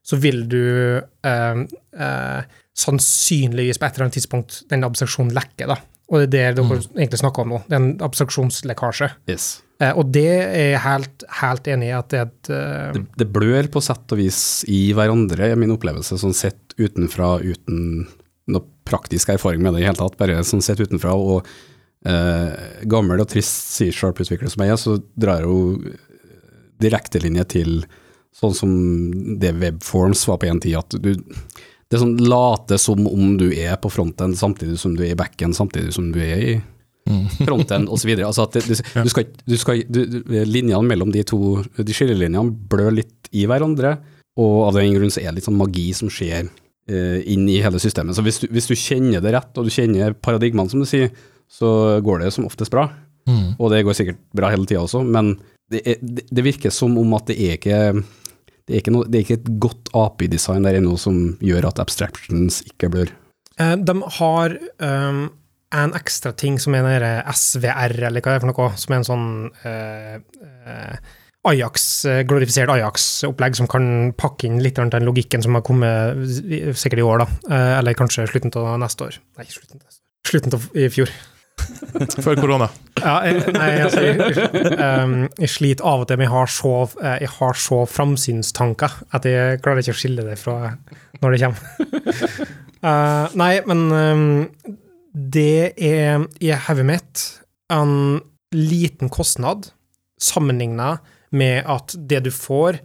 så 0.06 0.20
vil 0.22 0.44
du 0.50 0.64
eh, 1.02 1.60
eh, 1.98 2.56
sannsynligvis 2.78 3.80
på 3.82 3.88
et 3.88 3.96
eller 3.96 4.08
annet 4.08 4.18
tidspunkt 4.20 4.62
den 4.70 4.86
abstraksjonen 4.86 5.34
lekke. 5.36 5.68
da. 5.72 5.80
Og 6.14 6.28
det 6.30 6.42
er 6.42 6.54
det 6.54 6.62
dere 6.62 6.78
mm. 6.78 6.98
egentlig 7.00 7.22
snakker 7.22 7.46
om 7.46 7.56
nå. 7.56 7.62
Det 7.66 7.78
er 7.78 7.82
en 7.82 7.94
abstraksjonslekkasje. 8.06 9.10
Yes. 9.32 9.48
Eh, 9.82 9.92
og 9.98 10.12
det 10.14 10.28
er 10.30 10.70
jeg 10.76 10.84
helt, 10.86 11.26
helt 11.42 11.72
enig 11.74 11.90
i 11.90 11.96
at 11.98 12.12
det 12.14 12.20
er 12.22 12.30
et 12.30 12.52
uh, 12.54 12.92
det, 12.96 13.04
det, 13.24 13.30
blør 13.34 13.72
på 13.74 13.82
sett 13.84 14.14
og 14.14 14.22
vis 14.22 14.40
i 14.72 14.82
hverandre, 14.96 15.50
er 15.50 15.60
min 15.60 15.74
opplevelse, 15.74 16.20
sånn 16.22 16.38
sett 16.38 16.78
utenfra, 16.78 17.36
uten 17.42 18.06
noe 18.54 18.64
praktisk 18.86 19.34
erfaring 19.34 19.66
med 19.66 19.74
det 19.74 19.82
i 19.82 19.88
hele 19.88 19.98
tatt, 19.98 20.20
bare 20.22 20.46
sånn 20.46 20.64
sett 20.64 20.84
utenfra. 20.84 21.18
Og 21.18 21.42
uh, 21.42 22.54
gammel 22.86 23.26
og 23.26 23.32
trist 23.34 23.74
C-sharp-utvikler 23.80 24.54
som 24.54 24.64
jeg 24.64 24.76
er, 24.76 24.80
så 24.80 25.00
drar 25.18 25.42
jeg 25.42 25.50
jo 25.50 25.96
direktelinje 26.84 27.50
til 27.56 27.80
sånn 28.36 28.56
som 28.58 28.72
det 29.40 29.54
webforms 29.62 30.26
var 30.28 30.42
på 30.42 30.50
en 30.52 30.62
tid, 30.64 30.78
at 30.80 30.98
du 31.00 31.16
det 31.92 32.02
sånn 32.02 32.16
late 32.18 32.80
som 32.82 33.06
om 33.08 33.36
du 33.40 33.52
er 33.54 33.78
på 33.82 33.92
fronten 33.94 34.34
samtidig 34.38 34.80
som 34.82 34.96
du 34.98 35.04
er 35.06 35.14
i 35.14 35.20
backen, 35.20 35.54
samtidig 35.54 35.94
som 35.96 36.10
du 36.14 36.18
er 36.24 36.42
i 36.42 36.56
mm. 36.58 37.46
fronten 37.46 37.88
osv. 37.94 38.12
Altså 38.18 38.48
at 38.48 38.58
det, 38.58 38.66
du, 38.66 38.74
du 39.06 39.12
skal, 39.12 39.30
du 39.46 39.56
skal, 39.62 39.84
du, 39.88 40.02
linjene 40.50 40.84
mellom 40.90 41.14
de 41.14 41.24
to 41.28 41.62
de 41.78 41.96
skillelinjene 41.96 42.58
blør 42.72 42.98
litt 42.98 43.30
i 43.36 43.46
hverandre, 43.50 43.98
og 44.42 44.58
av 44.68 44.80
den 44.80 44.98
grunn 44.98 45.14
så 45.14 45.22
er 45.22 45.30
det 45.30 45.40
litt 45.40 45.48
sånn 45.48 45.60
magi 45.60 45.88
som 45.96 46.12
skjer 46.12 46.50
eh, 46.50 47.22
inn 47.32 47.46
i 47.48 47.62
hele 47.64 47.80
systemet. 47.80 48.18
Så 48.18 48.26
hvis 48.26 48.42
du, 48.44 48.50
hvis 48.52 48.68
du 48.72 48.76
kjenner 48.76 49.24
det 49.24 49.36
rett, 49.38 49.54
og 49.56 49.70
du 49.70 49.74
kjenner 49.74 50.18
paradigmene, 50.18 50.72
som 50.72 50.82
du 50.84 50.90
sier, 50.90 51.14
så 51.52 52.02
går 52.04 52.26
det 52.26 52.34
som 52.36 52.50
oftest 52.50 52.74
bra. 52.74 52.90
Mm. 53.30 53.56
Og 53.56 53.70
det 53.72 53.86
går 53.86 53.96
sikkert 53.98 54.20
bra 54.36 54.50
hele 54.52 54.68
tida 54.68 54.84
også, 54.84 55.06
men 55.06 55.36
det, 55.72 55.86
er, 55.86 56.02
det, 56.02 56.28
det 56.34 56.44
virker 56.46 56.74
som 56.74 56.98
om 57.00 57.16
at 57.18 57.30
det 57.30 57.40
er 57.42 57.56
ikke 57.58 57.80
det 58.66 58.80
er, 58.80 58.94
noe, 58.94 59.08
det 59.10 59.20
er 59.20 59.26
ikke, 59.26 59.40
et 59.42 59.50
godt 59.62 59.92
API-design 59.98 60.66
der 60.66 60.80
ennå 60.80 60.96
som 60.98 61.36
gjør 61.44 61.70
at 61.70 61.82
abstractions 61.84 62.64
ikke 62.66 62.90
blør. 62.94 63.12
Eh, 63.62 63.76
de 63.78 63.96
har 64.18 64.56
um, 64.82 65.28
en 65.76 65.94
ekstra 65.98 66.34
ting 66.38 66.58
som 66.62 66.78
er 66.78 66.88
den 66.88 67.36
SVR, 67.36 67.94
eller 68.10 68.26
hva 68.26 68.34
det 68.34 68.40
er 68.40 68.46
for 68.46 68.52
noe, 68.52 68.72
som 68.82 68.96
er 68.96 69.02
en 69.02 69.08
sånn 69.08 69.28
uh, 69.66 70.18
uh, 70.42 71.14
Ajax, 71.46 71.84
glorifisert 72.26 72.72
Ajax-opplegg 72.74 73.60
som 73.60 73.70
kan 73.70 73.86
pakke 74.18 74.48
inn 74.50 74.58
litt 74.66 74.82
av 74.82 74.90
den 74.96 75.06
logikken 75.06 75.46
som 75.46 75.54
har 75.54 75.62
kommet 75.68 76.26
sikkert 76.74 77.04
i 77.04 77.06
år, 77.06 77.22
da. 77.22 77.60
Eller 77.78 77.94
kanskje 77.94 78.26
slutten 78.32 78.50
av 78.58 78.80
neste 78.82 79.12
år. 79.12 79.20
Nei, 79.38 79.46
slutten 79.54 79.84
slutten 80.26 80.58
av 80.58 80.66
i 80.78 80.90
fjor. 80.92 81.12
Før 82.24 82.40
korona. 82.40 82.68
Ja, 83.00 83.16
jeg, 83.28 83.42
nei, 83.56 83.70
altså, 83.86 84.04
jeg, 84.04 84.18
um, 84.80 85.16
jeg, 85.40 85.52
sliter 85.52 85.88
av 85.88 86.04
og 86.04 86.10
til 86.10 86.20
men 86.20 86.28
jeg 86.28 86.34
har 86.34 86.52
så, 86.52 86.74
eh, 87.02 87.18
jeg 87.24 87.56
så 87.62 87.80
framsynstanker 87.90 89.00
at 89.16 89.28
jeg 89.30 89.62
klarer 89.64 89.84
ikke 89.84 89.96
å 89.96 90.00
skille 90.00 90.26
det 90.28 90.38
fra 90.42 90.76
når 91.22 91.36
det 91.36 91.42
kommer. 91.46 92.44
uh, 92.84 93.34
nei, 93.42 93.54
men 93.70 93.86
um, 93.92 94.76
det 95.16 95.74
er 95.76 96.26
i 96.44 96.52
hodet 96.68 96.88
mitt 96.88 97.26
en 97.74 98.22
liten 98.56 99.12
kostnad 99.12 99.72
sammenligna 100.22 100.98
med 101.36 101.66
at 101.68 101.96
det 101.98 102.26
du 102.28 102.32
får, 102.32 102.80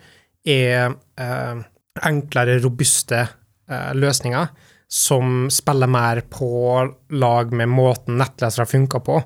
er 0.49 0.95
uh, 1.21 1.61
enklere, 2.07 2.59
robuste 2.65 3.27
uh, 3.71 3.93
løsninger 3.95 4.49
som 4.91 5.47
spiller 5.51 5.87
mer 5.87 6.21
på 6.27 6.51
lag 7.15 7.53
med 7.55 7.71
måten 7.71 8.19
nettlesere 8.19 8.67
funker 8.67 9.03
på, 9.07 9.21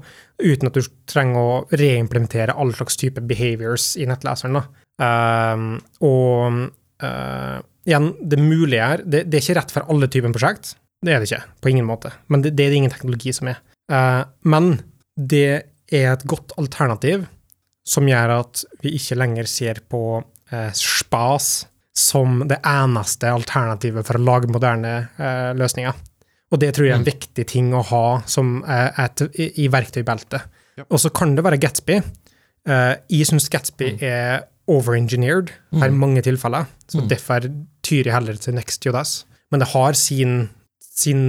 uten 0.44 0.68
at 0.68 0.76
du 0.76 0.84
trenger 1.08 1.40
å 1.40 1.60
reimplementere 1.72 2.56
all 2.60 2.74
slags 2.76 2.98
type 3.00 3.22
behaviors 3.24 3.94
i 3.96 4.04
nettleseren. 4.08 4.60
Um, 5.00 5.78
og 6.04 6.60
uh, 7.02 7.58
igjen, 7.88 8.10
det 8.20 8.40
mulige 8.42 8.90
er 8.92 9.04
det, 9.06 9.24
det, 9.30 9.38
er 9.38 9.46
ikke 9.46 9.58
rett 9.60 9.72
for 9.74 9.88
alle 9.88 10.10
typer 10.12 10.36
prosjekt. 10.36 10.74
Det 11.04 11.14
er 11.14 11.22
det 11.22 11.30
ikke, 11.30 11.56
på 11.64 11.72
ingen 11.72 11.88
måte. 11.88 12.12
Men 12.28 12.44
det, 12.44 12.52
det 12.58 12.66
er 12.66 12.74
det 12.74 12.82
ingen 12.82 12.92
teknologi 12.92 13.32
som 13.36 13.48
er. 13.54 13.62
Uh, 13.88 14.22
men 14.44 14.74
det 15.16 15.48
er 15.88 16.10
et 16.12 16.28
godt 16.28 16.52
alternativ 16.60 17.24
som 17.88 18.08
gjør 18.08 18.38
at 18.38 18.66
vi 18.84 18.94
ikke 18.98 19.16
lenger 19.16 19.48
ser 19.48 19.80
på 19.88 20.20
uh, 20.20 20.70
spas 20.76 21.64
som 21.94 22.42
det 22.50 22.58
eneste 22.66 23.30
alternativet 23.30 24.06
for 24.06 24.18
å 24.18 24.24
lage 24.26 24.50
moderne 24.50 24.96
eh, 25.14 25.52
løsninger. 25.56 25.94
Og 26.54 26.60
det 26.62 26.72
tror 26.74 26.88
jeg 26.88 26.94
er 26.94 27.00
en 27.00 27.04
mm. 27.04 27.10
viktig 27.12 27.44
ting 27.50 27.70
å 27.74 27.82
ha 27.88 28.06
som 28.30 28.56
eh, 28.66 28.98
et, 29.04 29.22
i, 29.38 29.46
i 29.64 29.68
verktøybeltet. 29.72 30.50
Ja. 30.80 30.86
Og 30.88 30.98
så 31.02 31.12
kan 31.14 31.36
det 31.38 31.44
være 31.46 31.60
Gatsby. 31.62 32.00
Eh, 32.66 32.90
jeg 33.14 33.30
syns 33.30 33.46
Gatsby 33.52 33.94
mm. 33.94 34.02
er 34.10 34.44
overengineered 34.70 35.52
her 35.76 35.90
i 35.90 35.94
mm. 35.94 36.00
mange 36.00 36.24
tilfeller, 36.24 36.66
så 36.88 37.02
mm. 37.02 37.08
derfor 37.10 37.46
tyr 37.84 38.08
jeg 38.08 38.14
heller 38.14 38.38
til 38.40 38.56
NextJS. 38.56 39.16
Men 39.52 39.62
det 39.62 39.70
har 39.74 39.98
sin, 39.98 40.36
sin 40.82 41.24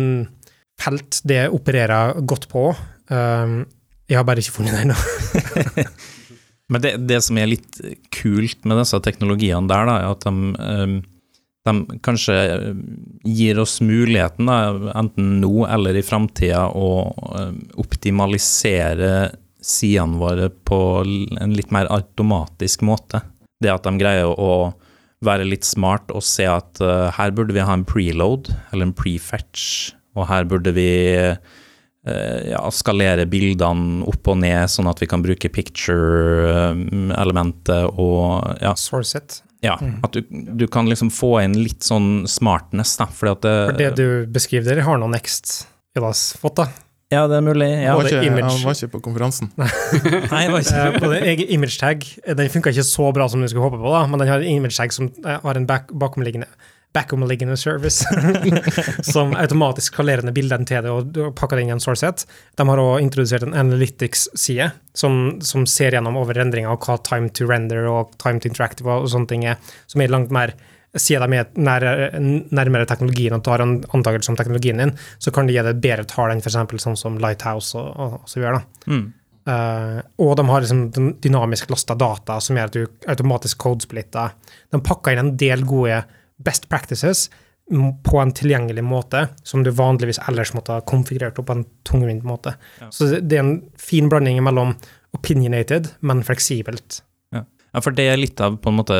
felt 0.81 1.19
det 1.27 1.43
opererer 1.53 2.21
godt 2.25 2.47
på. 2.49 2.69
Um, 3.11 3.65
jeg 4.09 4.17
har 4.17 4.25
bare 4.25 4.41
ikke 4.41 4.55
funnet 4.55 4.77
det 4.77 4.85
ennå. 4.85 4.97
Men 6.71 6.81
det, 6.81 6.95
det, 7.09 7.19
som 7.21 7.37
er 7.37 7.51
litt 7.51 7.81
kult 8.15 8.63
med 8.65 8.79
disse 8.81 8.99
teknologiene 9.05 9.69
der, 9.69 9.85
da, 9.89 9.97
er 9.99 10.15
at 10.15 10.25
de, 10.25 10.53
ehm, 10.65 10.95
de 11.65 11.99
kanskje 12.05 12.37
gir 13.25 13.61
oss 13.61 13.77
muligheten, 13.85 14.49
da, 14.49 14.93
enten 14.97 15.37
nå 15.43 15.67
eller 15.69 15.97
i 15.97 16.05
framtida, 16.05 16.67
å 16.73 16.89
ehm, 17.37 17.59
optimalisere 17.81 19.11
sidene 19.65 20.21
våre 20.21 20.49
på 20.49 20.79
en 21.05 21.53
litt 21.57 21.71
mer 21.73 21.89
automatisk 21.93 22.85
måte. 22.85 23.21
Det 23.61 23.71
at 23.71 23.85
de 23.85 23.95
greier 24.01 24.29
å 24.29 24.73
være 25.25 25.47
litt 25.47 25.65
smart 25.65 26.11
og 26.13 26.21
se 26.27 26.45
at 26.45 26.81
uh, 26.83 27.09
her 27.15 27.31
burde 27.33 27.55
vi 27.55 27.63
ha 27.65 27.73
en 27.73 27.85
preload, 27.87 28.51
eller 28.69 28.89
en 28.89 28.93
prefetch, 28.93 29.95
og 30.13 30.27
her 30.29 30.45
burde 30.45 30.73
vi 30.75 30.91
Eh, 31.25 31.37
ja, 32.05 32.71
skalere 32.71 33.25
bildene 33.29 34.03
opp 34.05 34.27
og 34.29 34.37
ned, 34.43 34.69
sånn 34.69 34.87
at 34.91 35.01
vi 35.01 35.07
kan 35.09 35.21
bruke 35.25 35.49
picture-elementet 35.49 37.85
og 37.91 38.43
ja. 38.61 38.75
Source 38.77 39.17
it. 39.17 39.43
Ja, 39.65 39.79
mm. 39.81 40.03
at 40.05 40.13
du, 40.13 40.21
du, 40.29 40.67
kan 40.69 40.85
liksom 40.89 41.09
få 41.13 41.41
inn 41.41 41.57
litt 41.57 41.83
sånn 41.85 42.27
smartness, 42.29 42.97
da, 42.99 43.05
fordi 43.09 43.31
at 43.33 43.41
det, 43.45 43.53
For 43.65 43.77
det 43.81 43.91
du 43.97 44.07
beskriver 44.35 44.65
der, 44.69 44.83
har 44.85 44.97
noe 45.01 45.09
Next 45.13 45.67
Jodas 45.95 46.33
fått, 46.41 46.57
da? 46.59 46.65
Ja, 47.13 47.27
det 47.29 47.37
er 47.37 47.43
mulig. 47.45 47.67
Ja. 47.69 47.93
Var 47.95 48.07
ikke, 48.09 48.33
han 48.33 48.63
var 48.65 48.75
ikke 48.75 48.95
på 48.95 49.01
konferansen. 49.05 49.51
Nei, 49.55 50.45
var 50.49 50.63
ikke. 50.63 50.81
Eh, 50.81 50.97
på 50.97 51.11
den 51.11 51.43
image 51.53 51.77
tag, 51.79 52.05
den 52.25 52.49
funka 52.51 52.73
ikke 52.73 52.85
så 52.87 53.11
bra 53.15 53.27
som 53.31 53.43
du 53.43 53.49
skulle 53.49 53.67
håpe 53.67 53.79
på, 53.81 53.91
da, 53.93 54.05
men 54.09 54.21
den 54.21 54.31
har 54.31 54.41
en 54.41 54.63
image 54.63 54.77
tag 54.77 54.95
som 54.95 55.11
eh, 55.23 55.37
har 55.43 55.59
en 55.59 55.67
bakomliggende 55.69 56.49
back-om-liggende 56.95 57.57
service 57.59 58.05
som 59.13 59.33
automatisk 59.37 59.93
skalerer 59.93 60.25
ned 60.25 60.35
bildene 60.35 60.67
til 60.67 60.85
det 60.85 60.93
og 60.93 61.35
pakker 61.37 61.59
det 61.59 61.65
inn 61.65 61.73
i 61.73 61.75
en 61.75 61.83
sourceset. 61.83 62.25
De 62.55 62.67
har 62.69 62.81
også 62.81 63.01
introdusert 63.03 63.47
en 63.47 63.57
analytics-side 63.65 64.69
som, 64.95 65.19
som, 65.43 65.67
ser 65.69 65.97
gjennom 65.97 66.17
over 66.19 66.39
endringer 66.39 66.71
og 66.71 66.87
hva 66.87 66.97
time 67.03 67.31
to 67.35 67.49
render 67.49 67.89
og 67.91 68.15
time 68.21 68.39
to 68.39 68.51
interactive 68.51 68.91
og 68.91 69.09
sånne 69.11 69.31
ting 69.31 69.45
er, 69.51 69.59
som 69.91 70.03
er 70.03 70.15
langt 70.15 70.33
mer 70.35 70.55
Siden 70.95 71.27
de 71.27 71.41
er 71.41 71.49
nærmere, 71.59 72.19
nærmere 72.55 72.87
teknologien 72.87 73.33
og 73.35 73.41
tar 73.43 73.59
en 73.59 73.73
antakelse 73.97 74.31
om 74.31 74.37
teknologien 74.39 74.79
din, 74.79 74.93
så 75.19 75.33
kan 75.35 75.43
de 75.43 75.51
gi 75.51 75.63
deg 75.67 75.81
bedre 75.83 76.05
tall 76.07 76.31
enn 76.31 76.39
f.eks. 76.39 76.55
sånn 76.85 76.95
som 76.95 77.17
Lighthouse 77.19 77.75
og, 77.75 77.89
og, 77.99 78.13
og 78.21 78.29
så 78.31 78.39
videre. 78.39 78.61
Mm. 78.87 79.01
Uh, 79.45 79.99
og 80.23 80.31
de 80.39 80.45
har 80.49 80.63
liksom 80.63 81.11
dynamisk 81.21 81.69
lasta 81.69 81.93
data 81.99 82.39
som 82.41 82.57
gjør 82.57 82.71
at 82.71 82.77
du 82.77 83.09
automatisk 83.11 83.59
codesplitter. 83.61 84.31
De 84.73 84.79
pakker 84.81 85.13
inn 85.13 85.25
en 85.25 85.35
del 85.37 85.67
gode 85.67 85.99
best 86.43 86.69
practices 86.69 87.29
på 88.03 88.19
en 88.21 88.31
tilgjengelig 88.35 88.83
måte, 88.85 89.27
som 89.43 89.63
du 89.65 89.71
vanligvis 89.73 90.19
ellers 90.29 90.53
måtte 90.53 90.75
ha 90.75 90.83
konfigurert 90.85 91.39
opp 91.41 91.47
på 91.49 91.55
en 91.57 91.65
tungvint 91.87 92.25
måte. 92.27 92.53
Ja. 92.81 92.91
Så 92.93 93.09
det 93.17 93.39
er 93.39 93.41
en 93.41 93.55
fin 93.81 94.09
blanding 94.11 94.37
mellom 94.45 94.75
opinionated, 95.17 95.89
men 96.05 96.21
fleksibelt. 96.27 97.01
Ja. 97.33 97.45
ja, 97.45 97.81
for 97.81 97.95
det 97.95 98.09
er 98.11 98.21
litt 98.21 98.41
av 98.43 98.59
på 98.61 98.69
en 98.69 98.79
måte 98.81 98.99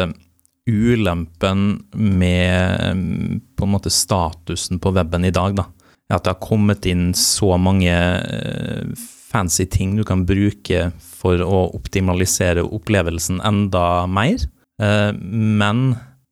ulempen 0.66 1.86
med 1.94 3.52
på 3.54 3.68
en 3.68 3.74
måte 3.76 3.92
statusen 3.94 4.82
på 4.82 4.96
weben 4.96 5.28
i 5.28 5.34
dag, 5.36 5.60
da. 5.60 5.68
At 6.14 6.26
det 6.26 6.36
har 6.36 6.42
kommet 6.42 6.86
inn 6.90 7.12
så 7.18 7.56
mange 7.58 7.94
eh, 7.94 9.06
fancy 9.30 9.66
ting 9.70 9.96
du 9.98 10.04
kan 10.06 10.26
bruke 10.26 10.90
for 11.02 11.42
å 11.42 11.66
optimalisere 11.78 12.66
opplevelsen 12.66 13.42
enda 13.46 14.06
mer. 14.10 14.42
Eh, 14.82 15.12
men 15.18 15.88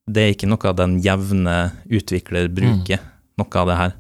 det 0.10 0.24
er 0.24 0.34
ikke 0.34 0.50
noe 0.52 0.70
av 0.70 0.80
den 0.80 0.98
jevne 1.04 1.58
utvikler 1.88 2.50
bruker, 2.52 3.00
mm. 3.00 3.12
noe 3.40 3.62
av 3.62 3.70
det 3.70 3.78
her. 3.80 3.94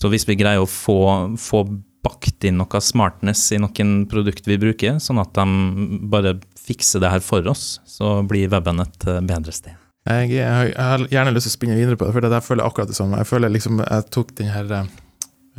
Så 0.00 0.10
hvis 0.10 0.26
vi 0.26 0.38
greier 0.40 0.62
å 0.62 0.70
få, 0.70 0.98
få 1.38 1.64
bakt 2.04 2.44
inn 2.44 2.58
noe 2.60 2.80
smartness 2.82 3.46
i 3.54 3.60
noen 3.62 4.04
produkt 4.10 4.48
vi 4.48 4.58
bruker, 4.60 4.98
sånn 5.02 5.20
at 5.22 5.32
de 5.36 6.00
bare 6.10 6.36
fikser 6.64 7.02
det 7.04 7.12
her 7.12 7.24
for 7.24 7.46
oss, 7.50 7.78
så 7.88 8.18
blir 8.26 8.50
weben 8.52 8.82
et 8.84 9.08
eh, 9.08 9.22
bedre 9.24 9.54
sted. 9.54 9.76
Jeg, 10.04 10.34
jeg, 10.34 10.72
jeg 10.74 10.84
har 10.84 11.06
gjerne 11.08 11.32
lyst 11.32 11.48
til 11.48 11.54
å 11.54 11.56
spinne 11.58 11.78
videre 11.78 11.96
på 11.96 12.04
det, 12.04 12.12
for 12.12 12.28
jeg 12.28 12.44
føler 12.44 12.66
akkurat 12.66 12.90
det 12.90 12.96
samme. 12.98 13.20
Jeg 13.22 13.30
føler 13.30 13.52
liksom 13.52 13.80
jeg 13.80 14.08
tok 14.12 14.34
den 14.40 14.50
her 14.52 14.74
eh, 14.74 14.82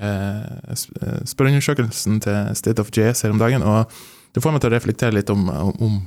eh 0.06 1.24
spørreundersøkelsen 1.26 2.20
til 2.26 2.54
State 2.58 2.84
of 2.84 2.92
JS 2.94 3.26
her 3.26 3.34
om 3.34 3.42
dagen, 3.42 3.66
og 3.66 3.90
det 4.36 4.44
får 4.44 4.52
meg 4.52 4.64
til 4.64 4.72
å 4.72 4.76
reflektere 4.76 5.16
litt 5.16 5.32
om, 5.32 5.48
om 5.50 6.00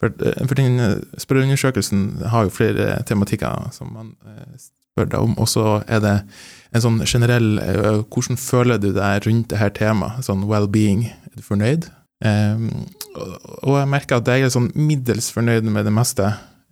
For, 0.00 0.08
eh, 0.24 0.44
for 0.48 0.56
den 0.58 0.80
eh, 0.80 1.02
spørreundersøkelsen 1.20 2.06
har 2.32 2.46
jo 2.46 2.54
flere 2.54 2.96
tematikker 3.08 3.68
som 3.76 3.92
man 3.94 4.14
eh, 4.26 4.54
spør 4.58 5.10
deg 5.12 5.26
om, 5.26 5.34
og 5.42 5.50
så 5.50 5.66
er 5.90 6.00
det 6.02 6.14
en 6.74 6.82
sånn 6.82 7.02
generell 7.06 7.58
Hvordan 8.08 8.38
føler 8.40 8.80
du 8.82 8.88
deg 8.96 9.26
rundt 9.26 9.50
det 9.52 9.60
her 9.60 9.70
temaet? 9.74 10.24
Sånn 10.26 10.46
well-being. 10.50 11.04
Er 11.30 11.36
du 11.38 11.44
fornøyd? 11.46 11.86
Um, 12.24 12.86
og 13.66 13.76
jeg 13.76 13.90
merker 13.90 14.18
at 14.18 14.30
jeg 14.30 14.46
er 14.46 14.52
sånn 14.54 14.70
middels 14.74 15.28
fornøyd 15.34 15.66
med 15.70 15.86
det 15.86 15.92
meste. 15.94 16.30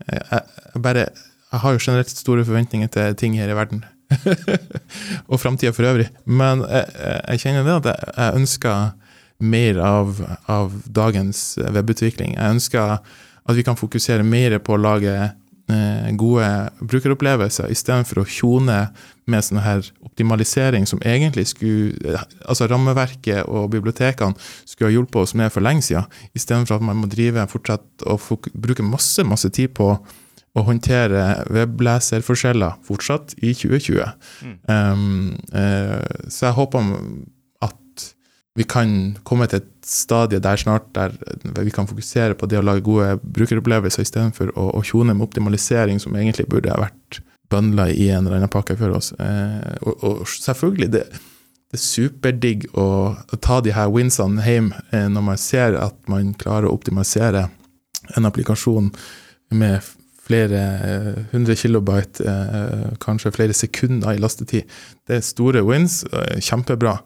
Jeg, 0.09 0.25
jeg 0.33 0.83
bare 0.83 1.07
jeg 1.53 1.61
har 1.61 1.75
jo 1.75 1.83
generelt 1.85 2.11
store 2.11 2.45
forventninger 2.49 2.89
til 2.89 3.17
ting 3.21 3.35
her 3.37 3.51
i 3.53 3.57
verden. 3.57 3.83
og 5.31 5.41
framtida 5.41 5.73
for 5.77 5.85
øvrig. 5.85 6.09
Men 6.25 6.65
jeg, 6.65 6.87
jeg 7.29 7.43
kjenner 7.45 7.67
det 7.67 7.75
at 7.77 7.89
jeg, 7.93 8.37
ønsker 8.41 8.93
mer 9.43 9.79
av, 9.83 10.19
av 10.51 10.75
dagens 10.87 11.59
webutvikling. 11.75 12.37
Jeg 12.39 12.57
ønsker 12.57 12.99
at 13.43 13.57
vi 13.59 13.65
kan 13.67 13.79
fokusere 13.79 14.25
mer 14.27 14.59
på 14.63 14.77
å 14.77 14.81
lage 14.81 15.15
eh, 15.19 16.11
gode 16.19 16.49
brukeropplevelser, 16.81 17.73
istedenfor 17.75 18.23
å 18.23 18.29
tjone 18.29 18.79
med 19.31 19.47
sånn 19.47 19.63
her 19.63 19.85
optimalisering 20.03 20.87
som 20.89 21.03
egentlig 21.07 21.47
skulle 21.53 22.19
Altså 22.43 22.67
rammeverket 22.71 23.47
og 23.47 23.71
bibliotekene 23.71 24.35
skulle 24.67 24.91
ha 24.91 24.97
hjulpet 24.97 25.21
oss 25.23 25.37
med 25.39 25.53
for 25.55 25.65
lenge 25.65 25.87
siden, 25.87 26.09
istedenfor 26.37 26.79
at 26.79 26.87
man 26.87 27.03
må 27.03 27.11
drive 27.11 27.47
fortsatt 27.51 28.07
og 28.07 28.49
bruke 28.55 28.87
masse, 28.87 29.25
masse 29.27 29.51
tid 29.55 29.75
på 29.79 29.95
å 30.53 30.65
håndtere 30.67 31.47
webleserforskjeller 31.49 32.77
fortsatt 32.85 33.33
i 33.41 33.55
2020. 33.57 34.03
Mm. 34.45 34.57
Um, 34.69 35.31
uh, 35.55 36.29
så 36.29 36.51
jeg 36.51 36.59
håper 36.59 36.91
vi 38.59 38.67
kan 38.69 39.17
komme 39.25 39.47
til 39.49 39.63
et 39.63 39.69
stadie 39.89 40.41
der 40.43 40.61
snart 40.61 40.91
der 40.93 41.15
vi 41.57 41.73
kan 41.73 41.89
fokusere 41.89 42.37
på 42.37 42.47
det 42.51 42.59
å 42.61 42.65
lage 42.67 42.85
gode 42.85 43.15
brukeropplevelser 43.25 44.05
istedenfor 44.05 44.53
å, 44.53 44.69
å 44.77 44.83
tjone 44.85 45.15
med 45.17 45.25
optimalisering 45.25 46.01
som 46.03 46.17
egentlig 46.17 46.51
burde 46.53 46.73
ha 46.73 46.83
vært 46.83 47.23
bøndla 47.53 47.89
i 47.93 48.11
en 48.13 48.27
eller 48.27 48.41
annen 48.41 48.53
pakke 48.53 48.77
for 48.81 48.97
oss. 48.97 49.13
Eh, 49.21 49.73
og, 49.85 50.05
og, 50.05 50.21
selvfølgelig, 50.29 50.91
det, 50.93 51.03
det 51.13 51.79
er 51.79 51.85
superdigg 51.85 52.69
å, 52.81 52.87
ta 53.45 53.61
de 53.65 53.75
her 53.77 53.93
winsene 53.93 54.45
hjem 54.45 54.71
eh, 54.93 55.09
når 55.13 55.27
man 55.33 55.41
ser 55.41 55.77
at 55.81 55.99
man 56.13 56.33
klarer 56.41 56.69
å 56.71 56.77
optimalisere 56.77 57.49
en 58.17 58.29
applikasjon 58.29 58.93
med 59.57 59.81
flere 60.23 60.63
eh, 60.87 61.11
hundre 61.33 61.57
kilobyte, 61.59 62.25
eh, 62.25 62.87
kanskje 63.03 63.35
flere 63.35 63.57
sekunder 63.57 64.15
i 64.15 64.23
lastetid. 64.23 64.69
Det 65.09 65.19
er 65.19 65.27
store 65.27 65.65
wins, 65.67 66.03
eh, 66.13 66.39
kjempebra. 66.41 66.99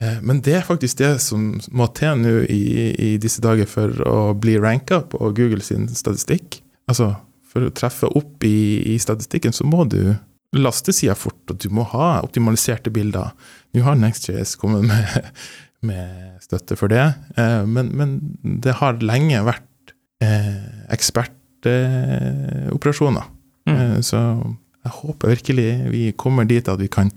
Eh, 0.00 0.20
men 0.24 0.40
det 0.44 0.54
er 0.58 0.66
faktisk 0.66 0.98
det 1.00 1.12
som 1.24 1.60
må 1.76 1.86
til 1.96 2.18
nå 2.22 2.34
i, 2.48 2.62
i, 2.92 3.10
disse 3.20 3.40
dager 3.44 3.66
for 3.68 3.88
å 4.08 4.34
bli 4.38 4.58
ranka 4.60 5.00
på 5.12 5.18
Google 5.36 5.62
sin 5.64 5.88
statistikk. 5.92 6.62
Altså, 6.90 7.06
for 7.50 7.60
å 7.66 7.74
treffe 7.74 8.06
opp 8.16 8.44
i, 8.46 8.82
i 8.94 8.98
statistikken, 9.02 9.52
så 9.52 9.64
må 9.68 9.84
du 9.90 10.14
laste 10.56 10.92
sida 10.94 11.14
fort, 11.14 11.50
og 11.50 11.56
du 11.62 11.68
må 11.74 11.82
ha 11.92 12.20
optimaliserte 12.24 12.90
bilder. 12.94 13.28
Nå 13.74 13.80
har 13.86 13.96
NextJS 13.98 14.56
kommet 14.58 14.82
med, 14.88 15.06
med, 15.86 16.08
støtte 16.42 16.76
for 16.78 16.88
det, 16.90 17.06
eh, 17.36 17.64
men, 17.68 17.86
men, 17.96 18.10
det 18.64 18.72
har 18.80 19.04
lenge 19.04 19.46
vært 19.46 19.92
eh, 20.24 20.60
ekspertoperasjoner 20.96 23.24
Mm. 23.68 24.00
Så 24.02 24.16
jeg 24.16 24.92
håper 24.96 25.28
virkelig 25.34 25.70
vi 25.92 26.12
kommer 26.18 26.44
dit 26.48 26.68
at 26.72 26.80
vi 26.80 26.88
kan 26.90 27.10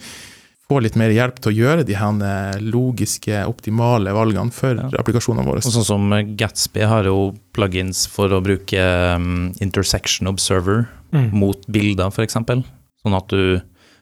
få 0.69 0.79
litt 0.81 0.95
mer 0.99 1.11
hjelp 1.11 1.39
til 1.43 1.51
å 1.51 1.55
gjøre 1.57 1.83
de 1.85 1.95
her 1.99 2.21
eh, 2.23 2.59
logiske, 2.63 3.41
optimale 3.49 4.13
valgene 4.15 4.51
for 4.55 4.75
Ja. 4.79 4.87
applikasjonene 5.01 5.45
våre. 5.45 5.61
Og 5.65 5.73
sånn 5.75 5.85
som 5.85 6.09
Gatsby 6.39 6.85
har 6.87 7.03
jo 7.09 7.33
plugins 7.53 8.05
for 8.07 8.31
å 8.33 8.39
bruke 8.43 8.79
um, 9.15 9.51
intersection 9.61 10.27
observer 10.31 10.87
Mm. 11.13 11.27
mot 11.37 11.61
bilder, 11.69 12.07
f.eks. 12.09 12.33
Sånn 12.33 13.13
at 13.13 13.27
du, 13.29 13.59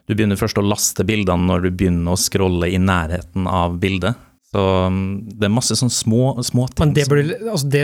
du 0.08 0.14
begynner 0.16 0.38
først 0.40 0.56
å 0.62 0.64
laste 0.64 1.04
bildene 1.04 1.44
når 1.50 1.66
du 1.66 1.72
begynner 1.76 2.14
å 2.14 2.20
scrolle 2.20 2.70
i 2.72 2.78
nærheten 2.80 3.50
av 3.52 3.76
bildet. 3.82 4.16
Så 4.54 4.62
um, 4.88 5.20
det 5.28 5.50
er 5.50 5.52
masse 5.52 5.76
sånn 5.76 5.92
små, 5.92 6.38
små 6.44 6.70
ting 6.72 6.86
Men 6.86 6.94
det, 6.96 7.04
burde, 7.12 7.36
altså 7.52 7.68
det 7.72 7.84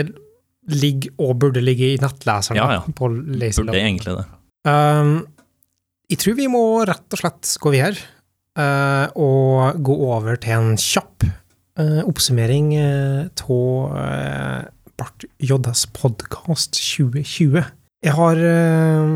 ligger 0.80 1.12
og 1.20 1.34
burde 1.44 1.60
ligge 1.64 1.90
i 1.94 1.98
nettleseren 2.00 2.56
Ja, 2.56 2.70
ja. 2.78 2.80
på 2.88 3.08
burde 3.12 3.76
egentlig 3.82 4.16
det. 4.16 4.24
Um, 4.68 5.12
jeg 6.08 6.22
tror 6.24 6.36
vi 6.40 6.48
må 6.48 6.62
rett 6.88 7.12
og 7.12 7.20
slett 7.20 7.52
gå 7.60 7.72
videre 7.76 7.96
eh, 8.00 8.06
og 8.58 9.78
gå 9.86 9.94
over 10.08 10.38
til 10.42 10.56
en 10.56 10.72
kjapp 10.80 11.26
eh, 11.78 12.00
oppsummering 12.02 12.72
av 12.80 13.38
Bart 14.98 15.24
Joddas 15.38 15.84
podkast 15.94 16.74
2020. 16.74 17.62
Jeg 18.02 18.14
har 18.14 18.40
eh, 18.42 19.12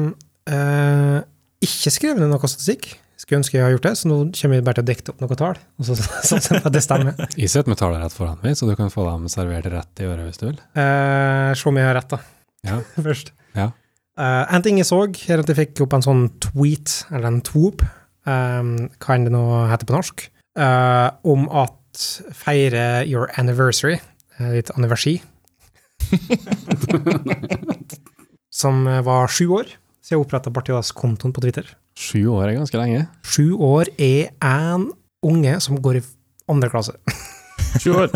eh, 0.55 1.17
ikke 1.63 1.93
skrevet 1.95 2.23
ned 2.23 2.31
noe 2.31 2.51
statistikk. 2.51 2.93
Skulle 3.19 3.41
ønske 3.41 3.59
jeg 3.59 3.65
har 3.67 3.75
gjort 3.75 3.87
det, 3.87 3.93
så 3.99 4.11
nå 4.11 4.17
kommer 4.35 4.59
vi 4.59 4.65
bare 4.67 4.79
til 4.79 4.85
å 4.85 4.89
dikte 4.89 5.13
opp 5.13 5.23
noen 5.23 5.39
tall. 5.39 5.61
Og 5.79 5.89
så 5.89 5.97
satser 6.31 6.57
jeg 6.57 6.65
på 6.65 6.71
at 6.71 6.77
det 6.77 6.83
stemmer. 6.87 7.19
Jeg 7.35 7.51
sitter 7.53 7.71
med 7.71 7.79
tallene 7.79 8.03
rett 8.07 8.17
foran 8.17 8.41
meg, 8.43 8.57
så 8.59 8.67
du 8.67 8.75
kan 8.79 8.91
få 8.95 9.07
dem 9.09 9.29
servert 9.31 9.69
rett 9.75 10.03
i 10.03 10.09
øret 10.09 10.27
hvis 10.29 10.43
du 10.43 10.49
vil. 10.49 10.59
Eh, 10.79 11.51
se 11.59 11.71
om 11.71 11.79
jeg 11.79 11.89
har 11.89 11.99
rett, 11.99 12.15
da. 12.15 12.21
Ja. 12.67 12.79
Først. 13.09 13.35
Ja. 13.59 13.69
Eh, 14.19 14.55
en 14.55 14.67
ting 14.67 14.79
jeg 14.79 14.91
så, 14.91 15.03
er 15.07 15.43
at 15.43 15.51
jeg 15.51 15.61
fikk 15.65 15.85
opp 15.87 15.99
en 15.99 16.07
sånn 16.07 16.25
tweet, 16.43 17.01
eller 17.11 17.31
en 17.31 17.43
tweep, 17.47 17.83
hva 18.25 19.17
enn 19.17 19.27
det 19.27 19.33
nå 19.35 19.43
heter 19.71 19.89
på 19.89 19.97
norsk, 19.97 20.25
eh, 20.59 21.09
om 21.27 21.49
at 21.51 22.03
feire 22.37 23.05
your 23.05 23.31
anniversary, 23.41 23.99
litt 24.39 24.69
ditt 24.69 24.75
anniversi, 24.77 25.19
som 28.63 28.87
eh, 28.87 29.03
var 29.05 29.31
sju 29.33 29.47
år, 29.59 29.71
så 30.03 30.15
jeg 30.17 30.25
oppretta 30.25 30.53
Bartias-kontoen 30.55 31.35
på 31.35 31.45
Twitter. 31.45 31.69
Sju 31.99 32.27
år 32.33 32.49
er 32.49 32.59
ganske 32.59 32.79
lenge. 32.81 33.07
Sju 33.27 33.55
år 33.61 33.91
er 33.99 34.33
en 34.45 34.91
unge 35.23 35.57
som 35.63 35.79
går 35.83 36.01
i 36.01 36.05
andre 36.51 36.71
klasse. 36.73 36.97
Sju 37.83 37.93
år. 38.05 38.15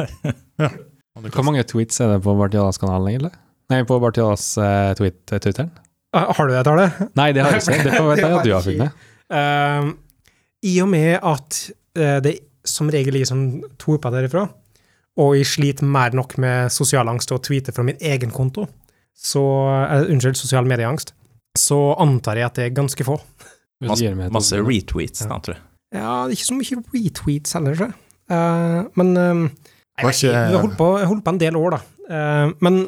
Ja. 0.61 0.71
Hvor 1.17 1.47
mange 1.47 1.65
tweets 1.65 2.01
er 2.05 2.15
det 2.15 2.23
på 2.25 2.35
Bartialas-kanalen, 2.37 3.09
egentlig? 3.15 3.33
Nei, 3.73 3.83
på 3.89 3.97
Bartialas 4.03 4.51
uh, 4.61 4.93
tweet, 4.99 5.23
Twitteren? 5.31 5.71
Ah, 6.15 6.31
Har 6.37 6.49
du 6.49 6.55
det 6.55 6.65
tallet? 6.65 6.99
Nei, 7.19 7.31
det 7.35 7.43
har 7.45 7.57
jeg 7.57 7.65
ikke. 7.65 7.87
Det 7.87 7.95
får 7.97 8.21
jeg 8.21 8.35
at 8.37 8.45
du 8.47 8.53
har 8.55 8.65
funnet. 8.65 9.07
Ehm, 9.33 9.93
I 10.67 10.75
og 10.83 10.89
med 10.93 11.19
at 11.19 11.59
uh, 11.99 12.19
det 12.25 12.39
som 12.67 12.91
regel 12.91 13.21
er 13.21 13.29
som 13.29 13.43
tweeter 13.81 14.15
derifra, 14.15 14.47
og 15.17 15.37
jeg 15.39 15.49
sliter 15.49 15.89
mer 15.89 16.15
nok 16.17 16.37
med 16.43 16.73
sosial 16.75 17.09
angst 17.09 17.33
og 17.33 17.43
tweeter 17.47 17.75
fra 17.75 17.85
min 17.87 17.99
egen 18.01 18.35
konto, 18.35 18.67
så 19.17 19.43
uh, 19.43 20.03
Unnskyld, 20.11 20.39
sosial 20.39 20.69
medieangst, 20.69 21.15
så 21.57 21.79
antar 22.03 22.41
jeg 22.41 22.51
at 22.51 22.59
det 22.59 22.67
er 22.67 22.77
ganske 22.77 23.07
få. 23.07 23.19
Masse 23.87 24.59
ord. 24.59 24.69
retweets, 24.69 25.25
da, 25.25 25.39
tror 25.41 25.57
jeg. 25.57 25.63
Ja, 25.97 26.13
ikke 26.33 26.45
så 26.49 26.57
mye 26.57 26.83
retweets 26.93 27.57
heller, 27.57 27.77
tror 27.77 27.91
jeg. 27.91 28.03
Uh, 28.27 28.87
men 28.99 29.13
uh, 29.17 29.47
jeg, 30.03 30.15
jeg, 30.27 30.33
jeg, 30.35 30.61
holdt 30.61 30.77
på, 30.79 30.91
jeg 31.01 31.09
holdt 31.11 31.25
på 31.25 31.35
en 31.35 31.41
del 31.41 31.59
år, 31.61 31.77
da. 31.77 31.81
Uh, 32.07 32.55
men 32.65 32.81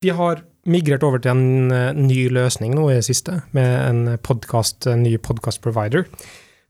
vi 0.00 0.12
har 0.16 0.44
migrert 0.70 1.04
over 1.06 1.22
til 1.22 1.32
en 1.34 1.74
eh, 1.74 1.90
ny 1.96 2.28
løsning 2.32 2.76
nå 2.76 2.88
i 2.90 2.98
det 2.98 3.06
siste, 3.08 3.40
med 3.56 3.74
en 3.88 4.14
podcast, 4.24 4.86
en 4.90 5.04
ny 5.06 5.16
podcast-provider, 5.22 6.06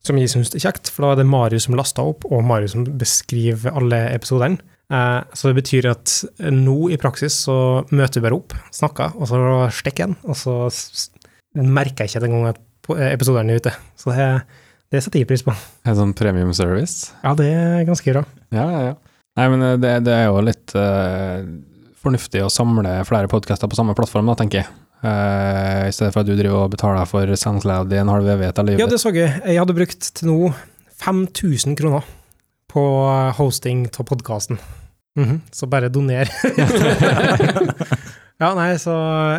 som 0.06 0.18
jeg 0.18 0.32
syns 0.32 0.54
er 0.56 0.64
kjekt, 0.64 0.90
for 0.92 1.04
da 1.04 1.14
er 1.14 1.20
det 1.20 1.28
Marius 1.28 1.68
som 1.68 1.76
laster 1.78 2.08
opp, 2.12 2.24
og 2.28 2.44
Marius 2.48 2.74
som 2.76 2.86
beskriver 3.00 3.76
alle 3.76 4.02
episodene. 4.14 4.62
Eh, 4.90 5.20
så 5.36 5.50
det 5.50 5.60
betyr 5.60 5.90
at 5.92 6.16
nå 6.50 6.78
i 6.90 6.98
praksis 7.00 7.36
så 7.46 7.58
møter 7.92 8.18
vi 8.18 8.26
bare 8.26 8.40
opp, 8.40 8.56
snakker, 8.74 9.14
og 9.20 9.30
så 9.30 9.44
stikker 9.82 10.08
en, 10.08 10.18
og 10.26 10.38
så 10.38 10.56
merker 11.60 12.06
jeg 12.06 12.14
ikke 12.14 12.26
engang 12.26 12.50
at 12.54 12.66
episoden 12.90 13.14
episodene 13.14 13.54
er 13.54 13.60
ute. 13.62 13.72
Så 13.98 14.10
det, 14.14 14.26
det 14.90 15.02
setter 15.04 15.22
jeg 15.22 15.28
pris 15.30 15.44
på. 15.46 15.54
En 15.86 15.98
sånn 15.98 16.14
premium 16.18 16.50
service. 16.56 17.12
Ja, 17.22 17.36
det 17.38 17.46
er 17.54 17.86
ganske 17.86 18.14
bra. 18.16 18.24
Ja, 18.50 18.66
ja, 18.66 18.80
ja. 18.90 18.96
Nei, 19.38 19.46
men 19.52 19.62
eh, 19.62 19.76
det, 19.80 19.92
det 20.08 20.16
er 20.16 20.26
jo 20.28 20.40
litt 20.42 20.74
eh, 20.78 21.44
fornuftig 22.00 22.44
å 22.44 22.52
samle 22.52 23.00
flere 23.08 23.30
podkaster 23.30 23.70
på 23.70 23.78
samme 23.78 23.96
plattform, 23.98 24.30
da, 24.30 24.38
tenker 24.40 24.62
jeg. 24.62 24.70
Uh, 25.00 25.88
I 25.88 25.94
stedet 25.96 26.12
for 26.12 26.22
at 26.22 26.28
du 26.28 26.34
driver 26.36 26.66
og 26.66 26.74
betaler 26.74 27.08
for 27.08 27.30
SoundCloud 27.42 27.92
i 27.94 28.00
en 28.02 28.12
halv 28.12 28.28
evighet 28.28 28.60
av 28.60 28.68
livet. 28.68 28.82
Ja, 28.82 28.88
det 28.90 29.00
så 29.00 29.12
jeg. 29.14 29.32
Jeg 29.46 29.60
hadde 29.62 29.76
brukt 29.76 30.10
til 30.18 30.28
nå 30.28 30.52
5000 31.00 31.78
kroner 31.80 32.04
på 32.70 32.84
hosting 33.38 33.86
av 33.90 34.06
podkasten. 34.06 34.60
Så 35.52 35.66
bare 35.66 35.90
doner. 35.92 36.30
ja, 38.40 38.50
nei, 38.56 38.70
så 38.80 38.94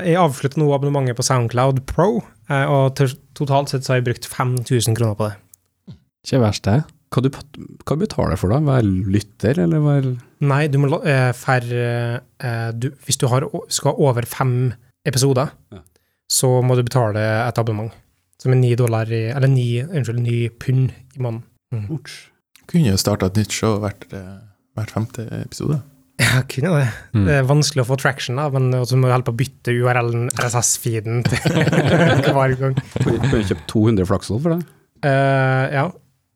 jeg 0.06 0.20
avslutter 0.20 0.62
nå 0.62 0.70
abonnementet 0.76 1.18
på 1.18 1.26
Soundcloud 1.26 1.84
Pro, 1.90 2.22
eh, 2.52 2.66
og 2.70 3.00
totalt 3.38 3.72
sett 3.72 3.86
så 3.86 3.94
har 3.94 4.02
jeg 4.02 4.10
brukt 4.12 4.28
5000 4.30 4.98
kroner 5.00 5.18
på 5.18 5.30
det. 5.30 5.96
Ikke 6.28 6.42
verst, 6.44 6.68
det. 6.68 6.84
Hva 7.12 7.24
du, 7.26 7.32
hva 7.32 7.98
du 7.98 8.06
for 8.40 8.54
da? 8.54 8.60
Hver 8.62 8.86
lytter, 8.86 9.64
eller 9.64 9.82
være 9.84 10.14
Nei, 10.42 10.66
du 10.74 10.78
må 10.82 10.90
la- 10.90 11.02
eh, 11.06 11.32
færre 11.38 12.22
eh, 12.42 12.72
du, 12.74 12.90
Hvis 13.06 13.18
du 13.22 13.28
har, 13.30 13.46
skal 13.70 13.92
ha 13.94 13.98
over 14.10 14.26
fem 14.26 14.74
episoder, 15.06 15.52
Ja. 15.72 15.82
så 16.32 16.50
må 16.66 16.76
du 16.76 16.84
betale 16.88 17.22
et 17.48 17.58
abonnement. 17.62 17.92
Som 18.42 18.54
er 18.56 18.58
ni 18.58 18.74
dollar 18.76 19.06
i 19.14 19.28
Eller 19.30 19.48
ni, 19.48 19.84
unnskyld, 19.84 20.20
ni 20.20 20.50
pund 20.50 20.90
i 21.16 21.20
måneden. 21.22 21.44
Mm. 21.74 22.00
Kunne 22.68 22.90
jo 22.90 22.98
starta 22.98 23.28
et 23.30 23.38
nytt 23.38 23.52
show 23.54 23.78
hvert, 23.80 24.08
eh, 24.14 24.40
hvert 24.78 24.92
femte 24.98 25.28
episode. 25.46 25.82
Ja, 26.22 26.44
kunne 26.46 26.70
det. 26.78 26.90
Mm. 27.18 27.24
Det 27.26 27.34
er 27.34 27.48
vanskelig 27.50 27.82
å 27.82 27.88
få 27.90 27.96
traction, 27.98 28.36
da, 28.38 28.44
men 28.54 28.70
så 28.86 28.94
må 29.00 29.08
du 29.08 29.12
holde 29.16 29.26
på 29.26 29.34
å 29.34 29.38
bytte 29.40 29.74
URL-en, 29.74 30.28
RSS-feeden, 30.38 31.24
hver 32.36 32.54
gang. 32.60 32.76
Kunne 33.02 33.32
du 33.32 33.40
kjøpt 33.48 33.64
200 33.72 34.06
flakslodd 34.06 34.44
for 34.44 34.54
det? 34.54 34.68
Uh, 35.02 35.66
ja, 35.74 35.86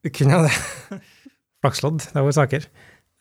kunne 0.10 0.40
jeg 0.40 0.48
det. 0.48 1.00
Flakslodd, 1.62 2.02
det 2.16 2.24
var 2.26 2.34
saker. 2.40 2.66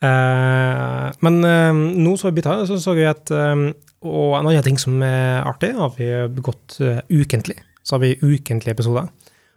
Eh, 0.03 1.11
men 1.25 1.45
eh, 1.45 1.83
nå 2.05 2.15
så 2.19 2.31
vi 2.31 2.41
bytta, 2.41 2.63
så 2.69 2.79
så 2.83 2.95
vi 2.97 3.07
at 3.09 3.31
eh, 3.33 3.67
Og 4.05 4.35
en 4.37 4.49
annen 4.51 4.65
ting 4.67 4.81
som 4.81 4.99
er 5.07 5.45
artig, 5.49 5.73
har 5.79 5.95
vi 5.97 6.09
gått 6.45 6.77
ukentlig. 7.09 7.57
Så 7.85 7.97
har 7.97 8.03
vi 8.03 8.17
ukentlige 8.21 8.75
episoder. 8.77 9.09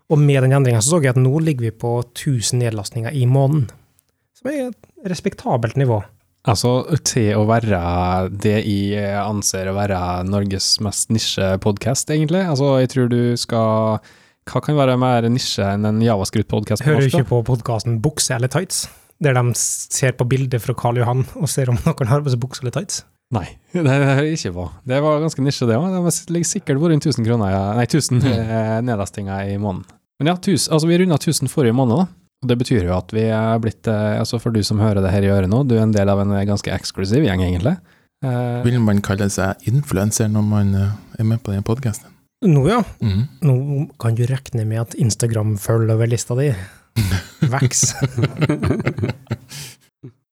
Og 0.07 0.19
med 0.21 0.39
den 0.43 0.53
endringa 0.55 0.79
så 0.79 0.93
så 0.93 1.01
jeg 1.03 1.17
at 1.17 1.19
nå 1.19 1.33
ligger 1.43 1.67
vi 1.67 1.71
på 1.75 1.97
1000 1.99 2.61
nedlastninger 2.63 3.11
i 3.11 3.25
måneden. 3.27 3.65
Som 4.37 4.51
er 4.51 4.69
et 4.69 5.09
respektabelt 5.11 5.75
nivå. 5.75 5.99
Altså, 6.47 6.85
til 7.03 7.33
å 7.35 7.43
være 7.49 7.81
det 8.31 8.61
jeg 8.63 9.17
anser 9.19 9.67
å 9.67 9.75
være 9.75 9.99
Norges 10.29 10.77
mest 10.85 11.11
nisje-podkast, 11.11 12.13
egentlig. 12.15 12.45
Altså, 12.47 12.77
jeg 12.79 12.93
tror 12.93 13.11
du 13.11 13.19
skal 13.35 13.99
Hva 14.47 14.61
kan 14.63 14.79
være 14.79 14.95
mer 14.95 15.27
nisje 15.27 15.65
enn 15.73 15.89
en 15.89 15.99
javascript-podkast 15.99 16.85
Hører 16.87 17.03
du 17.03 17.09
ikke 17.09 17.27
på 17.27 17.41
podkasten 17.49 17.99
Bukse 17.99 18.37
eller 18.37 18.47
tights? 18.47 18.85
Der 19.23 19.33
de 19.33 19.43
ser 19.57 20.13
på 20.17 20.27
bildet 20.29 20.61
fra 20.61 20.75
Karl 20.77 20.99
Johan 21.01 21.23
og 21.39 21.49
ser 21.49 21.71
om 21.71 21.79
noen 21.85 22.11
har 22.11 22.21
på 22.25 22.33
seg 22.33 22.41
bukse 22.43 22.61
eller 22.63 22.75
tights? 22.75 23.01
Nei, 23.33 23.47
det 23.73 23.83
jeg 23.83 24.37
ikke 24.37 24.53
på. 24.55 24.67
Det 24.87 25.01
var 25.03 25.23
ganske 25.23 25.43
nisje, 25.43 25.67
det 25.67 25.75
òg. 25.75 25.89
Det 25.91 26.13
ligger 26.31 26.47
sikkert 26.47 26.79
vært 26.79 26.93
rundt 26.95 27.09
1000 27.09 27.27
kroner, 27.27 27.57
nei, 27.75 27.87
1000 27.89 28.23
eh, 28.29 28.77
nedlastinger 28.87 29.51
i 29.51 29.57
måneden. 29.59 29.83
Men 30.21 30.31
ja, 30.31 30.37
1000, 30.37 30.71
altså 30.73 30.87
vi 30.89 31.01
runda 31.01 31.17
1000 31.19 31.51
forrige 31.51 31.75
måned, 31.77 32.05
da. 32.05 32.23
Og 32.45 32.49
det 32.51 32.57
betyr 32.61 32.85
jo 32.85 32.93
at 32.93 33.11
vi 33.13 33.25
er 33.33 33.59
blitt, 33.61 33.89
eh, 33.89 34.19
altså 34.21 34.39
for 34.41 34.53
du 34.53 34.61
som 34.65 34.79
hører 34.81 35.01
det 35.03 35.11
her 35.11 35.25
i 35.25 35.31
øret 35.33 35.51
nå, 35.51 35.63
du 35.67 35.75
er 35.75 35.83
en 35.83 35.95
del 35.95 36.09
av 36.13 36.21
en 36.23 36.35
ganske 36.47 36.71
eksklusiv 36.73 37.25
gjeng, 37.25 37.43
egentlig. 37.43 37.75
Eh, 38.25 38.61
Vil 38.65 38.79
man 38.81 39.01
kalle 39.05 39.27
seg 39.33 39.67
influenser 39.69 40.29
når 40.31 40.45
man 40.45 40.71
eh, 40.77 40.93
er 41.19 41.27
med 41.27 41.41
på 41.43 41.53
den 41.53 41.65
podkasten? 41.65 42.13
Nå, 42.45 42.63
ja. 42.69 42.83
Mm. 43.01 43.23
Nå 43.45 43.55
kan 44.01 44.15
du 44.17 44.23
regne 44.29 44.65
med 44.69 44.83
at 44.83 44.95
Instagram-følgerlista 45.01 46.37
di 46.37 46.51
vokser. 47.53 48.09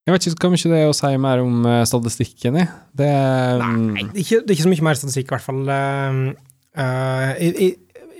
Jeg 0.05 0.13
vet 0.13 0.27
ikke 0.29 0.41
Kan 0.43 0.53
ikke 0.53 0.69
det 0.69 0.83
å 0.85 0.93
si 0.93 1.09
mer 1.17 1.41
om 1.41 1.63
eh, 1.65 1.81
statistikken 1.89 2.59
i. 2.61 2.65
Det 2.93 3.09
Nei, 3.61 3.71
det 4.03 4.03
er, 4.03 4.19
ikke, 4.21 4.41
det 4.43 4.51
er 4.51 4.57
ikke 4.57 4.67
så 4.67 4.73
mye 4.73 4.87
mer 4.89 4.99
statistikk, 4.99 5.31
i 5.31 5.33
hvert 5.33 5.47
fall. 5.47 5.63
Eh, 5.73 6.19
jeg, 7.41 7.55
jeg, 7.55 7.71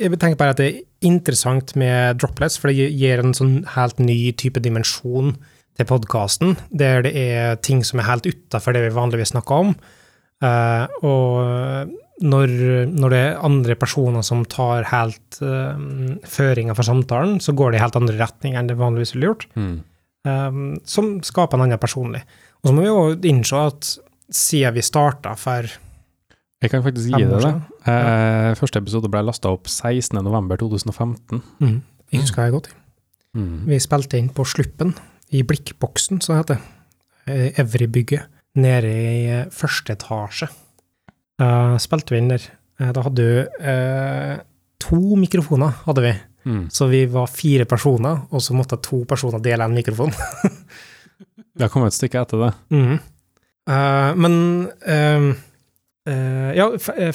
jeg 0.02 0.22
tenker 0.22 0.40
bare 0.40 0.56
at 0.56 0.62
det 0.62 0.70
er 0.72 0.82
interessant 1.06 1.76
med 1.78 2.18
droplets, 2.22 2.58
for 2.58 2.72
det 2.72 2.90
gir 2.90 3.22
en 3.22 3.36
sånn 3.38 3.60
helt 3.76 4.02
ny 4.02 4.18
type 4.40 4.64
dimensjon 4.66 5.36
til 5.76 5.90
podkasten, 5.90 6.56
der 6.72 7.04
det 7.06 7.14
er 7.20 7.60
ting 7.64 7.84
som 7.86 8.00
er 8.00 8.10
helt 8.10 8.28
utafor 8.30 8.76
det 8.76 8.86
vi 8.88 8.96
vanligvis 8.96 9.34
snakker 9.36 9.68
om. 9.68 9.76
Uh, 10.44 10.86
og 11.06 11.94
når, 12.24 12.52
når 12.96 13.12
det 13.12 13.20
er 13.20 13.42
andre 13.44 13.76
personer 13.76 14.24
som 14.24 14.46
tar 14.48 14.88
helt 14.88 15.40
uh, 15.44 15.76
føringa 16.24 16.76
for 16.78 16.88
samtalen, 16.88 17.42
så 17.44 17.56
går 17.58 17.74
det 17.74 17.80
i 17.80 17.84
helt 17.84 17.98
andre 18.00 18.16
retninger 18.22 18.60
enn 18.60 18.70
det 18.72 18.80
vanligvis 18.80 19.16
ville 19.16 19.34
gjort. 19.34 19.48
mm. 19.56 19.76
um, 20.30 20.62
som 20.88 21.18
skaper 21.26 21.60
en 21.60 21.66
annen 21.68 21.82
personlig. 21.82 22.24
Og 22.64 22.70
så 22.70 22.76
må 22.76 22.86
vi 22.86 22.92
jo 22.92 23.34
innse 23.34 23.66
at 23.68 23.90
siden 24.32 24.78
vi 24.78 24.86
starta 24.86 25.36
for 25.38 25.68
Jeg 26.64 26.72
kan 26.72 26.82
faktisk 26.86 27.12
gi 27.12 27.20
deg 27.20 27.36
det 27.44 27.56
Eh, 27.86 28.56
første 28.58 28.82
episode 28.82 29.12
ble 29.14 29.22
lasta 29.22 29.52
opp 29.54 29.68
16.11.2015. 29.70 31.44
Mm. 31.62 31.76
Jeg 32.10 32.24
husker 32.24 32.48
jeg 32.48 32.56
godt. 32.56 32.70
Mm. 33.38 33.68
Vi 33.68 33.78
spilte 33.84 34.18
inn 34.18 34.32
på 34.34 34.46
Sluppen, 34.48 34.96
i 35.30 35.44
Blikkboksen, 35.46 36.22
som 36.24 36.34
det 36.34 36.40
heter. 36.40 36.64
Eh, 37.30 37.60
Evry-bygget, 37.62 38.26
nede 38.58 38.90
i 38.90 39.20
eh, 39.30 39.46
første 39.54 39.94
etasje. 39.94 40.50
Eh, 41.42 41.76
spilte 41.84 42.16
vi 42.16 42.22
inn 42.22 42.32
der. 42.32 42.46
Uh, 42.80 42.92
da 42.96 43.04
hadde 43.06 43.24
du 43.24 43.64
uh, 43.64 44.36
to 44.84 45.20
mikrofoner, 45.20 45.76
hadde 45.86 46.04
vi. 46.06 46.14
Mm. 46.46 46.66
Så 46.70 46.88
vi 46.92 47.06
var 47.10 47.32
fire 47.32 47.66
personer, 47.66 48.22
og 48.30 48.44
så 48.44 48.56
måtte 48.56 48.78
to 48.84 49.02
personer 49.10 49.42
dele 49.44 49.66
en 49.66 49.76
mikrofon. 49.76 50.14
Det 51.56 51.64
har 51.64 51.72
kommet 51.72 51.94
et 51.94 51.96
stykke 51.96 52.20
etter 52.20 52.42
det. 52.44 52.50
Mm. 52.76 52.98
Men 54.20 54.34
eh, 54.84 55.28
eh, 56.12 56.50
Ja, 56.58 56.66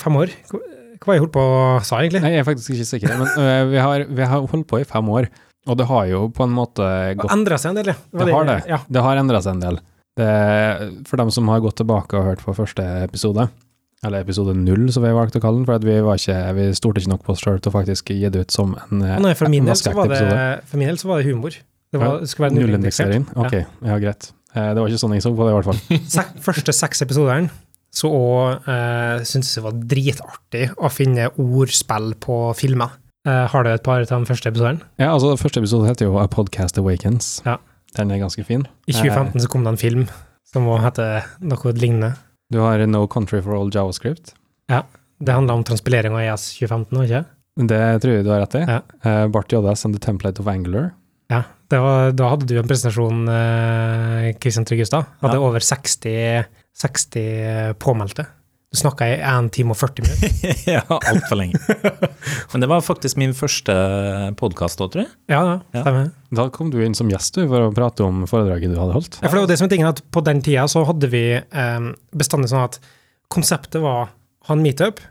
fem 0.01 0.17
år. 0.17 0.33
Hva 0.49 1.11
har 1.11 1.19
jeg 1.19 1.25
holdt 1.27 1.35
på 1.35 1.45
å 1.45 1.59
sa, 1.85 1.99
egentlig? 2.01 2.23
Nei, 2.25 2.33
jeg 2.33 2.43
er 2.43 2.49
faktisk 2.49 2.73
ikke 2.73 2.89
sikker, 2.89 3.21
men 3.21 3.69
vi, 3.69 3.77
har, 3.85 4.07
vi 4.09 4.25
har 4.25 4.49
holdt 4.49 4.67
på 4.73 4.81
i 4.81 4.89
fem 4.89 5.13
år, 5.13 5.29
og 5.69 5.77
det 5.77 5.87
har 5.93 6.09
jo 6.09 6.23
på 6.33 6.49
en 6.49 6.57
måte 6.57 6.89
gått 7.21 7.37
Endra 7.37 7.61
seg 7.61 7.75
en 7.75 7.83
del, 7.83 7.93
ja. 7.93 7.99
Det 8.17 8.33
har 8.33 8.49
det. 8.49 8.59
Ja. 8.73 8.81
Det 8.89 9.05
har 9.05 9.21
endra 9.21 9.45
seg 9.45 9.59
en 9.59 9.63
del. 9.67 9.81
Det, 10.21 10.33
for 11.09 11.21
dem 11.21 11.33
som 11.37 11.53
har 11.53 11.61
gått 11.65 11.79
tilbake 11.81 12.17
og 12.17 12.33
hørt 12.33 12.45
på 12.45 12.57
første 12.57 12.89
episode, 13.05 13.51
eller 14.07 14.25
episode 14.25 14.55
null, 14.57 14.87
som 14.95 15.05
vi 15.05 15.13
valgte 15.13 15.41
å 15.41 15.45
kalle 15.45 15.61
den, 15.61 15.67
for 15.69 15.85
vi, 15.85 15.97
var 16.05 16.21
ikke, 16.21 16.37
vi 16.57 16.69
stolte 16.77 17.03
ikke 17.03 17.13
nok 17.13 17.25
på 17.27 17.35
oss 17.35 17.43
sjøl 17.45 17.59
til 17.61 17.73
å 17.73 17.75
faktisk 17.75 18.13
gi 18.15 18.31
det 18.33 18.47
ut 18.47 18.55
som 18.55 18.73
en 18.87 19.03
Å 19.05 19.19
Nei, 19.27 19.33
for 19.37 19.53
min, 19.53 19.67
del 19.69 19.77
så 19.77 19.93
var 19.97 20.09
det, 20.13 20.21
for 20.71 20.81
min 20.81 20.89
del 20.89 21.01
så 21.01 21.11
var 21.11 21.21
det 21.21 21.29
humor. 21.29 21.57
Det, 21.91 21.99
var, 22.01 22.07
Ja, 22.07 22.21
det 22.23 22.31
skulle 22.31 22.49
være. 22.49 22.57
Nullindeksering? 22.61 23.27
Ok, 23.37 23.59
ja, 23.61 23.99
greit. 24.01 24.31
Eh, 24.55 24.71
Det 24.73 24.81
var 24.81 24.89
ikke 24.89 25.03
sånn 25.03 25.17
jeg 25.19 25.25
så 25.27 25.35
på 25.37 25.47
det, 25.47 25.53
i 25.53 25.59
hvert 25.59 25.69
fall. 25.69 25.99
Sek, 26.17 26.33
første 26.47 26.75
seks 26.77 27.05
episoderne 27.07 27.51
så 27.91 28.07
òg 28.15 28.69
eh, 28.71 29.23
syntes 29.27 29.51
det 29.59 29.65
var 29.65 29.79
dritartig 29.93 30.65
å 30.79 30.91
finne 30.95 31.27
ordspill 31.43 32.13
på 32.23 32.37
filmer. 32.55 32.95
Eh, 33.27 33.45
har 33.53 33.67
du 33.67 33.71
et 33.73 33.83
par 33.85 34.01
av 34.01 34.09
de 34.09 34.29
første 34.31 34.49
episodene? 34.53 34.87
Ja, 35.03 35.11
altså, 35.11 35.35
første 35.37 35.61
episode 35.61 35.91
heter 35.91 36.07
jo 36.07 36.17
A 36.23 36.29
Podcast 36.31 36.79
Awakens. 36.81 37.41
Ja. 37.45 37.59
Den 37.99 38.15
er 38.15 38.23
ganske 38.23 38.45
fin. 38.47 38.63
I 38.87 38.95
2015 38.95 39.43
så 39.43 39.51
kom 39.51 39.67
det 39.67 39.75
en 39.75 39.81
film 39.83 40.07
som 40.47 40.65
må 40.71 40.79
hete 40.83 41.09
noe 41.43 41.73
lignende. 41.75 42.15
Du 42.51 42.59
har 42.63 42.83
No 42.87 43.07
Country 43.07 43.41
for 43.43 43.55
All 43.57 43.71
Javascript. 43.75 44.35
Ja. 44.71 44.83
Det 45.21 45.33
handla 45.37 45.55
om 45.55 45.65
transpilering 45.65 46.15
av 46.17 46.21
ES 46.25 46.49
2015, 46.59 46.99
var 46.99 47.05
det 47.07 47.11
ikke? 47.11 47.25
Det 47.71 47.81
tror 48.03 48.15
jeg 48.15 48.25
du 48.25 48.31
har 48.33 48.41
rett 48.41 48.55
i. 48.57 48.63
Ja. 48.67 48.81
Uh, 49.05 49.27
Bart 49.29 49.53
JS 49.53 49.85
and 49.87 49.95
the 49.97 50.01
Template 50.03 50.41
of 50.41 50.49
Angular. 50.49 50.91
Ja. 51.31 51.43
Det 51.71 51.79
var, 51.79 52.11
da 52.19 52.29
hadde 52.33 52.47
du 52.51 52.57
en 52.59 52.67
presentasjon, 52.67 53.21
eh, 53.31 54.31
Kristian 54.43 54.65
Tryggestad. 54.67 55.05
Hadde 55.21 55.37
Ja. 55.39 55.45
over 55.47 55.61
60, 55.63 56.45
60 56.75 57.75
påmeldte. 57.79 58.27
Du 58.71 58.79
snakka 58.79 59.07
i 59.11 59.17
1 59.19 59.49
time 59.51 59.75
og 59.75 59.79
40 59.81 60.05
minutter. 60.07 60.59
ja, 60.77 60.83
altfor 60.87 61.39
lenge. 61.41 61.59
Men 62.53 62.63
det 62.63 62.69
var 62.71 62.85
faktisk 62.87 63.19
min 63.19 63.33
første 63.35 63.75
podkast 64.39 64.79
òg, 64.85 64.93
tror 64.93 65.03
jeg. 65.03 65.11
Ja, 65.33 65.41
ja, 65.43 65.57
Ja. 65.75 65.81
stemmer. 65.83 66.11
Da 66.39 66.45
kom 66.55 66.71
du 66.71 66.77
inn 66.85 66.95
som 66.95 67.11
gjest 67.11 67.35
du, 67.35 67.49
for 67.51 67.67
å 67.67 67.73
prate 67.75 68.05
om 68.07 68.21
foredraget 68.31 68.71
du 68.71 68.77
hadde 68.79 68.95
holdt. 68.95 69.19
Ja, 69.19 69.27
for 69.27 69.41
det 69.41 69.43
var 69.43 69.51
det 69.51 69.57
som 69.59 69.67
er 69.67 69.73
tingen 69.75 69.91
at 69.91 70.03
På 70.15 70.23
den 70.23 70.43
tida 70.47 70.69
så 70.71 70.85
hadde 70.87 71.11
vi 71.11 71.23
eh, 71.35 71.89
bestandig 72.15 72.53
sånn 72.53 72.69
at 72.69 72.79
konseptet 73.35 73.83
var 73.83 74.13
ha 74.47 74.55
en 74.55 74.63
meetup, 74.63 75.03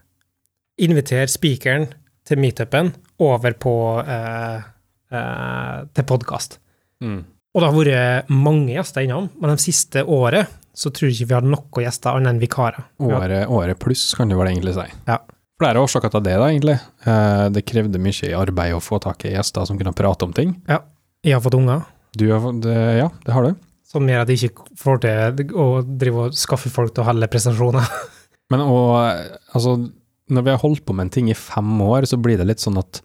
inviter 0.80 1.28
speakeren 1.28 1.90
til 2.28 2.40
meetupen 2.40 2.94
over 3.20 3.60
på 3.60 3.76
eh, 4.08 4.64
eh, 5.12 5.76
til 6.00 6.08
podkast. 6.08 6.62
Mm. 7.04 7.20
Og 7.28 7.60
det 7.60 7.68
har 7.68 7.76
vært 7.82 8.32
mange 8.32 8.72
gjester 8.78 9.04
innom, 9.04 9.28
men 9.36 9.52
det 9.52 9.64
siste 9.68 10.06
året 10.08 10.48
så 10.76 10.92
tror 10.94 11.10
jeg 11.10 11.18
ikke 11.20 11.30
vi 11.32 11.36
hadde 11.40 11.52
noen 11.52 11.84
gjester 11.84 12.16
annet 12.16 12.34
enn 12.34 12.42
vikarer. 12.42 12.86
Vi 13.00 13.12
Året, 13.16 13.48
året 13.50 13.80
pluss, 13.82 14.14
kan 14.18 14.30
du 14.30 14.36
vel 14.40 14.52
egentlig 14.52 14.76
si. 14.78 14.86
Ja. 15.08 15.20
Flere 15.60 15.82
årsaker 15.84 16.12
til 16.14 16.24
det, 16.24 16.36
da, 16.40 16.48
egentlig. 16.54 16.78
Eh, 17.06 17.46
Det 17.52 17.66
krevde 17.68 18.00
mye 18.00 18.30
arbeid 18.40 18.74
å 18.78 18.80
få 18.84 19.00
tak 19.04 19.26
i 19.28 19.34
gjester 19.34 19.66
som 19.68 19.78
kunne 19.80 19.92
prate 19.98 20.24
om 20.24 20.32
ting. 20.34 20.54
Jeg 20.70 21.34
har 21.36 21.42
fått 21.44 21.58
unger, 21.60 21.84
Du 22.16 22.30
har 22.32 22.40
fått 22.42 22.62
det, 22.64 22.78
Ja, 22.98 23.10
det 23.26 23.34
har 23.34 23.44
du. 23.44 23.56
som 23.90 24.06
gjør 24.08 24.22
at 24.22 24.30
jeg 24.30 24.50
ikke 24.52 24.68
får 24.78 25.00
til 25.02 25.52
å 25.58 25.82
drive 25.84 26.16
og 26.28 26.34
skaffe 26.34 26.70
folk 26.70 26.94
til 26.94 27.04
å 27.04 27.08
holde 27.10 27.28
presentasjoner. 27.28 27.86
Men 28.52 28.62
og, 28.62 28.96
altså, 29.54 29.92
når 30.30 30.44
vi 30.46 30.50
har 30.52 30.60
holdt 30.64 30.86
på 30.86 30.94
med 30.96 31.08
en 31.08 31.10
ting 31.10 31.30
i 31.30 31.34
fem 31.38 31.82
år, 31.82 32.06
så 32.06 32.18
blir 32.22 32.38
det 32.38 32.46
litt 32.48 32.60
sånn 32.62 32.78
at 32.78 33.02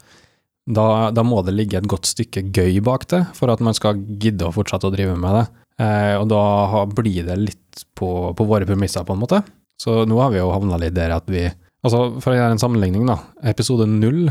da, 0.66 1.10
da 1.10 1.22
må 1.22 1.42
det 1.44 1.52
ligge 1.56 1.76
et 1.76 1.88
godt 1.88 2.06
stykke 2.08 2.46
gøy 2.54 2.80
bak 2.84 3.06
det, 3.08 3.26
for 3.36 3.50
at 3.52 3.60
man 3.60 3.74
skal 3.76 3.96
gidde 3.96 4.46
å 4.46 4.52
fortsette 4.54 4.86
å 4.88 4.92
drive 4.94 5.16
med 5.16 5.34
det. 5.36 5.44
Eh, 5.82 6.14
og 6.20 6.28
da 6.30 6.84
blir 6.94 7.26
det 7.26 7.36
litt 7.40 7.84
på, 7.98 8.08
på 8.36 8.46
våre 8.46 8.68
premisser, 8.68 9.06
på 9.06 9.16
en 9.16 9.22
måte. 9.22 9.42
Så 9.80 10.04
nå 10.06 10.18
har 10.20 10.32
vi 10.34 10.40
jo 10.40 10.52
havna 10.54 10.78
litt 10.80 10.96
der 10.96 11.16
at 11.16 11.30
vi 11.30 11.48
Altså, 11.84 12.14
for 12.24 12.32
å 12.32 12.36
gjøre 12.38 12.54
en 12.54 12.60
sammenligning, 12.62 13.02
da. 13.04 13.18
Episode 13.44 13.84
null, 13.84 14.30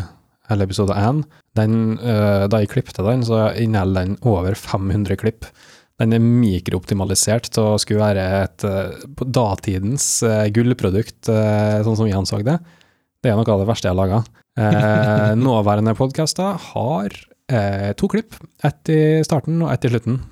eller 0.50 0.66
episode 0.66 0.96
én, 0.98 1.20
den, 1.54 2.00
eh, 2.02 2.48
da 2.50 2.64
jeg 2.64 2.72
klippte 2.72 3.06
den, 3.06 3.22
så 3.28 3.52
inneholder 3.62 4.08
den 4.08 4.16
over 4.26 4.58
500 4.58 5.20
klipp. 5.22 5.46
Den 6.02 6.16
er 6.18 6.24
mikrooptimalisert 6.24 7.52
til 7.54 7.76
å 7.76 7.78
skulle 7.78 8.02
være 8.02 8.24
et 8.40 8.66
eh, 8.66 9.04
på 9.20 9.28
datidens 9.30 10.08
eh, 10.26 10.48
gullprodukt, 10.56 11.30
eh, 11.30 11.84
sånn 11.86 12.00
som 12.00 12.10
vi 12.10 12.16
anså 12.18 12.42
det. 12.42 12.58
Det 13.22 13.30
er 13.30 13.38
noe 13.38 13.54
av 13.54 13.62
det 13.62 13.70
verste 13.70 13.88
jeg 13.88 13.94
har 13.94 14.02
laga. 14.02 14.24
Eh, 14.58 15.36
nåværende 15.46 15.94
podkaster 16.00 16.58
har 16.72 17.14
eh, 17.54 17.92
to 17.94 18.10
klipp. 18.10 18.34
Ett 18.66 18.90
i 18.90 19.02
starten 19.30 19.62
og 19.62 19.70
ett 19.76 19.86
i 19.86 19.94
slutten. 19.94 20.24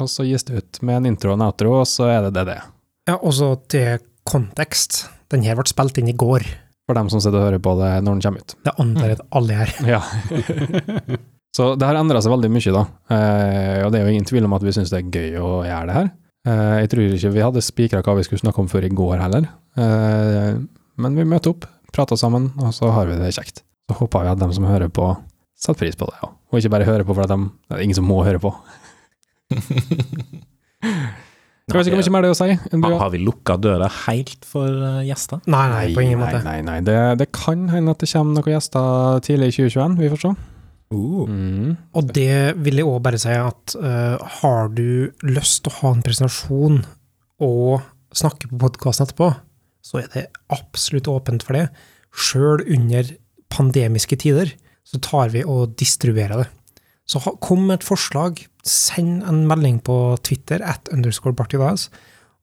Og 0.00 0.08
så 0.10 0.24
gis 0.28 0.46
det 0.48 0.60
ut 0.60 0.80
med 0.86 1.00
en 1.00 1.10
intro 1.12 1.34
og 1.34 1.38
en 1.38 1.46
outro, 1.48 1.74
og 1.82 1.88
så 1.88 2.08
er 2.10 2.26
det 2.26 2.34
det 2.38 2.46
det. 2.50 2.58
er. 2.60 2.68
Ja, 3.10 3.16
også 3.18 3.54
til 3.70 4.00
kontekst. 4.28 5.04
Den 5.32 5.44
her 5.46 5.58
ble 5.58 5.66
spilt 5.68 5.98
inn 6.00 6.10
i 6.10 6.16
går. 6.16 6.44
For 6.88 6.98
dem 6.98 7.10
som 7.12 7.22
sitter 7.22 7.38
og 7.38 7.46
hører 7.50 7.62
på 7.62 7.74
det 7.78 7.90
når 8.02 8.16
den 8.16 8.22
kommer 8.24 8.42
ut. 8.42 8.56
Det 8.66 8.74
antar 8.82 9.12
jeg 9.12 9.18
at 9.20 9.26
alle 9.38 9.58
gjør. 9.60 9.74
Ja. 9.94 10.00
så 11.56 11.68
det 11.78 11.86
har 11.86 11.98
endra 12.00 12.22
seg 12.22 12.34
veldig 12.34 12.50
mye, 12.50 12.74
da. 12.74 12.82
Eh, 13.14 13.78
og 13.84 13.92
det 13.92 14.00
er 14.00 14.08
jo 14.08 14.14
ingen 14.16 14.28
tvil 14.28 14.48
om 14.48 14.56
at 14.58 14.66
vi 14.66 14.74
syns 14.74 14.92
det 14.92 15.02
er 15.04 15.12
gøy 15.14 15.38
å 15.38 15.52
gjøre 15.68 15.86
det 15.90 15.96
her. 15.98 16.10
Eh, 16.48 16.74
jeg 16.82 16.92
tror 16.92 17.14
ikke 17.16 17.32
vi 17.36 17.44
hadde 17.44 17.64
spikra 17.64 18.02
hva 18.06 18.16
vi 18.18 18.26
skulle 18.26 18.42
snakke 18.42 18.62
om 18.64 18.70
før 18.70 18.86
i 18.88 18.92
går 19.02 19.16
heller. 19.22 19.48
Eh, 19.78 20.60
men 21.00 21.16
vi 21.18 21.26
møter 21.28 21.54
opp, 21.54 21.66
prater 21.94 22.18
sammen, 22.20 22.50
og 22.60 22.74
så 22.76 22.90
har 22.94 23.10
vi 23.10 23.18
det 23.20 23.32
kjekt. 23.36 23.62
Så 23.90 23.98
håper 23.98 24.26
vi 24.26 24.34
at 24.34 24.42
dem 24.42 24.52
som 24.56 24.66
hører 24.68 24.90
på, 24.92 25.12
setter 25.58 25.78
pris 25.84 25.98
på 25.98 26.08
det, 26.10 26.18
ja. 26.22 26.30
Og 26.50 26.58
ikke 26.58 26.72
bare 26.74 26.86
hører 26.88 27.06
på 27.06 27.14
for 27.14 27.22
at 27.26 27.30
de, 27.30 27.50
det 27.70 27.76
er 27.76 27.84
ingen 27.84 27.98
som 27.98 28.08
må 28.10 28.18
høre 28.26 28.40
på. 28.42 28.50
Vet 31.70 31.86
ikke 31.86 32.10
mer 32.10 32.24
det 32.24 32.32
å 32.32 32.38
si. 32.38 32.50
Har, 32.50 32.94
har 32.98 33.10
vi 33.12 33.20
lukka 33.22 33.54
døra 33.62 33.86
helt 34.08 34.46
for 34.48 34.66
eh, 34.66 35.02
gjester? 35.06 35.42
Nei, 35.50 35.66
nei, 35.70 35.82
på 35.94 36.02
ingen 36.02 36.18
måte. 36.22 36.40
Nei, 36.42 36.58
nei, 36.66 36.80
nei. 36.80 36.86
Det, 36.86 36.96
det 37.20 37.28
kan 37.36 37.68
hende 37.70 37.94
at 37.94 38.02
det 38.02 38.10
kommer 38.10 38.40
noen 38.40 38.56
gjester 38.56 39.20
tidlig 39.26 39.52
i 39.52 39.56
2021, 39.60 39.98
vi 40.00 40.10
får 40.10 40.22
se. 40.24 40.32
Uh. 40.90 41.22
Mm. 41.30 41.76
Og 41.94 42.10
det 42.16 42.56
vil 42.58 42.80
jeg 42.80 42.88
òg 42.90 42.98
bare 43.04 43.20
si 43.22 43.36
at 43.36 43.76
uh, 43.78 44.16
har 44.40 44.72
du 44.74 45.12
lyst 45.26 45.62
til 45.62 45.70
å 45.70 45.76
ha 45.78 45.94
en 45.94 46.02
presentasjon 46.06 46.80
og 47.46 47.86
snakke 48.16 48.50
på 48.50 48.58
podkasten 48.64 49.06
etterpå, 49.06 49.30
så 49.86 50.02
er 50.02 50.10
det 50.14 50.26
absolutt 50.52 51.08
åpent 51.10 51.46
for 51.46 51.56
det. 51.56 51.68
Sjøl 52.10 52.64
under 52.66 53.14
pandemiske 53.50 54.18
tider 54.20 54.50
så 54.86 54.98
tar 55.02 55.30
vi 55.30 55.44
og 55.46 55.76
distribuerer 55.78 56.42
det. 56.42 56.48
Så 57.10 57.18
kom 57.42 57.64
med 57.66 57.80
et 57.80 57.86
forslag, 57.86 58.44
send 58.62 59.24
en 59.26 59.42
melding 59.50 59.80
på 59.82 59.96
Twitter 60.22 60.62
at 60.62 60.86
underscore 60.94 61.34
Bartidas, 61.34 61.88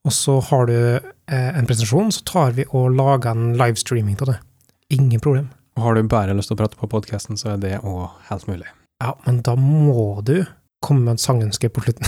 og 0.03 0.11
så 0.15 0.38
har 0.49 0.68
du 0.68 0.76
eh, 0.76 1.51
en 1.55 1.68
presentasjon, 1.68 2.11
så 2.11 2.26
tar 2.28 2.57
vi 2.57 2.65
og 2.76 2.91
lager 2.95 3.32
en 3.32 3.55
livestreaming 3.59 4.20
av 4.26 4.34
det. 4.34 4.38
Ingen 4.97 5.24
problem. 5.24 5.47
Og 5.78 5.84
Har 5.86 5.95
du 5.95 6.09
bare 6.09 6.36
lyst 6.36 6.51
til 6.51 6.57
å 6.57 6.61
prate 6.61 6.80
på 6.80 6.89
podkasten, 6.91 7.39
så 7.39 7.53
er 7.53 7.63
det 7.63 7.80
òg 7.80 8.09
helt 8.28 8.47
mulig. 8.49 8.68
Ja, 9.03 9.13
men 9.28 9.41
da 9.45 9.53
må 9.59 10.22
du 10.26 10.41
komme 10.84 11.05
med 11.05 11.15
en 11.15 11.22
sangønske 11.22 11.70
på 11.74 11.84
slutten. 11.86 12.07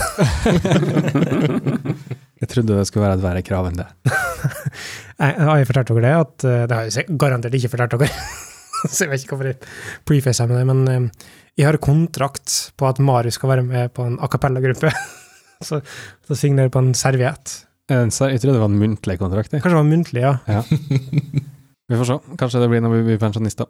Jeg 2.40 2.48
trodde 2.48 2.76
det 2.78 2.86
skulle 2.88 3.04
være 3.04 3.18
et 3.18 3.24
verre 3.24 3.42
krav 3.44 3.68
enn 3.68 3.82
det. 3.82 3.88
Jeg, 5.20 5.34
har 5.36 5.58
jeg 5.60 5.68
fortalt 5.68 5.90
dere 5.92 6.04
det? 6.06 6.12
At, 6.16 6.44
eh, 6.48 6.62
det 6.64 6.76
har 6.76 6.86
jeg 6.88 7.18
garantert 7.20 7.56
ikke 7.58 7.72
fortalt 7.74 7.96
dere. 8.00 8.08
så 8.88 9.04
jeg 9.04 9.10
vet 9.10 9.20
ikke 9.20 9.36
hvorfor 9.36 9.50
jeg 9.50 9.58
prefacer 10.08 10.48
med 10.48 10.56
det. 10.56 10.62
Men 10.70 10.80
eh, 10.88 11.26
jeg 11.58 11.66
har 11.68 11.80
kontrakt 11.82 12.72
på 12.78 12.86
at 12.88 13.00
Marius 13.02 13.38
skal 13.40 13.54
være 13.54 13.66
med 13.66 13.92
på 13.96 14.06
en 14.06 14.18
a 14.22 14.28
cappella-gruppe. 14.30 14.92
så, 15.66 15.80
så 16.26 16.38
signerer 16.38 16.70
jeg 16.70 16.76
på 16.76 16.84
en 16.84 16.94
serviett. 16.96 17.56
Eh, 17.90 18.06
så 18.14 18.30
Jeg 18.30 18.42
trodde 18.42 18.58
det 18.58 18.64
var 18.64 18.72
en 18.72 18.82
muntlig 18.82 19.18
kontrakt. 19.20 19.52
jeg. 19.52 19.62
Kanskje 19.62 19.76
det 19.76 19.82
var 19.82 19.90
muntlig, 19.90 20.22
ja. 20.22 20.62
Vi 21.90 21.98
får 21.98 22.06
se. 22.06 22.18
Kanskje 22.38 22.62
det 22.62 22.70
blir 22.70 22.82
når 22.84 22.92
vi 22.94 23.06
blir 23.08 23.18
pensjonister. 23.18 23.66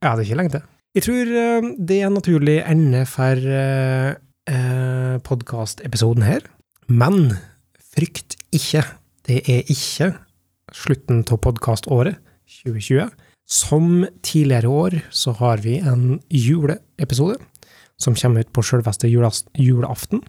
Ja, 0.00 0.14
det 0.14 0.22
er 0.22 0.28
ikke 0.30 0.38
lenge 0.40 0.54
til. 0.54 0.68
Jeg 0.96 1.04
tror 1.06 1.32
eh, 1.40 1.66
det 1.78 1.98
er 1.98 2.08
en 2.08 2.16
naturlig 2.16 2.58
ende 2.64 3.02
for 3.08 3.48
eh, 3.60 4.14
uh, 4.48 5.16
podkastepisoden 5.24 6.24
her. 6.24 6.46
Men 6.88 7.34
frykt 7.92 8.38
ikke. 8.56 8.84
Det 9.28 9.42
er 9.48 9.68
ikke 9.70 10.14
slutten 10.72 11.22
av 11.28 11.40
podkaståret 11.44 12.18
2020. 12.64 13.12
Som 13.48 14.06
tidligere 14.24 14.72
år 14.72 14.98
så 15.12 15.34
har 15.36 15.60
vi 15.64 15.76
en 15.78 16.22
juleepisode 17.02 17.38
som 18.00 18.14
kommer 18.18 18.40
ut 18.40 18.52
på 18.52 18.64
selveste 18.64 19.08
julaften. 19.08 20.22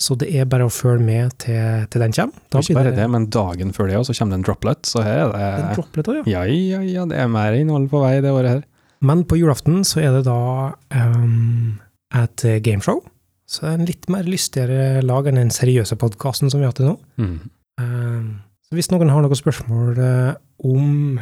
Så 0.00 0.14
det 0.16 0.30
er 0.32 0.46
bare 0.48 0.64
å 0.64 0.72
følge 0.72 1.04
med 1.04 1.34
til, 1.42 1.84
til 1.92 2.00
den 2.00 2.14
kommer. 2.16 2.40
Da 2.48 2.62
Ikke 2.62 2.78
bare 2.78 2.94
det, 2.96 3.06
men 3.12 3.26
dagen 3.28 3.74
før 3.76 3.90
det 3.90 3.98
også, 3.98 4.14
så 4.14 4.22
kommer 4.22 4.32
det 4.32 4.40
en 4.40 4.46
droplet, 4.48 4.88
så 4.88 5.02
her 5.04 5.34
er 5.36 5.58
En 5.58 5.66
det 5.66 5.76
droplet 5.76 6.08
også, 6.08 6.22
ja. 6.24 6.44
Ja, 6.44 6.44
ja, 6.48 6.80
ja, 6.88 7.04
det 7.10 7.18
er 7.20 7.28
mer 7.28 7.56
innhold 7.58 7.90
på 7.92 8.00
vei 8.00 8.14
det 8.24 8.32
året 8.32 8.54
her. 8.54 8.62
Men 9.04 9.26
på 9.28 9.36
julaften 9.36 9.82
så 9.84 10.00
er 10.00 10.16
det 10.16 10.24
da 10.28 10.72
um, 10.96 11.80
et 12.16 12.44
gameshow. 12.64 13.02
Så 13.50 13.66
det 13.66 13.68
er 13.68 13.78
en 13.80 13.90
litt 13.90 14.08
mer 14.12 14.28
lystigere 14.30 15.02
lag 15.04 15.28
enn 15.28 15.40
den 15.40 15.52
seriøse 15.52 15.98
podkasten 16.00 16.52
som 16.52 16.62
vi 16.62 16.68
har 16.68 16.72
hatt 16.72 16.80
til 16.80 16.92
nå. 16.92 16.96
Mm. 17.20 17.36
Um, 17.80 18.30
så 18.70 18.78
hvis 18.78 18.88
noen 18.92 19.10
har 19.10 19.24
noen 19.24 19.34
spørsmål 19.34 19.96
eh, 19.98 20.34
om 20.62 21.16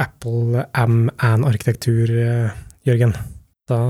Apple 0.00 0.62
M1-arkitektur, 0.72 2.08
eh, 2.16 2.54
Jørgen, 2.88 3.12
da 3.68 3.80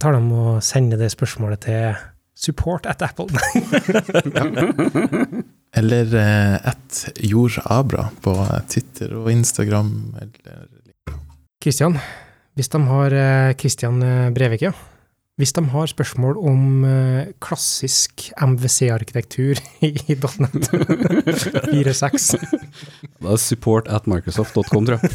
tar 0.00 0.12
de 0.16 0.20
og 0.34 0.62
sender 0.64 0.96
det 1.00 1.10
spørsmålet 1.14 1.58
til 1.66 1.82
support 2.38 2.86
at 2.86 3.02
Apple. 3.02 3.26
Eller 5.78 6.14
eh, 6.16 6.54
ett 6.70 7.20
jordabra 7.28 8.08
på 8.24 8.34
Twitter 8.70 9.12
og 9.18 9.30
Instagram. 9.32 10.14
Eller 10.22 10.64
Kristian, 11.62 11.98
hvis 12.56 12.68
de 12.72 12.78
har 12.86 13.12
eh, 13.14 13.54
Kristian 13.58 14.02
eh, 14.02 14.30
Brevik, 14.34 14.62
ja. 14.62 14.72
Hvis 15.38 15.52
de 15.54 15.62
har 15.70 15.86
spørsmål 15.86 16.36
om 16.50 16.84
eh, 16.86 17.26
klassisk 17.42 18.32
MVC-arkitektur 18.42 19.54
i 19.86 19.92
.net 20.18 20.70
4.6 21.70 22.34
Da 23.22 23.28
er 23.34 23.38
support 23.38 23.86
at 23.86 24.06
microsoft.com, 24.10 24.86
tror 24.88 24.98
jeg. 24.98 25.06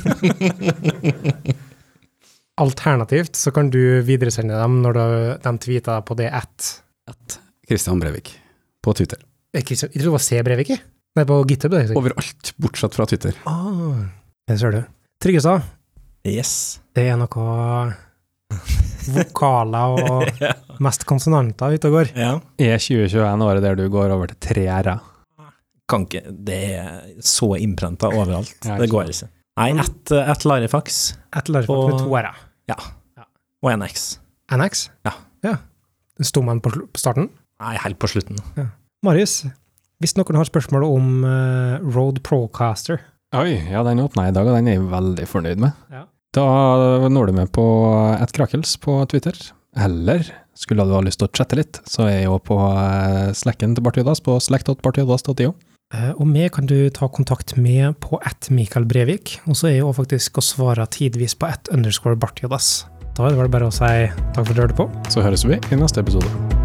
Alternativt 2.61 3.35
så 3.39 3.51
kan 3.53 3.69
du 3.73 3.79
videresende 4.05 4.53
dem 4.59 4.81
når 4.83 4.93
du, 4.97 5.03
de 5.41 5.53
tweeter 5.63 5.95
deg 5.97 6.05
på 6.05 6.17
det 6.19 6.27
at 6.37 6.67
At 7.09 7.39
Christian 7.67 7.99
Brevik 7.99 8.35
på 8.83 8.93
Twitter. 8.97 9.17
Eh, 9.55 9.63
Jeg 9.63 9.77
tror 9.79 9.89
det 9.93 10.11
var 10.13 10.21
C. 10.21 10.41
Brevik, 10.45 10.69
jeg. 10.69 10.81
Nei, 11.15 11.23
på 11.29 11.39
GitHub. 11.49 11.71
Det, 11.73 11.95
Overalt, 11.97 12.53
bortsett 12.61 12.95
fra 12.97 13.05
Twitter. 13.09 13.33
ah, 13.45 14.03
det 14.49 14.59
ser 14.59 14.71
du. 14.73 14.83
Tryggestad, 15.21 15.61
Yes. 16.25 16.79
det 16.95 17.07
er 17.11 17.17
noe 17.19 17.93
vokaler 19.13 19.97
og 20.03 20.43
mest 20.85 21.05
konsonanter 21.09 21.75
ute 21.75 21.89
og 21.89 21.97
går. 21.99 22.11
Ja. 22.17 22.33
Er 22.61 22.77
2021 22.81 23.45
året 23.47 23.63
der 23.65 23.75
du 23.79 23.85
går 23.93 24.13
over 24.15 24.31
til 24.31 24.39
tre 24.53 24.65
r-er? 24.69 25.01
Kan 25.89 26.05
ikke 26.07 26.21
Det 26.31 26.59
er 26.79 27.01
så 27.19 27.53
innprenta 27.59 28.07
overalt. 28.13 28.53
Ja, 28.63 28.77
det 28.79 28.87
ikke 28.87 28.95
går 28.99 29.11
ikke. 29.11 29.29
Nei, 29.59 29.69
ett 29.77 30.11
et 30.11 30.45
Larifax 30.49 31.13
Et 31.37 31.49
larifak 31.53 31.77
med 31.77 31.93
Og- 31.93 31.99
to 32.07 32.15
r-er. 32.17 32.35
og 33.63 33.69
en 33.71 33.83
X. 33.85 34.19
NX? 34.51 34.89
Ja. 35.05 35.13
ja. 35.43 35.55
Sto 36.21 36.41
man 36.41 36.59
på 36.61 36.69
på 36.71 36.99
starten? 36.99 37.29
Nei, 37.61 37.77
helt 37.77 37.99
på 37.99 38.09
slutten. 38.11 38.39
Marius, 39.03 39.45
hvis 40.01 40.17
noen 40.17 40.35
har 40.35 40.45
spørsmål 40.49 40.83
om 40.83 41.23
uh, 41.23 41.79
Road 41.95 42.21
Procaster 42.23 42.99
Oi, 43.33 43.55
ja, 43.71 43.81
den 43.83 44.01
åpna 44.03 44.27
i 44.29 44.33
dag, 44.35 44.45
og 44.45 44.53
den 44.53 44.67
er 44.67 44.75
jeg 44.75 44.89
veldig 44.91 45.25
fornøyd 45.25 45.61
med. 45.63 45.71
Ja. 45.89 46.03
Da 46.37 46.43
når 47.09 47.29
du 47.31 47.33
med 47.33 47.49
på 47.55 47.63
et 48.13 48.33
krakels 48.35 48.75
på 48.77 48.99
Twitter. 49.09 49.33
Eller 49.73 50.27
skulle 50.53 50.85
du 50.85 50.93
ha 50.93 51.01
lyst 51.01 51.17
til 51.21 51.29
å 51.29 51.33
chatte 51.33 51.57
litt, 51.57 51.79
så 51.89 52.05
er 52.05 52.19
jeg 52.19 52.27
jo 52.27 52.37
på 52.45 52.57
eh, 52.61 53.31
slacken 53.33 53.73
til 53.73 53.85
Bartiodas 53.85 54.21
på 54.21 54.35
slack.bartiodas.io. 54.37 55.55
Eh, 55.93 56.09
Og 56.17 56.25
meg 56.27 56.51
kan 56.55 56.65
du 56.69 56.89
ta 56.89 57.07
kontakt 57.07 57.55
med 57.57 57.99
på 58.01 58.17
at 58.25 58.49
Mikael 58.49 58.85
Brevik, 58.89 59.39
og 59.45 59.55
så 59.59 59.69
er 59.69 59.77
jeg 59.77 59.85
òg 59.85 59.95
faktisk 60.01 60.41
å 60.41 60.45
svare 60.45 60.87
tidvis 60.89 61.37
på 61.37 61.49
at 61.53 61.69
underscore 61.73 62.17
Bartiodas. 62.17 62.85
Da 63.13 63.27
er 63.27 63.35
det 63.35 63.43
vel 63.43 63.53
bare 63.53 63.69
å 63.69 63.73
si 63.73 63.85
takk 64.33 64.41
for 64.41 64.49
at 64.49 64.55
du 64.57 64.61
hørte 64.65 64.79
på. 64.79 64.89
Så 65.13 65.21
høres 65.21 65.45
vi 65.45 65.59
i 65.61 65.77
neste 65.77 66.01
episode. 66.01 66.62